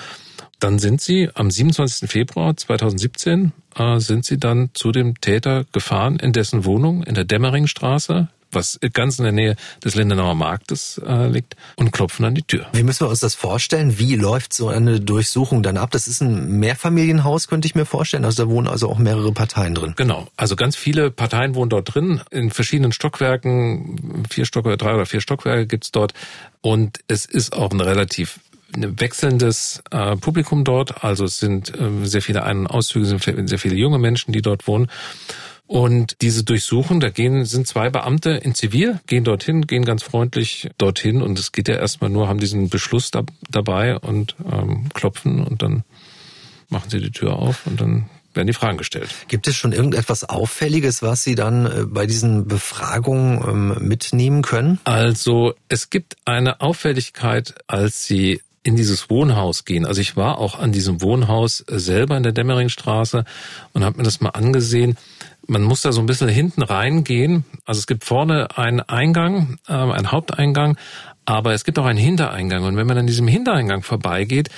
[0.61, 2.09] Dann sind sie am 27.
[2.11, 7.25] Februar 2017 äh, sind sie dann zu dem Täter gefahren in dessen Wohnung in der
[7.25, 12.43] Dämmeringstraße was ganz in der Nähe des Lindenauer Marktes äh, liegt, und klopfen an die
[12.43, 12.67] Tür.
[12.73, 13.99] Wie müssen wir uns das vorstellen?
[13.99, 15.91] Wie läuft so eine Durchsuchung dann ab?
[15.91, 18.25] Das ist ein Mehrfamilienhaus, könnte ich mir vorstellen.
[18.25, 19.95] Also da wohnen also auch mehrere Parteien drin.
[19.97, 20.29] Genau.
[20.37, 24.25] Also ganz viele Parteien wohnen dort drin, in verschiedenen Stockwerken.
[24.31, 26.15] Vier Stockwerke, drei oder vier Stockwerke gibt's dort.
[26.61, 28.41] Und es ist auch ein relativ
[28.77, 31.05] wechselndes äh, Publikum dort.
[31.05, 34.43] Also es sind äh, sehr viele Ein- und Auszüge, sind sehr viele junge Menschen, die
[34.43, 34.89] dort wohnen.
[35.67, 40.71] Und diese Durchsuchung, da gehen, sind zwei Beamte in Zivil, gehen dorthin, gehen ganz freundlich
[40.77, 45.43] dorthin und es geht ja erstmal nur, haben diesen Beschluss da, dabei und ähm, klopfen
[45.43, 45.85] und dann
[46.69, 49.09] machen sie die Tür auf und dann werden die Fragen gestellt.
[49.29, 54.81] Gibt es schon irgendetwas Auffälliges, was Sie dann äh, bei diesen Befragungen ähm, mitnehmen können?
[54.85, 59.87] Also es gibt eine Auffälligkeit, als Sie in dieses Wohnhaus gehen.
[59.87, 63.25] Also ich war auch an diesem Wohnhaus selber in der Dämmeringstraße
[63.73, 64.97] und habe mir das mal angesehen.
[65.47, 67.45] Man muss da so ein bisschen hinten reingehen.
[67.65, 70.77] Also es gibt vorne einen Eingang, äh, einen Haupteingang,
[71.25, 72.65] aber es gibt auch einen Hintereingang.
[72.65, 74.51] Und wenn man an diesem Hintereingang vorbeigeht,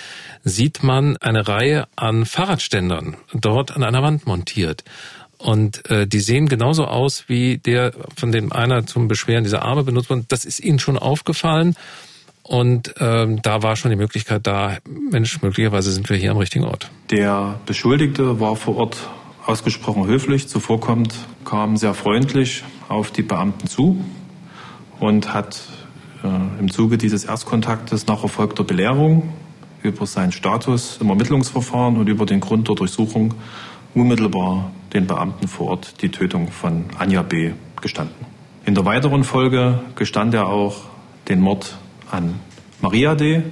[0.45, 4.84] sieht man eine Reihe an Fahrradständern dort an einer Wand montiert.
[5.39, 9.84] Und äh, die sehen genauso aus wie der, von dem einer zum Beschweren dieser Arme
[9.84, 10.24] benutzt wurde.
[10.28, 11.76] Das ist ihnen schon aufgefallen.
[12.43, 14.78] Und ähm, da war schon die Möglichkeit da,
[15.11, 16.91] Mensch, möglicherweise sind wir hier am richtigen Ort.
[17.11, 18.97] Der Beschuldigte war vor Ort
[19.47, 24.05] ausgesprochen höflich, zuvorkommt, kam sehr freundlich auf die Beamten zu
[24.99, 25.62] und hat
[26.24, 29.32] äh, im Zuge dieses Erstkontaktes nach erfolgter Belehrung
[29.82, 33.34] über seinen Status im Ermittlungsverfahren und über den Grund der Durchsuchung
[33.94, 37.53] unmittelbar den Beamten vor Ort die Tötung von Anja B.
[37.80, 38.26] gestanden.
[38.64, 40.84] In der weiteren Folge gestand er auch
[41.28, 41.78] den Mord
[42.11, 42.40] an
[42.80, 43.42] Maria D.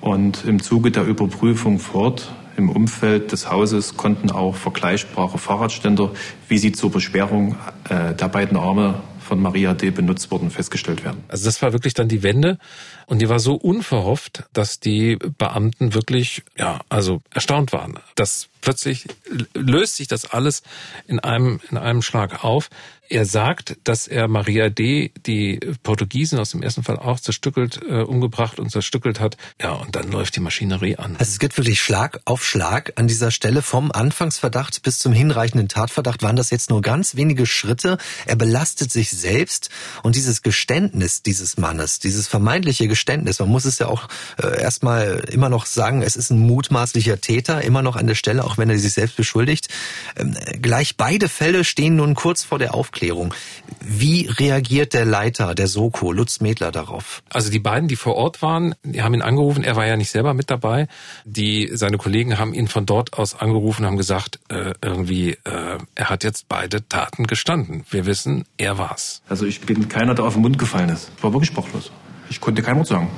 [0.00, 6.10] Und im Zuge der Überprüfung fort im Umfeld des Hauses konnten auch vergleichbare Fahrradständer,
[6.48, 7.56] wie sie zur Besperrung
[7.88, 9.90] äh, der beiden Arme von Maria D.
[9.90, 11.24] benutzt wurden, festgestellt werden.
[11.28, 12.58] Also das war wirklich dann die Wende
[13.06, 19.06] und die war so unverhofft, dass die Beamten wirklich, ja, also erstaunt waren, dass plötzlich
[19.54, 20.62] löst sich das alles
[21.06, 22.68] in einem, in einem Schlag auf.
[23.12, 28.00] Er sagt, dass er Maria D., die Portugiesin aus dem ersten Fall auch zerstückelt, äh,
[28.00, 29.36] umgebracht und zerstückelt hat.
[29.60, 31.16] Ja, und dann läuft die Maschinerie an.
[31.18, 33.60] Also es geht wirklich Schlag auf Schlag an dieser Stelle.
[33.60, 37.98] Vom Anfangsverdacht bis zum hinreichenden Tatverdacht waren das jetzt nur ganz wenige Schritte.
[38.24, 39.68] Er belastet sich selbst
[40.02, 44.08] und dieses Geständnis dieses Mannes, dieses vermeintliche Geständnis, man muss es ja auch
[44.42, 48.42] äh, erstmal immer noch sagen, es ist ein mutmaßlicher Täter, immer noch an der Stelle,
[48.42, 49.68] auch wenn er sich selbst beschuldigt.
[50.16, 53.01] Ähm, gleich beide Fälle stehen nun kurz vor der Aufklärung.
[53.02, 53.34] Aufklärung.
[53.80, 57.22] Wie reagiert der Leiter der Soko, Lutz Medler, darauf?
[57.30, 59.64] Also die beiden, die vor Ort waren, die haben ihn angerufen.
[59.64, 60.86] Er war ja nicht selber mit dabei.
[61.24, 66.10] Die, seine Kollegen haben ihn von dort aus angerufen, haben gesagt, äh, irgendwie, äh, er
[66.10, 67.84] hat jetzt beide Taten gestanden.
[67.90, 69.22] Wir wissen, er war's.
[69.28, 71.10] Also ich bin keiner, der auf den Mund gefallen ist.
[71.16, 71.90] Ich war wirklich sprachlos.
[72.30, 73.08] Ich konnte kein Wort sagen.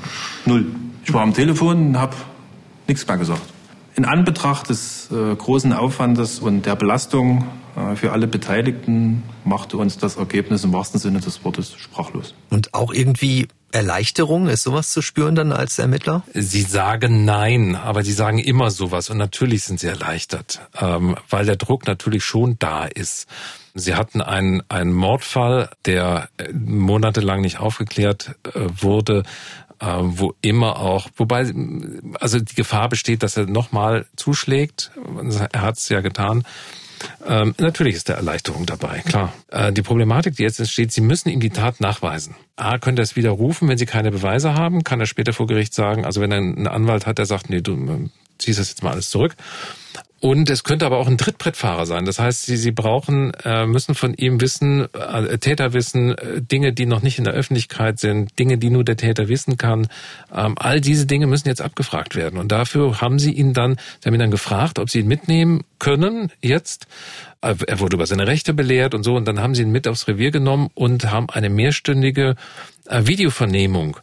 [0.47, 0.67] Null.
[1.05, 2.17] Ich war am Telefon und habe
[2.89, 3.43] nichts mehr gesagt.
[3.97, 9.99] In Anbetracht des äh, großen Aufwandes und der Belastung äh, für alle Beteiligten machte uns
[9.99, 12.35] das Ergebnis im wahrsten Sinne des Wortes sprachlos.
[12.51, 16.23] Und auch irgendwie Erleichterung, ist sowas zu spüren dann als Ermittler?
[16.33, 21.45] Sie sagen nein, aber sie sagen immer sowas und natürlich sind sie erleichtert, ähm, weil
[21.45, 23.27] der Druck natürlich schon da ist.
[23.75, 29.25] Sie hatten einen, einen Mordfall, der äh, monatelang nicht aufgeklärt äh, wurde,
[29.81, 31.53] wo immer auch, wobei,
[32.21, 34.91] also die Gefahr besteht, dass er nochmal zuschlägt.
[35.53, 36.45] Er hat es ja getan.
[37.27, 39.33] Ähm, natürlich ist da Erleichterung dabei, klar.
[39.51, 42.35] Äh, die Problematik, die jetzt entsteht, Sie müssen ihm die Tat nachweisen.
[42.57, 45.75] A, könnte er es widerrufen, wenn Sie keine Beweise haben, kann er später vor Gericht
[45.75, 48.83] sagen, also wenn er einen Anwalt hat, der sagt, nee, du ähm, ziehst das jetzt
[48.83, 49.35] mal alles zurück.
[50.25, 52.07] Und es könnte aber auch ein Trittbrettfahrer sein.
[52.07, 56.73] Das heißt, sie, sie brauchen, äh, müssen von ihm wissen, äh, Täter wissen, äh, Dinge,
[56.73, 59.87] die noch nicht in der Öffentlichkeit sind, Dinge, die nur der Täter wissen kann.
[60.35, 62.39] Ähm, all diese Dinge müssen jetzt abgefragt werden.
[62.39, 65.65] Und dafür haben sie ihn dann, sie haben ihn dann gefragt, ob sie ihn mitnehmen
[65.79, 66.87] können jetzt.
[67.45, 69.15] Er wurde über seine Rechte belehrt und so.
[69.17, 72.37] Und dann haben sie ihn mit aufs Revier genommen und haben eine mehrstündige
[72.87, 73.99] äh, Videovernehmung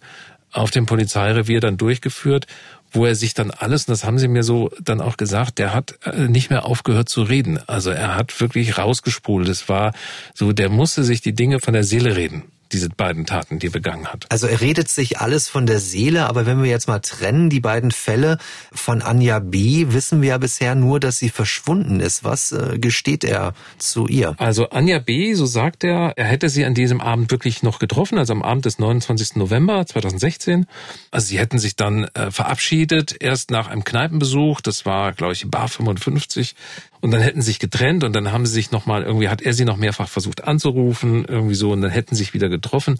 [0.51, 2.47] auf dem Polizeirevier dann durchgeführt
[2.91, 5.73] wo er sich dann alles, und das haben sie mir so dann auch gesagt, der
[5.73, 7.59] hat äh, nicht mehr aufgehört zu reden.
[7.67, 9.47] Also er hat wirklich rausgespult.
[9.47, 9.93] Es war
[10.33, 12.43] so, der musste sich die Dinge von der Seele reden.
[12.71, 14.25] Diese beiden Taten, die er begangen hat.
[14.29, 17.59] Also er redet sich alles von der Seele, aber wenn wir jetzt mal trennen, die
[17.59, 18.37] beiden Fälle
[18.71, 22.23] von Anja B., wissen wir ja bisher nur, dass sie verschwunden ist.
[22.23, 24.35] Was äh, gesteht er zu ihr?
[24.37, 28.17] Also Anja B., so sagt er, er hätte sie an diesem Abend wirklich noch getroffen,
[28.17, 29.35] also am Abend des 29.
[29.35, 30.65] November 2016.
[31.11, 35.49] Also sie hätten sich dann äh, verabschiedet, erst nach einem Kneipenbesuch, das war, glaube ich,
[35.49, 36.55] Bar 55.
[37.01, 39.53] Und dann hätten sie sich getrennt und dann haben sie sich nochmal, irgendwie hat er
[39.53, 42.99] sie noch mehrfach versucht anzurufen, irgendwie so, und dann hätten sie sich wieder getroffen.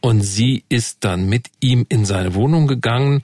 [0.00, 3.22] Und sie ist dann mit ihm in seine Wohnung gegangen.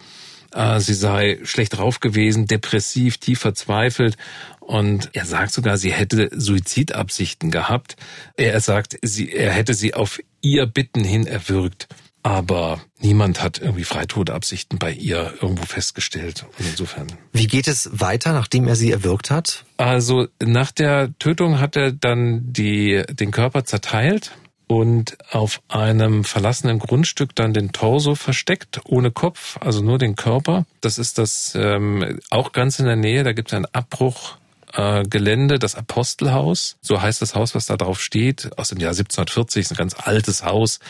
[0.53, 4.17] Äh, sie sei schlecht drauf gewesen, depressiv, tief verzweifelt.
[4.61, 7.97] Und er sagt sogar, sie hätte Suizidabsichten gehabt.
[8.37, 11.89] Er sagt, sie, er hätte sie auf ihr Bitten hin erwürgt
[12.23, 16.47] aber niemand hat irgendwie Freitodabsichten bei ihr irgendwo festgestellt.
[16.59, 17.09] Und insofern.
[17.33, 19.65] Wie geht es weiter, nachdem er sie erwürgt hat?
[19.77, 24.33] Also nach der Tötung hat er dann die, den Körper zerteilt
[24.67, 30.65] und auf einem verlassenen Grundstück dann den Torso versteckt, ohne Kopf, also nur den Körper.
[30.81, 34.37] Das ist das ähm, auch ganz in der Nähe, da gibt es einen Abbruch
[34.73, 38.91] äh, Gelände, das Apostelhaus, so heißt das Haus, was da drauf steht, aus dem Jahr
[38.91, 40.81] 1740, ist ein ganz altes Haus.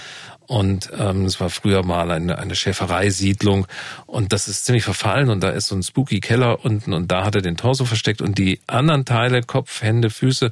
[0.46, 3.66] Und ähm, es war früher mal eine, eine Schäfereisiedlung.
[4.06, 7.24] Und das ist ziemlich verfallen und da ist so ein spooky Keller unten und da
[7.24, 8.20] hat er den Torso versteckt.
[8.20, 10.50] Und die anderen Teile, Kopf, Hände, Füße,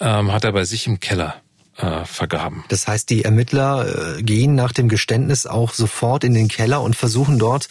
[0.00, 1.41] ähm, hat er bei sich im Keller
[1.76, 2.64] äh, vergraben.
[2.68, 6.96] Das heißt, die Ermittler äh, gehen nach dem Geständnis auch sofort in den Keller und
[6.96, 7.68] versuchen dort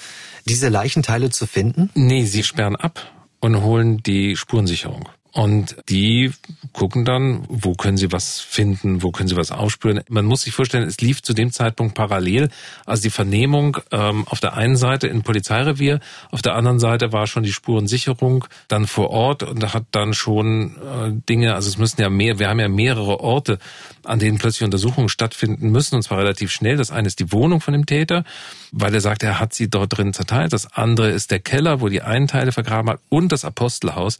[0.48, 1.90] diese Leichenteile zu finden?
[1.94, 5.10] Nee, sie sperren ab und holen die Spurensicherung.
[5.34, 6.32] Und die
[6.74, 10.02] gucken dann, wo können sie was finden, wo können sie was aufspüren.
[10.10, 12.50] Man muss sich vorstellen, es lief zu dem Zeitpunkt parallel.
[12.86, 16.02] Also die Vernehmung ähm, auf der einen Seite in Polizeirevier,
[16.32, 20.76] auf der anderen Seite war schon die Spurensicherung dann vor Ort und hat dann schon
[20.78, 23.58] äh, Dinge, also es müssen ja mehr, wir haben ja mehrere Orte,
[24.04, 26.78] an denen plötzlich Untersuchungen stattfinden müssen, und zwar relativ schnell.
[26.78, 28.24] Das eine ist die Wohnung von dem Täter,
[28.72, 30.54] weil er sagt, er hat sie dort drin zerteilt.
[30.54, 34.20] Das andere ist der Keller, wo die einen Teile vergraben hat, und das Apostelhaus.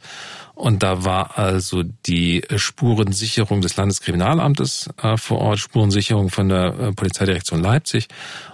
[0.54, 6.92] Und da war also die Spurensicherung des Landeskriminalamtes äh, vor Ort, Spurensicherung von der äh,
[6.92, 8.08] Polizeidirektion Leipzig.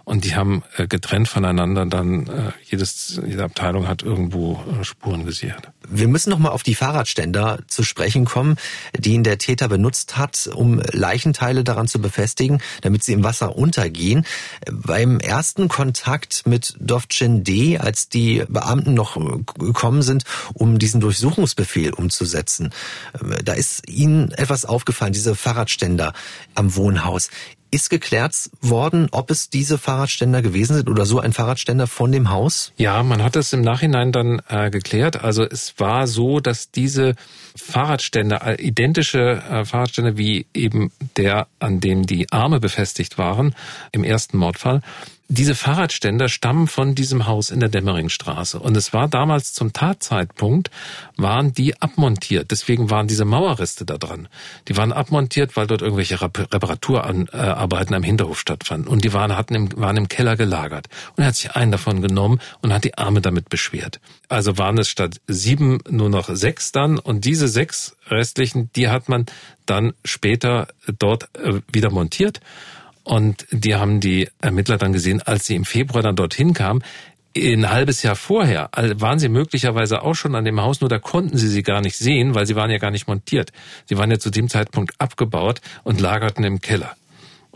[0.05, 2.30] Und die haben äh, getrennt voneinander dann,
[2.64, 5.70] jedes, jede Abteilung hat irgendwo Spuren gesichert.
[5.88, 8.56] Wir müssen noch mal auf die Fahrradständer zu sprechen kommen,
[8.96, 10.80] die ihn der Täter benutzt hat, um
[11.18, 14.24] Leichenteile daran zu befestigen, damit sie im Wasser untergehen.
[14.70, 19.16] Beim ersten Kontakt mit Dovcin D., als die Beamten noch
[19.58, 20.22] gekommen sind,
[20.54, 22.70] um diesen Durchsuchungsbefehl umzusetzen,
[23.44, 26.12] da ist ihnen etwas aufgefallen, diese Fahrradständer
[26.54, 27.30] am Wohnhaus.
[27.70, 32.30] Ist geklärt worden, ob es diese Fahrradständer gewesen sind oder so ein Fahrradständer von dem
[32.30, 32.72] Haus?
[32.78, 35.22] Ja, man hat es im Nachhinein dann äh, geklärt.
[35.22, 37.14] Also es war so, dass diese
[37.59, 43.55] Fahrradständer, äh, identische äh, Fahrradständer wie eben der, an dem die Arme befestigt waren
[43.93, 44.80] im ersten Mordfall,
[45.30, 48.59] diese Fahrradständer stammen von diesem Haus in der Dämmeringstraße.
[48.59, 50.70] Und es war damals zum Tatzeitpunkt,
[51.18, 52.50] waren die abmontiert.
[52.50, 54.28] Deswegen waren diese Mauerreste da dran.
[54.68, 58.88] Die waren abmontiert, weil dort irgendwelche Reparaturarbeiten am Hinterhof stattfanden.
[58.88, 60.88] Und die waren, hatten im, waren im Keller gelagert.
[61.14, 64.00] Und er hat sich einen davon genommen und hat die Arme damit beschwert.
[64.30, 66.98] Also waren es statt sieben nur noch sechs dann.
[66.98, 69.26] Und diese sechs restlichen, die hat man
[69.66, 70.68] dann später
[70.98, 72.40] dort äh, wieder montiert.
[73.09, 76.85] Und die haben die Ermittler dann gesehen, als sie im Februar dann dorthin kamen.
[77.35, 81.39] Ein halbes Jahr vorher waren sie möglicherweise auch schon an dem Haus, nur da konnten
[81.39, 83.51] sie sie gar nicht sehen, weil sie waren ja gar nicht montiert.
[83.86, 86.97] Sie waren ja zu dem Zeitpunkt abgebaut und lagerten im Keller.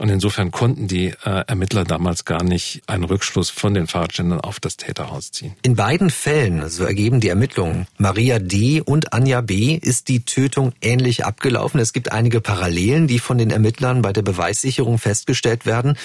[0.03, 4.59] Und insofern konnten die äh, Ermittler damals gar nicht einen Rückschluss von den Fahrradständern auf
[4.59, 5.55] das Täterhaus ziehen.
[5.63, 8.81] In beiden Fällen, so ergeben die Ermittlungen, Maria D.
[8.81, 9.79] und Anja B.
[9.81, 11.79] ist die Tötung ähnlich abgelaufen.
[11.79, 15.97] Es gibt einige Parallelen, die von den Ermittlern bei der Beweissicherung festgestellt werden.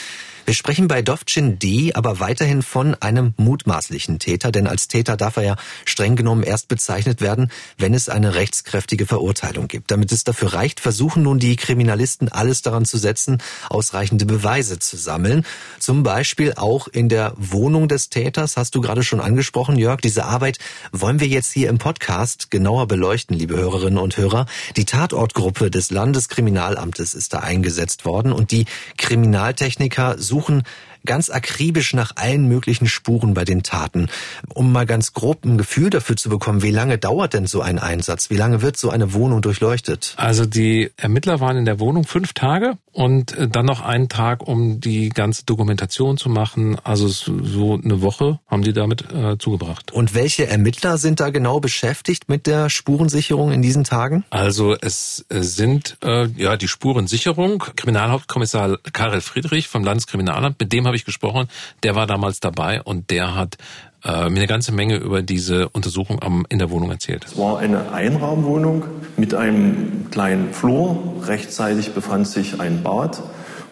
[0.48, 1.94] Wir sprechen bei Dovcin D.
[1.94, 6.70] aber weiterhin von einem mutmaßlichen Täter, denn als Täter darf er ja streng genommen erst
[6.70, 9.92] bezeichnet werden, wenn es eine rechtskräftige Verurteilung gibt.
[9.92, 13.40] Damit es dafür reicht, versuchen nun die Kriminalisten alles daran zu setzen,
[13.88, 15.46] ausreichende Beweise zu sammeln.
[15.80, 20.02] Zum Beispiel auch in der Wohnung des Täters, hast du gerade schon angesprochen, Jörg.
[20.02, 20.58] Diese Arbeit
[20.92, 24.46] wollen wir jetzt hier im Podcast genauer beleuchten, liebe Hörerinnen und Hörer.
[24.76, 28.66] Die Tatortgruppe des Landeskriminalamtes ist da eingesetzt worden und die
[28.98, 30.64] Kriminaltechniker suchen
[31.08, 34.10] ganz akribisch nach allen möglichen Spuren bei den Taten,
[34.54, 37.80] um mal ganz grob ein Gefühl dafür zu bekommen, wie lange dauert denn so ein
[37.80, 38.30] Einsatz?
[38.30, 40.14] Wie lange wird so eine Wohnung durchleuchtet?
[40.18, 44.48] Also die Ermittler waren in der Wohnung fünf Tage und äh, dann noch einen Tag,
[44.48, 46.78] um die ganze Dokumentation zu machen.
[46.84, 49.92] Also so eine Woche haben die damit äh, zugebracht.
[49.92, 54.26] Und welche Ermittler sind da genau beschäftigt mit der Spurensicherung in diesen Tagen?
[54.30, 57.64] Also es äh, sind äh, ja die Spurensicherung.
[57.76, 61.48] Kriminalhauptkommissar Karel Friedrich vom Landeskriminalamt, mit dem habe ich gesprochen.
[61.84, 63.58] Der war damals dabei und der hat
[64.04, 67.26] äh, mir eine ganze Menge über diese Untersuchung am, in der Wohnung erzählt.
[67.26, 68.86] Es war eine Einraumwohnung
[69.18, 70.98] mit einem kleinen Flur.
[71.26, 73.22] Rechtzeitig befand sich ein Bad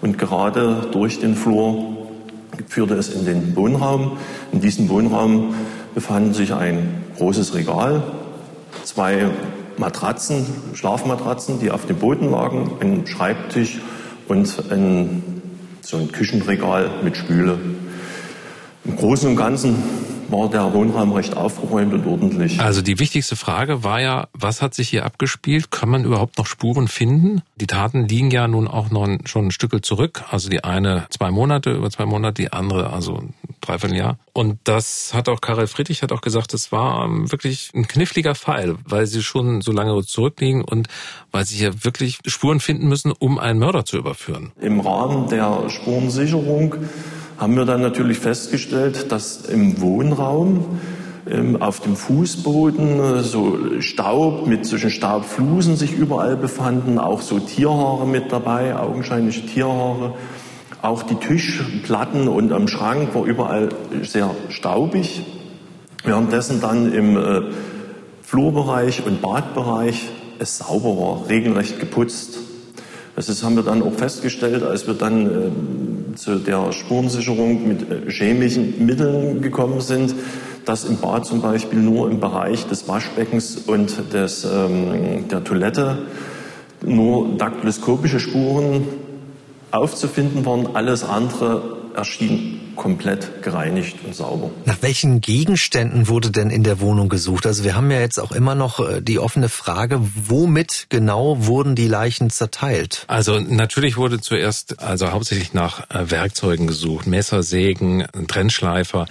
[0.02, 1.96] und gerade durch den Flur
[2.68, 4.18] führte es in den Wohnraum.
[4.52, 5.56] In diesem Wohnraum
[5.94, 8.04] befanden sich ein großes Regal,
[8.84, 9.30] zwei
[9.78, 13.80] Matratzen, Schlafmatratzen, die auf dem Boden lagen, ein Schreibtisch
[14.28, 15.35] und ein,
[15.86, 17.60] so ein Küchenregal mit Spüle.
[18.86, 19.76] Im Großen und Ganzen
[20.30, 22.60] war der Wohnraum recht aufgeräumt und ordentlich.
[22.60, 25.70] Also die wichtigste Frage war ja, was hat sich hier abgespielt?
[25.70, 27.42] Kann man überhaupt noch Spuren finden?
[27.58, 30.24] Die Taten liegen ja nun auch noch schon ein Stück zurück.
[30.32, 33.24] Also die eine zwei Monate, über zwei Monate, die andere also
[33.62, 34.18] Dreivierteljahr.
[34.34, 38.76] Und das hat auch Karel Friedrich hat auch gesagt, es war wirklich ein kniffliger Fall,
[38.86, 40.88] weil sie schon so lange zurückliegen und
[41.32, 44.52] weil sie hier wirklich Spuren finden müssen, um einen Mörder zu überführen.
[44.62, 46.76] Im Rahmen der Spurensicherung
[47.38, 50.80] haben wir dann natürlich festgestellt, dass im Wohnraum
[51.28, 57.40] ähm, auf dem Fußboden äh, so Staub mit solchen Staubflusen sich überall befanden, auch so
[57.40, 60.14] Tierhaare mit dabei, augenscheinliche Tierhaare.
[60.86, 63.70] Auch die Tischplatten und am Schrank war überall
[64.04, 65.26] sehr staubig.
[66.04, 67.42] Währenddessen dann im äh,
[68.22, 72.38] Flurbereich und Badbereich es sauber war, regelrecht geputzt.
[73.16, 78.12] Das haben wir dann auch festgestellt, als wir dann äh, zu der Spurensicherung mit äh,
[78.12, 80.14] chemischen Mitteln gekommen sind,
[80.66, 85.98] dass im Bad zum Beispiel nur im Bereich des Waschbeckens und des, ähm, der Toilette
[86.86, 88.84] nur daktyloskopische Spuren
[89.76, 90.76] aufzufinden waren.
[90.76, 94.52] Alles andere erschien komplett gereinigt und sauber.
[94.66, 97.46] Nach welchen Gegenständen wurde denn in der Wohnung gesucht?
[97.46, 101.76] Also wir haben ja jetzt auch immer noch äh, die offene Frage, womit genau wurden
[101.76, 103.06] die Leichen zerteilt?
[103.08, 109.06] Also natürlich wurde zuerst also hauptsächlich nach äh, Werkzeugen gesucht, Messer, Sägen, Trennschleifer,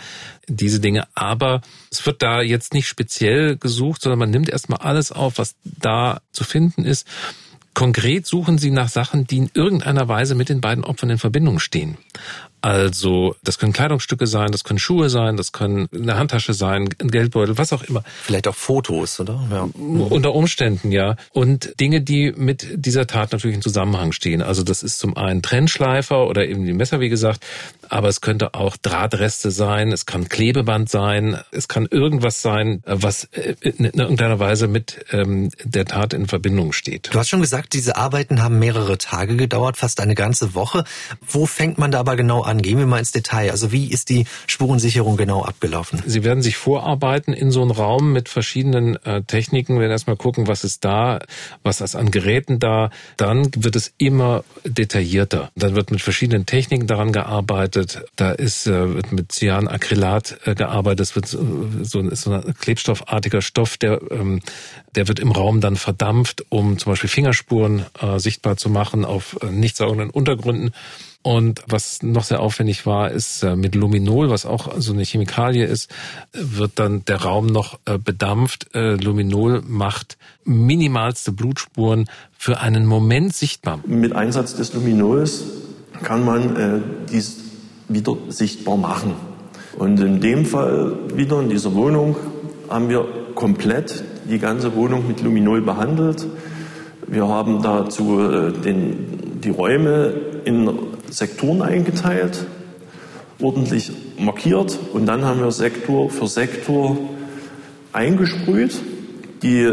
[0.46, 1.06] diese Dinge.
[1.14, 5.54] Aber es wird da jetzt nicht speziell gesucht, sondern man nimmt erstmal alles auf, was
[5.64, 7.06] da zu finden ist.
[7.74, 11.58] Konkret suchen sie nach Sachen, die in irgendeiner Weise mit den beiden Opfern in Verbindung
[11.58, 11.98] stehen.
[12.64, 17.10] Also das können Kleidungsstücke sein, das können Schuhe sein, das können eine Handtasche sein, ein
[17.10, 18.02] Geldbeutel, was auch immer.
[18.22, 19.38] Vielleicht auch Fotos, oder?
[19.50, 19.68] Ja.
[19.74, 21.16] Unter Umständen, ja.
[21.32, 24.40] Und Dinge, die mit dieser Tat natürlich in Zusammenhang stehen.
[24.40, 27.44] Also das ist zum einen Trennschleifer oder eben die Messer, wie gesagt,
[27.90, 33.24] aber es könnte auch Drahtreste sein, es kann Klebeband sein, es kann irgendwas sein, was
[33.60, 37.10] in irgendeiner Weise mit ähm, der Tat in Verbindung steht.
[37.12, 40.84] Du hast schon gesagt, diese Arbeiten haben mehrere Tage gedauert, fast eine ganze Woche.
[41.26, 42.62] Wo fängt man da aber genau an?
[42.62, 43.50] Gehen wir mal ins Detail.
[43.50, 46.02] Also wie ist die Spurensicherung genau abgelaufen?
[46.06, 50.46] Sie werden sich vorarbeiten in so einen Raum mit verschiedenen äh, Techniken, werden erstmal gucken,
[50.46, 51.20] was ist da,
[51.62, 52.90] was ist an Geräten da.
[53.16, 55.50] Dann wird es immer detaillierter.
[55.56, 57.73] Dann wird mit verschiedenen Techniken daran gearbeitet.
[58.16, 61.00] Da ist äh, wird mit Cyanacrylat äh, gearbeitet.
[61.00, 61.40] Es wird so,
[62.00, 64.40] ist so ein klebstoffartiger Stoff, der ähm,
[64.94, 69.36] der wird im Raum dann verdampft, um zum Beispiel Fingerspuren äh, sichtbar zu machen auf
[69.42, 70.72] äh, nicht saugenden Untergründen.
[71.26, 75.64] Und was noch sehr aufwendig war, ist äh, mit Luminol, was auch so eine Chemikalie
[75.64, 75.90] ist,
[76.32, 78.74] wird dann der Raum noch äh, bedampft.
[78.74, 83.80] Äh, Luminol macht minimalste Blutspuren für einen Moment sichtbar.
[83.86, 85.44] Mit Einsatz des Luminols
[86.02, 86.80] kann man äh,
[87.10, 87.43] dies
[87.88, 89.14] wieder sichtbar machen.
[89.78, 92.16] Und in dem Fall wieder in dieser Wohnung
[92.68, 96.26] haben wir komplett die ganze Wohnung mit Luminol behandelt.
[97.06, 100.70] Wir haben dazu den, die Räume in
[101.10, 102.46] Sektoren eingeteilt,
[103.40, 106.96] ordentlich markiert und dann haben wir Sektor für Sektor
[107.92, 108.80] eingesprüht.
[109.42, 109.70] Die,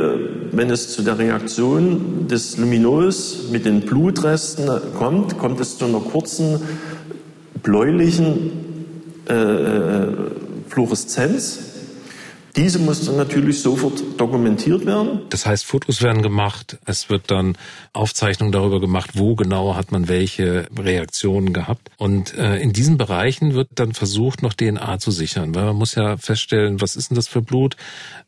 [0.51, 6.01] wenn es zu der Reaktion des Luminols mit den Blutresten kommt, kommt es zu einer
[6.01, 6.59] kurzen
[7.63, 8.51] bläulichen
[9.29, 10.07] äh, äh
[10.67, 11.71] Fluoreszenz
[12.55, 15.21] diese muss dann natürlich sofort dokumentiert werden.
[15.29, 17.57] Das heißt, Fotos werden gemacht, es wird dann
[17.93, 21.89] Aufzeichnung darüber gemacht, wo genau hat man welche Reaktionen gehabt.
[21.97, 25.95] Und äh, in diesen Bereichen wird dann versucht, noch DNA zu sichern, weil man muss
[25.95, 27.77] ja feststellen, was ist denn das für Blut?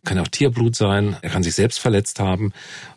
[0.06, 2.54] Kann auch Tierblut sein, er kann sich selbst verletzt haben.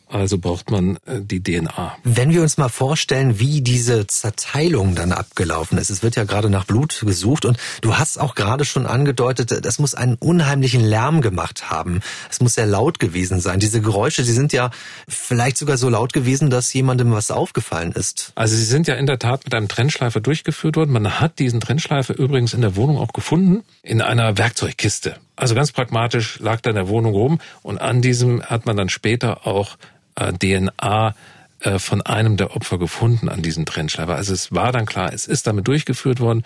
[0.09, 1.97] Also braucht man äh, die DNA.
[2.05, 5.91] Wenn wir uns mal vorstellen, wie diese Zerteilung dann abgelaufen ist.
[5.91, 9.79] Es wird ja gerade nach Blut gesucht und du hast auch gerade schon angedeutet, das
[9.79, 12.01] muss einen unheimlichen Lärm gemacht haben.
[12.31, 13.59] Es muss sehr laut gewesen sein.
[13.59, 14.71] Diese Geräusche, die sind ja
[15.09, 18.33] vielleicht sogar so laut gewesen, dass jemandem was aufgefallen ist.
[18.37, 20.93] Also sie sind ja in der Tat mit einem Trennschleifer durchgeführt worden.
[20.93, 25.17] Man hat diesen Trennschleifer übrigens in der Wohnung auch gefunden, in einer Werkzeugkiste.
[25.37, 28.89] Also ganz pragmatisch lag da in der Wohnung rum und an diesem hat man dann
[28.89, 31.15] später auch äh, DNA
[31.61, 34.15] äh, von einem der Opfer gefunden an diesem Trennschleifer.
[34.15, 36.43] Also es war dann klar, es ist damit durchgeführt worden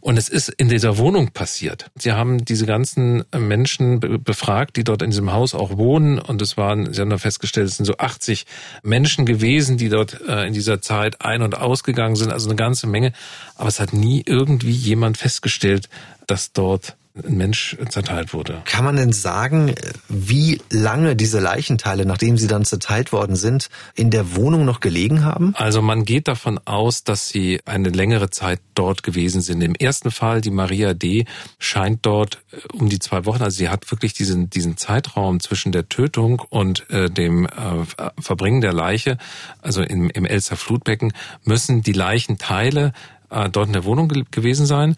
[0.00, 1.90] und es ist in dieser Wohnung passiert.
[1.96, 6.56] Sie haben diese ganzen Menschen befragt, die dort in diesem Haus auch wohnen und es
[6.56, 8.46] waren, Sie haben dann festgestellt, es sind so 80
[8.82, 12.86] Menschen gewesen, die dort äh, in dieser Zeit ein- und ausgegangen sind, also eine ganze
[12.86, 13.12] Menge.
[13.56, 15.90] Aber es hat nie irgendwie jemand festgestellt,
[16.26, 18.62] dass dort ein Mensch zerteilt wurde.
[18.64, 19.72] Kann man denn sagen,
[20.08, 25.24] wie lange diese Leichenteile, nachdem sie dann zerteilt worden sind, in der Wohnung noch gelegen
[25.24, 25.54] haben?
[25.56, 29.62] Also man geht davon aus, dass sie eine längere Zeit dort gewesen sind.
[29.62, 31.26] Im ersten Fall, die Maria D.
[31.60, 35.70] scheint dort äh, um die zwei Wochen, also sie hat wirklich diesen, diesen Zeitraum zwischen
[35.70, 37.50] der Tötung und äh, dem äh,
[38.18, 39.18] Verbringen der Leiche,
[39.62, 41.12] also im, im Elster Flutbecken,
[41.44, 42.92] müssen die Leichenteile
[43.30, 44.96] äh, dort in der Wohnung ge gewesen sein.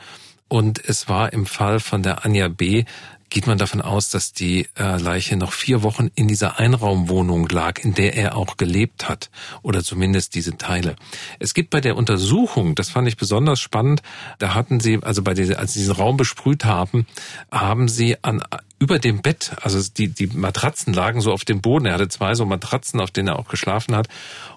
[0.49, 2.85] Und es war im Fall von der Anja B.,
[3.29, 7.79] geht man davon aus, dass die äh, Leiche noch vier Wochen in dieser Einraumwohnung lag,
[7.83, 9.31] in der er auch gelebt hat.
[9.63, 10.97] Oder zumindest diese Teile.
[11.41, 14.03] Es gibt bei der Untersuchung, das fand ich besonders spannend,
[14.39, 17.07] da hatten sie, also bei dieser, als sie diesen Raum besprüht haben,
[17.51, 18.43] haben sie an
[18.79, 21.87] über dem Bett, also die, die Matratzen lagen so auf dem Boden.
[21.87, 24.09] Er hatte zwei so Matratzen, auf denen er auch geschlafen hat.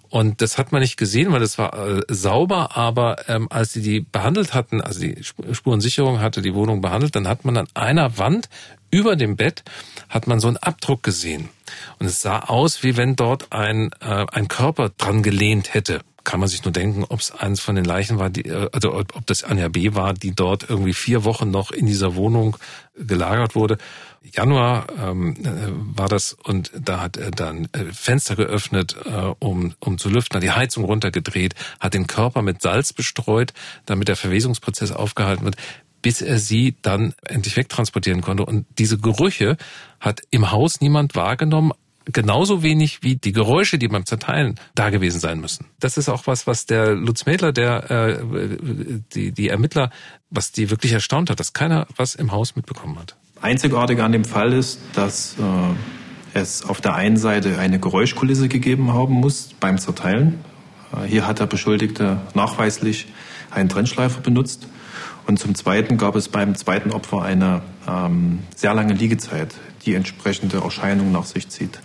[0.10, 3.82] Und das hat man nicht gesehen, weil es war äh, sauber, aber ähm, als sie
[3.82, 8.18] die behandelt hatten, also die Spurensicherung hatte die Wohnung behandelt, dann hat man an einer
[8.18, 8.50] Wand
[8.92, 9.64] über dem Bett
[10.10, 11.50] hat man so einen Abdruck gesehen.
[12.00, 16.02] Und es sah aus, wie wenn dort ein, äh, ein Körper dran gelehnt hätte.
[16.24, 18.94] Kann man sich nur denken, ob es eines von den Leichen war, die, äh, also
[18.96, 19.94] ob das Anja B.
[19.94, 22.58] war, die dort irgendwie vier Wochen noch in dieser Wohnung
[22.96, 23.78] gelagert wurde.
[24.22, 29.74] Januar ähm, äh, war das und da hat er dann äh, Fenster geöffnet, äh, um,
[29.80, 33.54] um zu lüften, hat die Heizung runtergedreht, hat den Körper mit Salz bestreut,
[33.86, 35.58] damit der Verwesungsprozess aufgehalten wird
[36.02, 38.46] bis er sie dann endlich wegtransportieren konnte.
[38.46, 39.58] Und diese Gerüche
[40.00, 41.74] hat im Haus niemand wahrgenommen,
[42.06, 45.66] genauso wenig wie die Geräusche, die beim Zerteilen da gewesen sein müssen.
[45.80, 48.20] Das ist auch was, was der Lutz Mädler, der äh,
[49.14, 49.92] die, die Ermittler,
[50.30, 53.16] was die wirklich erstaunt hat, dass keiner was im Haus mitbekommen hat.
[53.42, 58.94] Einzigartig an dem Fall ist, dass äh, es auf der einen Seite eine Geräuschkulisse gegeben
[58.94, 60.40] haben muss beim Zerteilen.
[60.94, 63.08] Äh, hier hat der Beschuldigte nachweislich
[63.50, 64.68] einen Trennschleifer benutzt.
[65.26, 69.56] Und zum Zweiten gab es beim zweiten Opfer eine ähm, sehr lange Liegezeit,
[69.86, 71.80] die entsprechende Erscheinung nach sich zieht.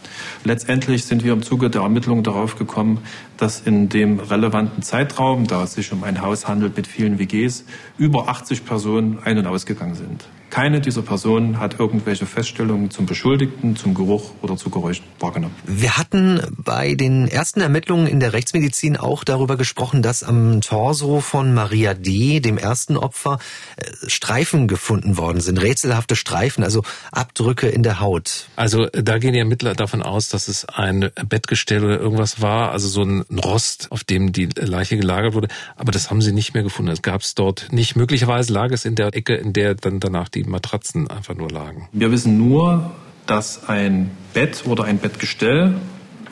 [0.45, 2.99] Letztendlich sind wir im Zuge der Ermittlungen darauf gekommen,
[3.37, 7.65] dass in dem relevanten Zeitraum, da es sich um ein Haus handelt mit vielen WGs,
[7.99, 10.25] über 80 Personen ein- und ausgegangen sind.
[10.55, 15.53] Keine dieser Personen hat irgendwelche Feststellungen zum Beschuldigten, zum Geruch oder zu Geräuschen wahrgenommen.
[15.67, 21.19] Wir hatten bei den ersten Ermittlungen in der Rechtsmedizin auch darüber gesprochen, dass am Torso
[21.19, 23.41] von Maria D., dem ersten Opfer,
[23.75, 28.47] äh, Streifen gefunden worden sind, rätselhafte Streifen, also Abdrücke in der Haut.
[28.55, 32.87] Also da gehen die Ermittler davon aus, dass es ein Bettgestell oder irgendwas war, also
[32.87, 35.49] so ein Rost, auf dem die Leiche gelagert wurde.
[35.75, 36.93] Aber das haben sie nicht mehr gefunden.
[36.93, 37.97] Es gab es dort nicht.
[37.97, 41.89] Möglicherweise lag es in der Ecke, in der dann danach die Matratzen einfach nur lagen.
[41.93, 42.91] Wir wissen nur,
[43.27, 45.75] dass ein Bett oder ein Bettgestell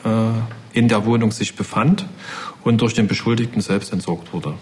[0.03, 2.07] äh, in der Wohnung sich befand
[2.63, 4.55] und durch den Beschuldigten selbst entsorgt wurde.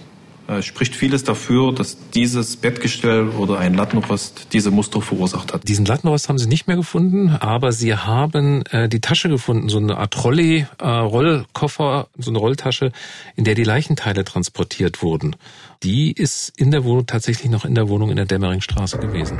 [0.48, 5.68] Es spricht vieles dafür, dass dieses Bettgestell oder ein Lattenrost diese Muster verursacht hat.
[5.68, 9.78] Diesen Lattenrost haben sie nicht mehr gefunden, aber sie haben äh, die Tasche gefunden, so
[9.78, 12.92] eine Art Trolley, äh, Rollkoffer, so eine Rolltasche,
[13.36, 15.36] in der die Leichenteile transportiert wurden.
[15.84, 19.40] Die ist in der Wohnung tatsächlich noch in der Wohnung in der Dämmeringstraße gewesen.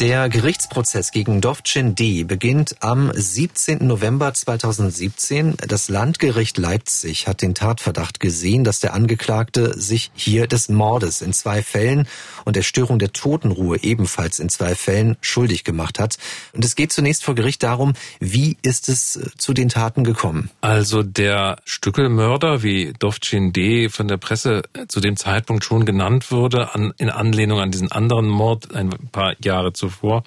[0.00, 2.22] Der Gerichtsprozess gegen Dovcin D.
[2.22, 3.84] beginnt am 17.
[3.84, 5.56] November 2017.
[5.66, 11.32] Das Landgericht Leipzig hat den Tatverdacht gesehen, dass der Angeklagte sich hier des Mordes in
[11.32, 12.06] zwei Fällen
[12.44, 16.16] und der Störung der Totenruhe ebenfalls in zwei Fällen schuldig gemacht hat.
[16.52, 20.48] Und es geht zunächst vor Gericht darum, wie ist es zu den Taten gekommen?
[20.60, 23.88] Also der Stückelmörder, wie Dovcin D.
[23.88, 28.28] von der Presse zu dem Zeitpunkt schon genannt wurde, an, in Anlehnung an diesen anderen
[28.28, 30.22] Mord ein paar Jahre fois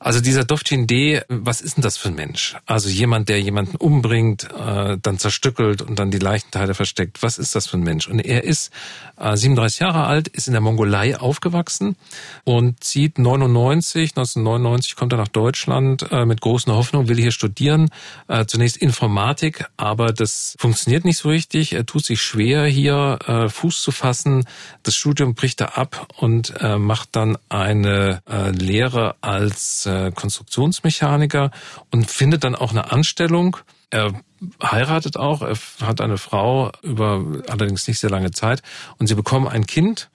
[0.00, 2.56] Also dieser Dovcin D, was ist denn das für ein Mensch?
[2.66, 7.22] Also jemand, der jemanden umbringt, äh, dann zerstückelt und dann die Leichenteile versteckt.
[7.22, 8.06] Was ist das für ein Mensch?
[8.06, 8.70] Und er ist
[9.18, 11.96] äh, 37 Jahre alt, ist in der Mongolei aufgewachsen
[12.44, 17.90] und zieht 99, 1999 kommt er nach Deutschland äh, mit großen Hoffnungen, will hier studieren.
[18.28, 21.72] Äh, zunächst Informatik, aber das funktioniert nicht so richtig.
[21.72, 24.44] Er tut sich schwer, hier äh, Fuß zu fassen.
[24.84, 31.50] Das Studium bricht er ab und äh, macht dann eine äh, Lehre als äh, Konstruktionsmechaniker
[31.90, 33.56] und findet dann auch eine Anstellung.
[33.90, 34.12] Er
[34.62, 38.62] heiratet auch, er hat eine Frau über allerdings nicht sehr lange Zeit
[38.98, 40.10] und sie bekommen ein Kind,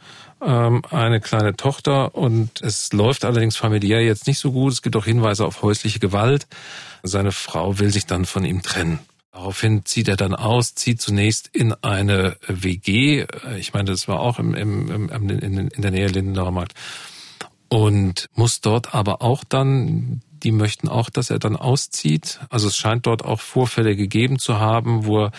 [0.45, 4.73] ähm, eine kleine Tochter und es läuft allerdings familiär jetzt nicht so gut.
[4.73, 6.47] Es gibt auch Hinweise auf häusliche Gewalt.
[7.01, 8.99] Seine Frau will sich dann von ihm trennen.
[9.33, 13.25] Daraufhin zieht er dann aus, zieht zunächst in eine WG.
[13.57, 16.73] Ich meine, das war auch im, im, im, in, in der Nähe Lindenauer Markt
[17.73, 22.39] und muss dort aber auch dann, die möchten auch, dass er dann auszieht.
[22.51, 25.31] Also es scheint dort auch Vorfälle gegeben zu haben, wo er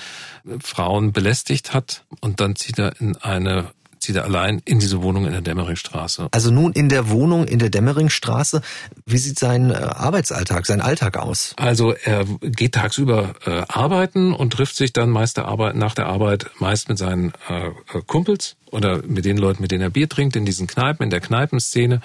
[0.58, 3.70] Frauen belästigt hat und dann zieht er in eine
[4.04, 6.28] zieht er allein in diese Wohnung in der Dämmeringstraße.
[6.30, 8.62] Also nun in der Wohnung in der Dämmeringstraße.
[9.06, 11.54] Wie sieht sein äh, Arbeitsalltag, sein Alltag aus?
[11.56, 16.06] Also er geht tagsüber äh, arbeiten und trifft sich dann meist der Arbeit, nach der
[16.06, 17.70] Arbeit meist mit seinen äh,
[18.06, 21.20] Kumpels oder mit den Leuten, mit denen er Bier trinkt, in diesen Kneipen, in der
[21.20, 22.00] Kneipenszene.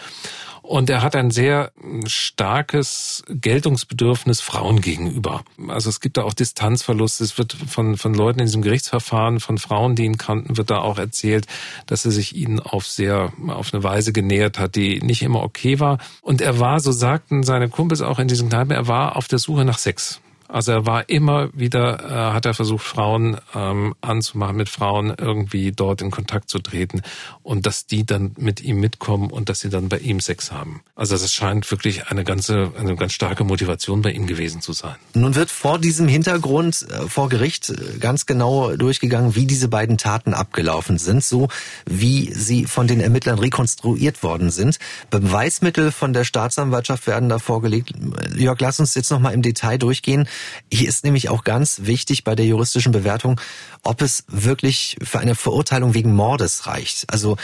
[0.70, 1.72] Und er hat ein sehr
[2.06, 5.44] starkes Geltungsbedürfnis Frauen gegenüber.
[5.68, 7.22] Also es gibt da auch Distanzverlust.
[7.22, 10.78] Es wird von, von Leuten in diesem Gerichtsverfahren, von Frauen, die ihn kannten, wird da
[10.78, 11.48] auch erzählt,
[11.88, 15.80] dass er sich ihnen auf sehr, auf eine Weise genähert hat, die nicht immer okay
[15.80, 15.98] war.
[16.22, 19.40] Und er war, so sagten seine Kumpels auch in diesem Kneipen, er war auf der
[19.40, 20.22] Suche nach Sex.
[20.50, 25.72] Also er war immer wieder, äh, hat er versucht, Frauen ähm, anzumachen, mit Frauen irgendwie
[25.72, 27.02] dort in Kontakt zu treten
[27.44, 30.82] und dass die dann mit ihm mitkommen und dass sie dann bei ihm Sex haben.
[30.96, 34.96] Also es scheint wirklich eine ganze, eine ganz starke Motivation bei ihm gewesen zu sein.
[35.14, 40.00] Nun wird vor diesem Hintergrund äh, vor Gericht äh, ganz genau durchgegangen, wie diese beiden
[40.00, 41.50] Taten abgelaufen sind, so
[41.86, 44.80] wie sie von den Ermittlern rekonstruiert worden sind.
[45.12, 47.94] Beweismittel von der Staatsanwaltschaft werden da vorgelegt.
[48.36, 50.28] Jörg, lass uns jetzt nochmal im Detail durchgehen.
[50.72, 53.40] Hier ist nämlich auch ganz wichtig bei der juristischen Bewertung,
[53.84, 57.12] ob es wirklich für eine Verurteilung wegen Mordes reicht.
[57.12, 57.38] Also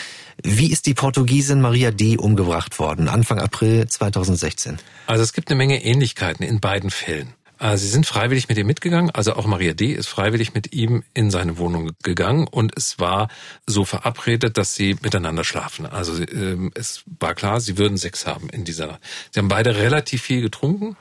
[0.43, 2.17] wie ist die Portugiesin Maria D.
[2.17, 4.77] umgebracht worden, Anfang April 2016?
[5.07, 7.33] Also es gibt eine Menge Ähnlichkeiten in beiden Fällen.
[7.59, 9.93] Äh, sie sind freiwillig mit ihm mitgegangen, also auch Maria D.
[9.93, 13.29] ist freiwillig mit ihm in seine Wohnung gegangen und es war
[13.65, 15.85] so verabredet, dass sie miteinander schlafen.
[15.85, 19.01] Also ähm, es war klar, sie würden Sex haben in dieser Nacht.
[19.31, 20.97] Sie haben beide relativ viel getrunken.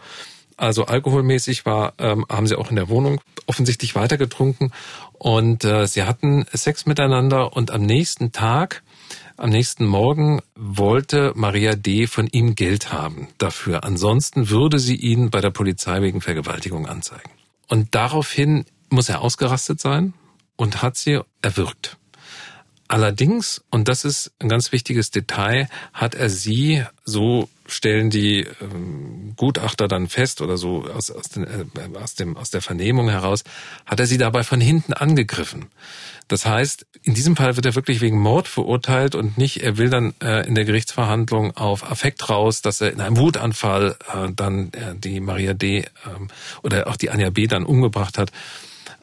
[0.57, 4.73] Also alkoholmäßig war, ähm, haben sie auch in der Wohnung offensichtlich weitergetrunken
[5.13, 8.83] und äh, sie hatten Sex miteinander und am nächsten Tag,
[9.37, 12.07] am nächsten Morgen wollte Maria D.
[12.07, 13.85] von ihm Geld haben dafür.
[13.85, 17.31] Ansonsten würde sie ihn bei der Polizei wegen Vergewaltigung anzeigen.
[17.69, 20.15] Und daraufhin muss er ausgerastet sein
[20.57, 21.97] und hat sie erwürgt.
[22.87, 29.33] Allerdings, und das ist ein ganz wichtiges Detail, hat er sie, so stellen die ähm,
[29.37, 33.43] Gutachter dann fest oder so aus, aus, den, äh, aus, dem, aus der Vernehmung heraus,
[33.87, 35.71] hat er sie dabei von hinten angegriffen.
[36.29, 39.89] Das heißt, in diesem Fall wird er wirklich wegen Mord verurteilt und nicht, er will
[39.89, 44.73] dann äh, in der Gerichtsverhandlung auf Affekt raus, dass er in einem Wutanfall äh, dann
[44.73, 45.81] äh, die Maria D.
[45.81, 45.89] Äh,
[46.63, 47.47] oder auch die Anja B.
[47.47, 48.31] dann umgebracht hat.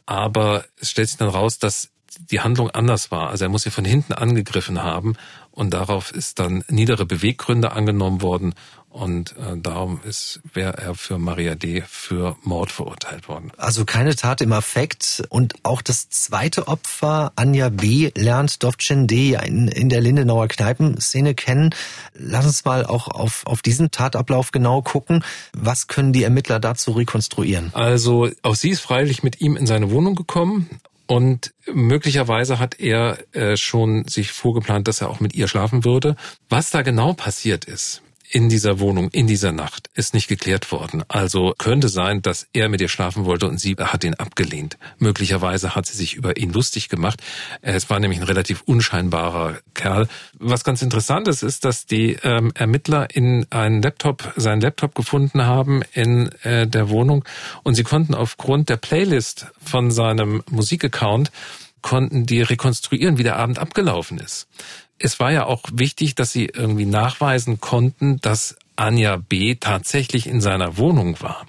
[0.05, 1.89] Aber es stellt sich dann raus, dass
[2.19, 3.29] die Handlung anders war.
[3.29, 5.15] Also er muss sie von hinten angegriffen haben
[5.51, 8.53] und darauf ist dann niedere Beweggründe angenommen worden
[8.91, 11.81] und äh, darum ist wäre er für Maria D.
[11.87, 13.51] für Mord verurteilt worden.
[13.57, 18.11] Also keine Tat im Affekt und auch das zweite Opfer Anja B.
[18.15, 19.37] lernt Dovcin D.
[19.45, 21.73] in, in der Lindenauer Kneipenszene kennen.
[22.13, 25.23] Lass uns mal auch auf auf diesen Tatablauf genau gucken.
[25.53, 27.71] Was können die Ermittler dazu rekonstruieren?
[27.73, 30.69] Also auch sie ist freilich mit ihm in seine Wohnung gekommen
[31.11, 36.15] und möglicherweise hat er äh, schon sich vorgeplant, dass er auch mit ihr schlafen würde.
[36.47, 38.01] Was da genau passiert ist,
[38.31, 41.03] in dieser Wohnung, in dieser Nacht, ist nicht geklärt worden.
[41.09, 44.77] Also könnte sein, dass er mit ihr schlafen wollte und sie hat ihn abgelehnt.
[44.99, 47.21] Möglicherweise hat sie sich über ihn lustig gemacht.
[47.61, 50.07] Es war nämlich ein relativ unscheinbarer Kerl.
[50.39, 55.45] Was ganz interessant ist, ist, dass die ähm, Ermittler in einen Laptop, seinen Laptop gefunden
[55.45, 57.25] haben in äh, der Wohnung
[57.63, 61.31] und sie konnten aufgrund der Playlist von seinem Musikaccount
[61.81, 64.47] konnten die rekonstruieren, wie der Abend abgelaufen ist
[65.03, 69.55] es war ja auch wichtig, dass sie irgendwie nachweisen konnten, dass Anja B.
[69.55, 71.45] tatsächlich in seiner Wohnung war.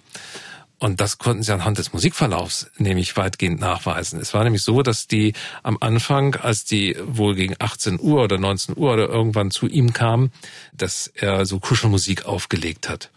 [0.78, 4.18] Und das konnten sie anhand des Musikverlaufs nämlich weitgehend nachweisen.
[4.18, 8.36] Es war nämlich so, dass die am Anfang, als die wohl gegen 18 Uhr oder
[8.36, 10.32] 19 Uhr oder irgendwann zu ihm kamen,
[10.72, 13.10] dass er so Kuschelmusik aufgelegt hat.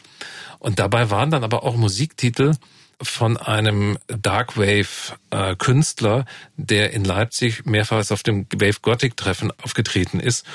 [0.60, 2.54] Und dabei waren dann aber auch Musiktitel
[3.02, 6.24] von einem Darkwave-Künstler, äh,
[6.58, 10.46] der in Leipzig mehrfach auf dem Wave Gothic-Treffen aufgetreten ist.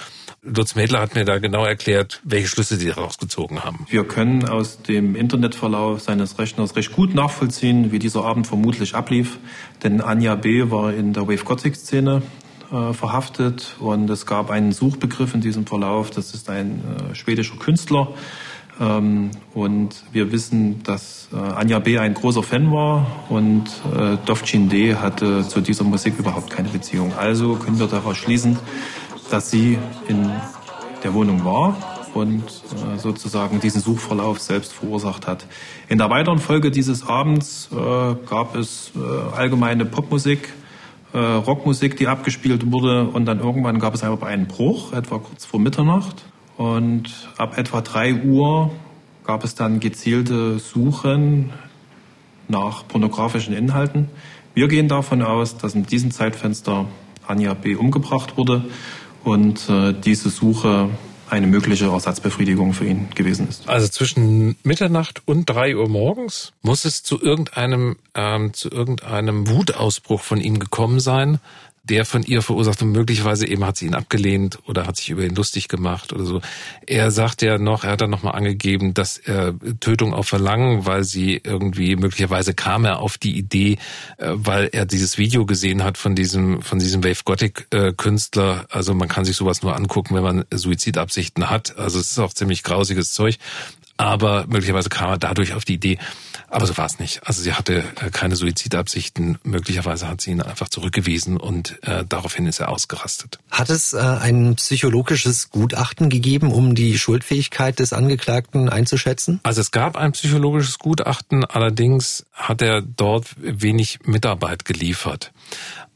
[0.42, 3.86] Lutz Mädler hat mir da genau erklärt, welche Schlüsse sie daraus gezogen haben.
[3.90, 9.38] Wir können aus dem Internetverlauf seines Rechners recht gut nachvollziehen, wie dieser Abend vermutlich ablief.
[9.82, 10.70] Denn Anja B.
[10.70, 12.22] war in der Wave Gothic-Szene
[12.72, 16.10] äh, verhaftet und es gab einen Suchbegriff in diesem Verlauf.
[16.10, 18.14] Das ist ein äh, schwedischer Künstler.
[18.80, 21.98] Ähm, und wir wissen, dass äh, Anja B.
[21.98, 24.96] ein großer Fan war und äh, Dovcin D.
[24.96, 27.12] hatte zu dieser Musik überhaupt keine Beziehung.
[27.16, 28.58] Also können wir daraus schließen,
[29.30, 29.78] dass sie
[30.08, 30.30] in
[31.04, 31.76] der Wohnung war
[32.14, 35.46] und äh, sozusagen diesen Suchverlauf selbst verursacht hat.
[35.88, 37.76] In der weiteren Folge dieses Abends äh,
[38.28, 40.52] gab es äh, allgemeine Popmusik,
[41.12, 45.44] äh, Rockmusik, die abgespielt wurde und dann irgendwann gab es aber einen Bruch, etwa kurz
[45.44, 46.24] vor Mitternacht.
[46.56, 48.70] Und ab etwa drei Uhr
[49.24, 51.52] gab es dann gezielte Suchen
[52.48, 54.08] nach pornografischen Inhalten.
[54.54, 56.86] Wir gehen davon aus, dass in diesem Zeitfenster
[57.26, 57.76] Anja B.
[57.76, 58.64] umgebracht wurde
[59.24, 60.90] und äh, diese Suche
[61.30, 63.68] eine mögliche Ersatzbefriedigung für ihn gewesen ist.
[63.68, 70.20] Also zwischen Mitternacht und drei Uhr morgens muss es zu irgendeinem ähm, zu irgendeinem Wutausbruch
[70.20, 71.38] von ihm gekommen sein,
[71.90, 75.24] der von ihr verursacht und möglicherweise eben hat sie ihn abgelehnt oder hat sich über
[75.24, 76.40] ihn lustig gemacht oder so.
[76.86, 81.02] Er sagt ja noch, er hat dann nochmal angegeben, dass er Tötung auf Verlangen, weil
[81.02, 83.78] sie irgendwie, möglicherweise kam er auf die Idee,
[84.18, 88.66] äh, weil er dieses Video gesehen hat von diesem, von diesem Wave Gothic äh, Künstler.
[88.70, 91.76] Also man kann sich sowas nur angucken, wenn man Suizidabsichten hat.
[91.76, 93.38] Also es ist auch ziemlich grausiges Zeug.
[93.96, 95.98] Aber möglicherweise kam er dadurch auf die Idee,
[96.50, 97.26] aber so war es nicht.
[97.26, 99.38] Also sie hatte äh, keine Suizidabsichten.
[99.44, 103.38] Möglicherweise hat sie ihn einfach zurückgewiesen und äh, daraufhin ist er ausgerastet.
[103.50, 109.40] Hat es äh, ein psychologisches Gutachten gegeben, um die Schuldfähigkeit des Angeklagten einzuschätzen?
[109.44, 115.32] Also es gab ein psychologisches Gutachten, allerdings hat er dort wenig Mitarbeit geliefert.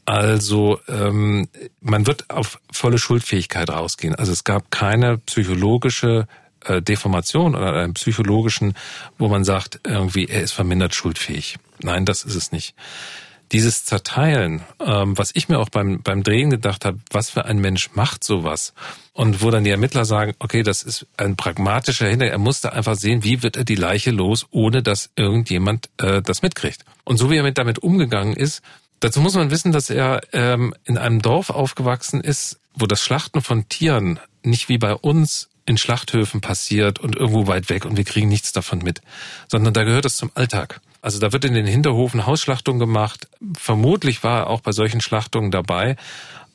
[0.07, 1.49] Also ähm,
[1.81, 4.15] man wird auf volle Schuldfähigkeit rausgehen.
[4.15, 6.27] Also es gab keine psychologische
[6.65, 8.75] äh, Deformation oder einem psychologischen,
[9.19, 11.57] wo man sagt, irgendwie, er ist vermindert schuldfähig.
[11.83, 12.75] Nein, das ist es nicht.
[13.53, 17.59] Dieses Zerteilen, ähm, was ich mir auch beim, beim Drehen gedacht habe, was für ein
[17.59, 18.73] Mensch macht sowas?
[19.13, 22.41] Und wo dann die Ermittler sagen, okay, das ist ein pragmatischer Hintergrund.
[22.41, 26.43] Er musste einfach sehen, wie wird er die Leiche los, ohne dass irgendjemand äh, das
[26.43, 26.85] mitkriegt.
[27.05, 28.63] Und so wie er mit damit umgegangen ist,
[28.99, 33.41] dazu muss man wissen, dass er ähm, in einem Dorf aufgewachsen ist, wo das Schlachten
[33.41, 38.05] von Tieren nicht wie bei uns in Schlachthöfen passiert und irgendwo weit weg und wir
[38.05, 39.01] kriegen nichts davon mit,
[39.49, 40.81] sondern da gehört es zum Alltag.
[41.01, 43.29] Also da wird in den Hinterhofen Hausschlachtung gemacht.
[43.57, 45.97] Vermutlich war er auch bei solchen Schlachtungen dabei.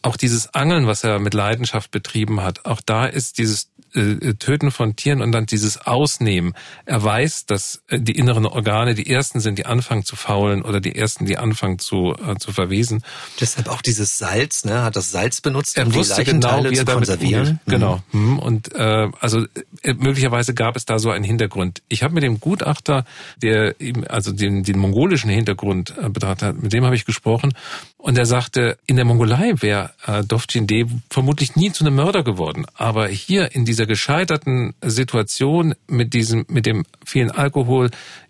[0.02, 4.72] Auch dieses Angeln, was er mit Leidenschaft betrieben hat, auch da ist dieses äh, Töten
[4.72, 6.53] von Tieren und dann dieses Ausnehmen.
[6.86, 10.80] Er weiß, dass äh, die inneren Organe die ersten sind, die anfangen zu faulen oder
[10.80, 13.03] die ersten, die anfangen zu, äh, zu verwesen.
[13.40, 14.84] Deshalb auch dieses Salz, ne?
[14.84, 17.48] Hat das Salz benutzt, er um die Leichenteile genau, zu konservieren?
[17.48, 17.60] Umgeht.
[17.66, 18.03] Genau.
[18.11, 18.40] Mhm.
[18.40, 19.45] Und äh, also
[19.84, 21.82] äh, möglicherweise gab es da so einen Hintergrund.
[21.88, 23.06] Ich habe mit dem Gutachter,
[23.41, 27.53] der eben also den, den mongolischen Hintergrund äh, betrachtet hat, mit dem habe ich gesprochen
[27.98, 32.24] und er sagte, in der Mongolei wäre äh, Dovcin D vermutlich nie zu einem Mörder
[32.24, 37.89] geworden, aber hier in dieser gescheiterten Situation mit diesem, mit dem vielen Alkohol,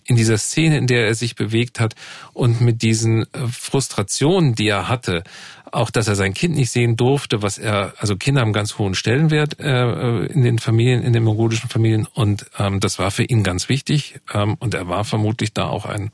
[0.10, 1.94] in dieser Szene, in der er sich bewegt hat
[2.34, 5.24] und mit diesen äh, Frustrationen, die er hatte,
[5.72, 8.96] auch dass er sein Kind nicht sehen durfte, was er, also Kinder haben ganz hohen
[8.96, 13.44] Stellenwert äh, in den Familien, in den mongolischen Familien und ähm, das war für ihn
[13.44, 16.10] ganz wichtig ähm, und er war vermutlich da auch ein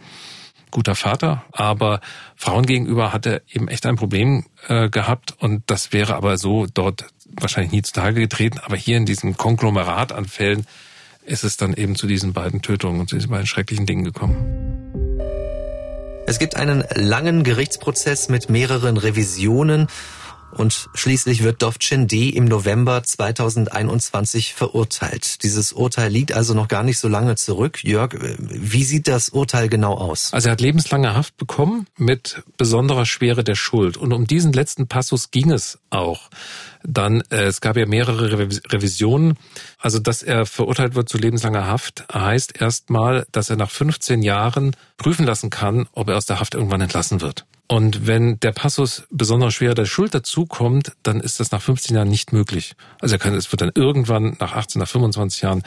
[0.76, 2.02] guter Vater, aber
[2.36, 6.68] Frauen gegenüber hat er eben echt ein Problem äh, gehabt und das wäre aber so
[6.72, 10.68] dort wahrscheinlich nie zutage getreten, aber hier in diesem Konglomerat an Fällen
[11.26, 14.36] ist es dann eben zu diesen beiden Tötungen und zu diesen beiden schrecklichen Dingen gekommen.
[16.28, 19.88] Es gibt einen langen Gerichtsprozess mit mehreren Revisionen
[20.56, 22.30] und schließlich wird Dovcin D.
[22.30, 25.44] im November 2021 verurteilt.
[25.44, 27.84] Dieses Urteil liegt also noch gar nicht so lange zurück.
[27.84, 30.34] Jörg, wie sieht das Urteil genau aus?
[30.34, 33.98] Also er hat lebenslange Haft bekommen mit besonderer Schwere der Schuld.
[33.98, 36.30] Und um diesen letzten Passus ging es auch.
[36.84, 39.38] Dann, äh, es gab ja mehrere Revisionen.
[39.80, 44.76] Also, dass er verurteilt wird zu lebenslanger Haft, heißt erstmal, dass er nach 15 Jahren
[44.98, 47.46] prüfen lassen kann, ob er aus der Haft irgendwann entlassen wird.
[47.68, 52.10] Und wenn der Passus besonders schwer der Schuld dazukommt, dann ist das nach 15 Jahren
[52.10, 52.76] nicht möglich.
[53.00, 55.64] Also er kann, es wird dann irgendwann nach 18, nach 25 Jahren,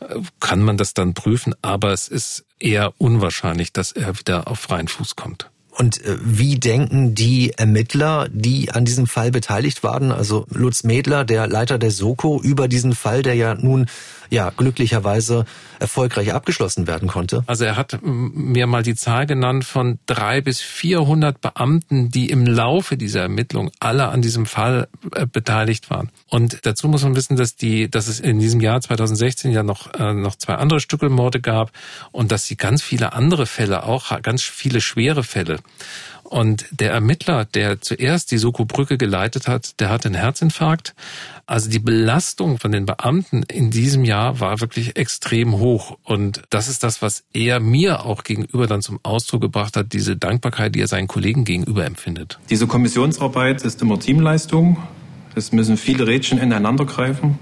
[0.00, 4.60] äh, kann man das dann prüfen, aber es ist eher unwahrscheinlich, dass er wieder auf
[4.60, 5.50] freien Fuß kommt.
[5.76, 11.24] Und äh, wie denken die Ermittler, die an diesem Fall beteiligt waren, also Lutz Medler,
[11.24, 13.86] der Leiter der Soko, über diesen Fall, der ja nun
[14.30, 15.44] ja glücklicherweise
[15.78, 17.42] erfolgreich abgeschlossen werden konnte?
[17.46, 22.46] Also er hat mir mal die Zahl genannt von drei bis vierhundert Beamten, die im
[22.46, 26.10] Laufe dieser Ermittlung alle an diesem Fall äh, beteiligt waren.
[26.28, 29.92] Und dazu muss man wissen, dass die, dass es in diesem Jahr 2016 ja noch
[29.94, 31.72] äh, noch zwei andere Stückelmorde gab
[32.12, 35.58] und dass sie ganz viele andere Fälle auch ganz viele schwere Fälle
[36.32, 40.94] und der Ermittler, der zuerst die Soko Brücke geleitet hat, der hatte einen Herzinfarkt.
[41.46, 45.98] Also die Belastung von den Beamten in diesem Jahr war wirklich extrem hoch.
[46.04, 50.16] Und das ist das, was er mir auch gegenüber dann zum Ausdruck gebracht hat, diese
[50.16, 52.38] Dankbarkeit, die er seinen Kollegen gegenüber empfindet.
[52.50, 54.76] Diese Kommissionsarbeit ist immer Teamleistung.
[55.34, 57.38] Es müssen viele Rädchen ineinander greifen.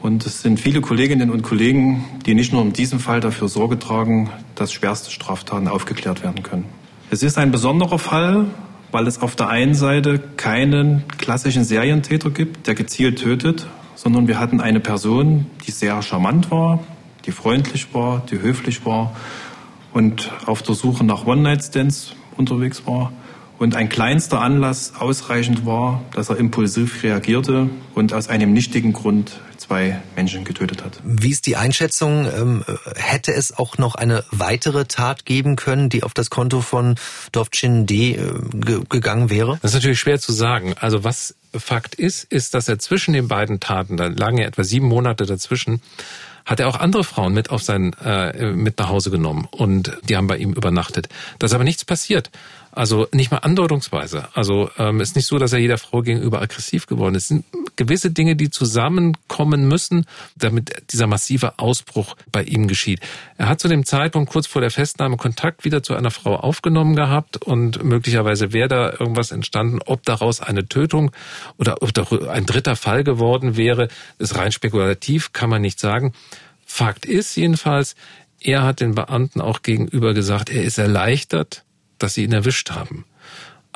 [0.00, 3.78] Und es sind viele Kolleginnen und Kollegen, die nicht nur in diesem Fall dafür Sorge
[3.78, 6.64] tragen, dass schwerste Straftaten aufgeklärt werden können.
[7.10, 8.46] Es ist ein besonderer Fall,
[8.90, 14.38] weil es auf der einen Seite keinen klassischen Serientäter gibt, der gezielt tötet, sondern wir
[14.38, 16.80] hatten eine Person, die sehr charmant war,
[17.26, 19.14] die freundlich war, die höflich war
[19.92, 23.12] und auf der Suche nach One-Night-Stands unterwegs war.
[23.58, 29.40] Und ein kleinster Anlass ausreichend war, dass er impulsiv reagierte und aus einem nichtigen Grund
[29.68, 31.00] zwei Menschen getötet hat.
[31.04, 32.26] Wie ist die Einschätzung?
[32.26, 32.64] Ähm,
[32.96, 36.96] hätte es auch noch eine weitere Tat geben können, die auf das Konto von
[37.32, 38.32] Dovcin D äh,
[38.88, 39.58] gegangen wäre?
[39.62, 40.74] Das ist natürlich schwer zu sagen.
[40.80, 44.64] Also was Fakt ist, ist, dass er zwischen den beiden Taten, da lagen ja etwa
[44.64, 45.80] sieben Monate dazwischen,
[46.44, 50.16] hat er auch andere Frauen mit auf sein äh, mit nach Hause genommen und die
[50.16, 51.08] haben bei ihm übernachtet.
[51.38, 52.30] Da ist aber nichts passiert.
[52.78, 54.28] Also nicht mal andeutungsweise.
[54.34, 57.24] Also ähm, ist nicht so, dass er jeder Frau gegenüber aggressiv geworden ist.
[57.24, 57.44] Es sind
[57.74, 60.06] gewisse Dinge, die zusammenkommen müssen,
[60.36, 63.00] damit dieser massive Ausbruch bei ihm geschieht.
[63.36, 66.94] Er hat zu dem Zeitpunkt kurz vor der Festnahme Kontakt wieder zu einer Frau aufgenommen
[66.94, 71.10] gehabt und möglicherweise wäre da irgendwas entstanden, ob daraus eine Tötung
[71.56, 73.88] oder ob da ein dritter Fall geworden wäre,
[74.20, 76.12] ist rein spekulativ, kann man nicht sagen.
[76.64, 77.96] Fakt ist jedenfalls,
[78.40, 81.64] er hat den Beamten auch gegenüber gesagt, er ist erleichtert,
[81.98, 83.04] dass sie ihn erwischt haben.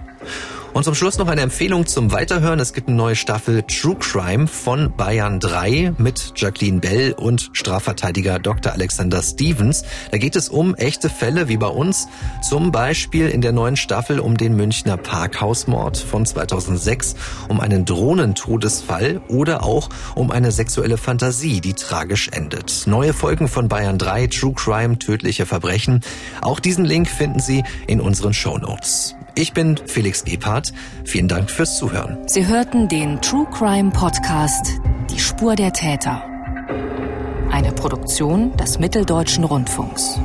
[0.78, 2.60] Und zum Schluss noch eine Empfehlung zum Weiterhören.
[2.60, 8.38] Es gibt eine neue Staffel True Crime von Bayern 3 mit Jacqueline Bell und Strafverteidiger
[8.38, 8.74] Dr.
[8.74, 9.82] Alexander Stevens.
[10.12, 12.08] Da geht es um echte Fälle wie bei uns.
[12.48, 17.16] Zum Beispiel in der neuen Staffel um den Münchner Parkhausmord von 2006,
[17.50, 22.84] um einen Drohnentodesfall oder auch um eine sexuelle Fantasie, die tragisch endet.
[22.86, 26.02] Neue Folgen von Bayern 3 True Crime, tödliche Verbrechen.
[26.44, 29.16] Auch diesen Link finden Sie in unseren Show Notes.
[29.38, 30.74] Ich bin Felix Gebhardt.
[31.06, 32.18] Vielen Dank fürs Zuhören.
[32.28, 34.66] Sie hörten den True Crime Podcast
[35.12, 36.24] Die Spur der Täter.
[37.52, 40.20] Eine Produktion des Mitteldeutschen Rundfunks.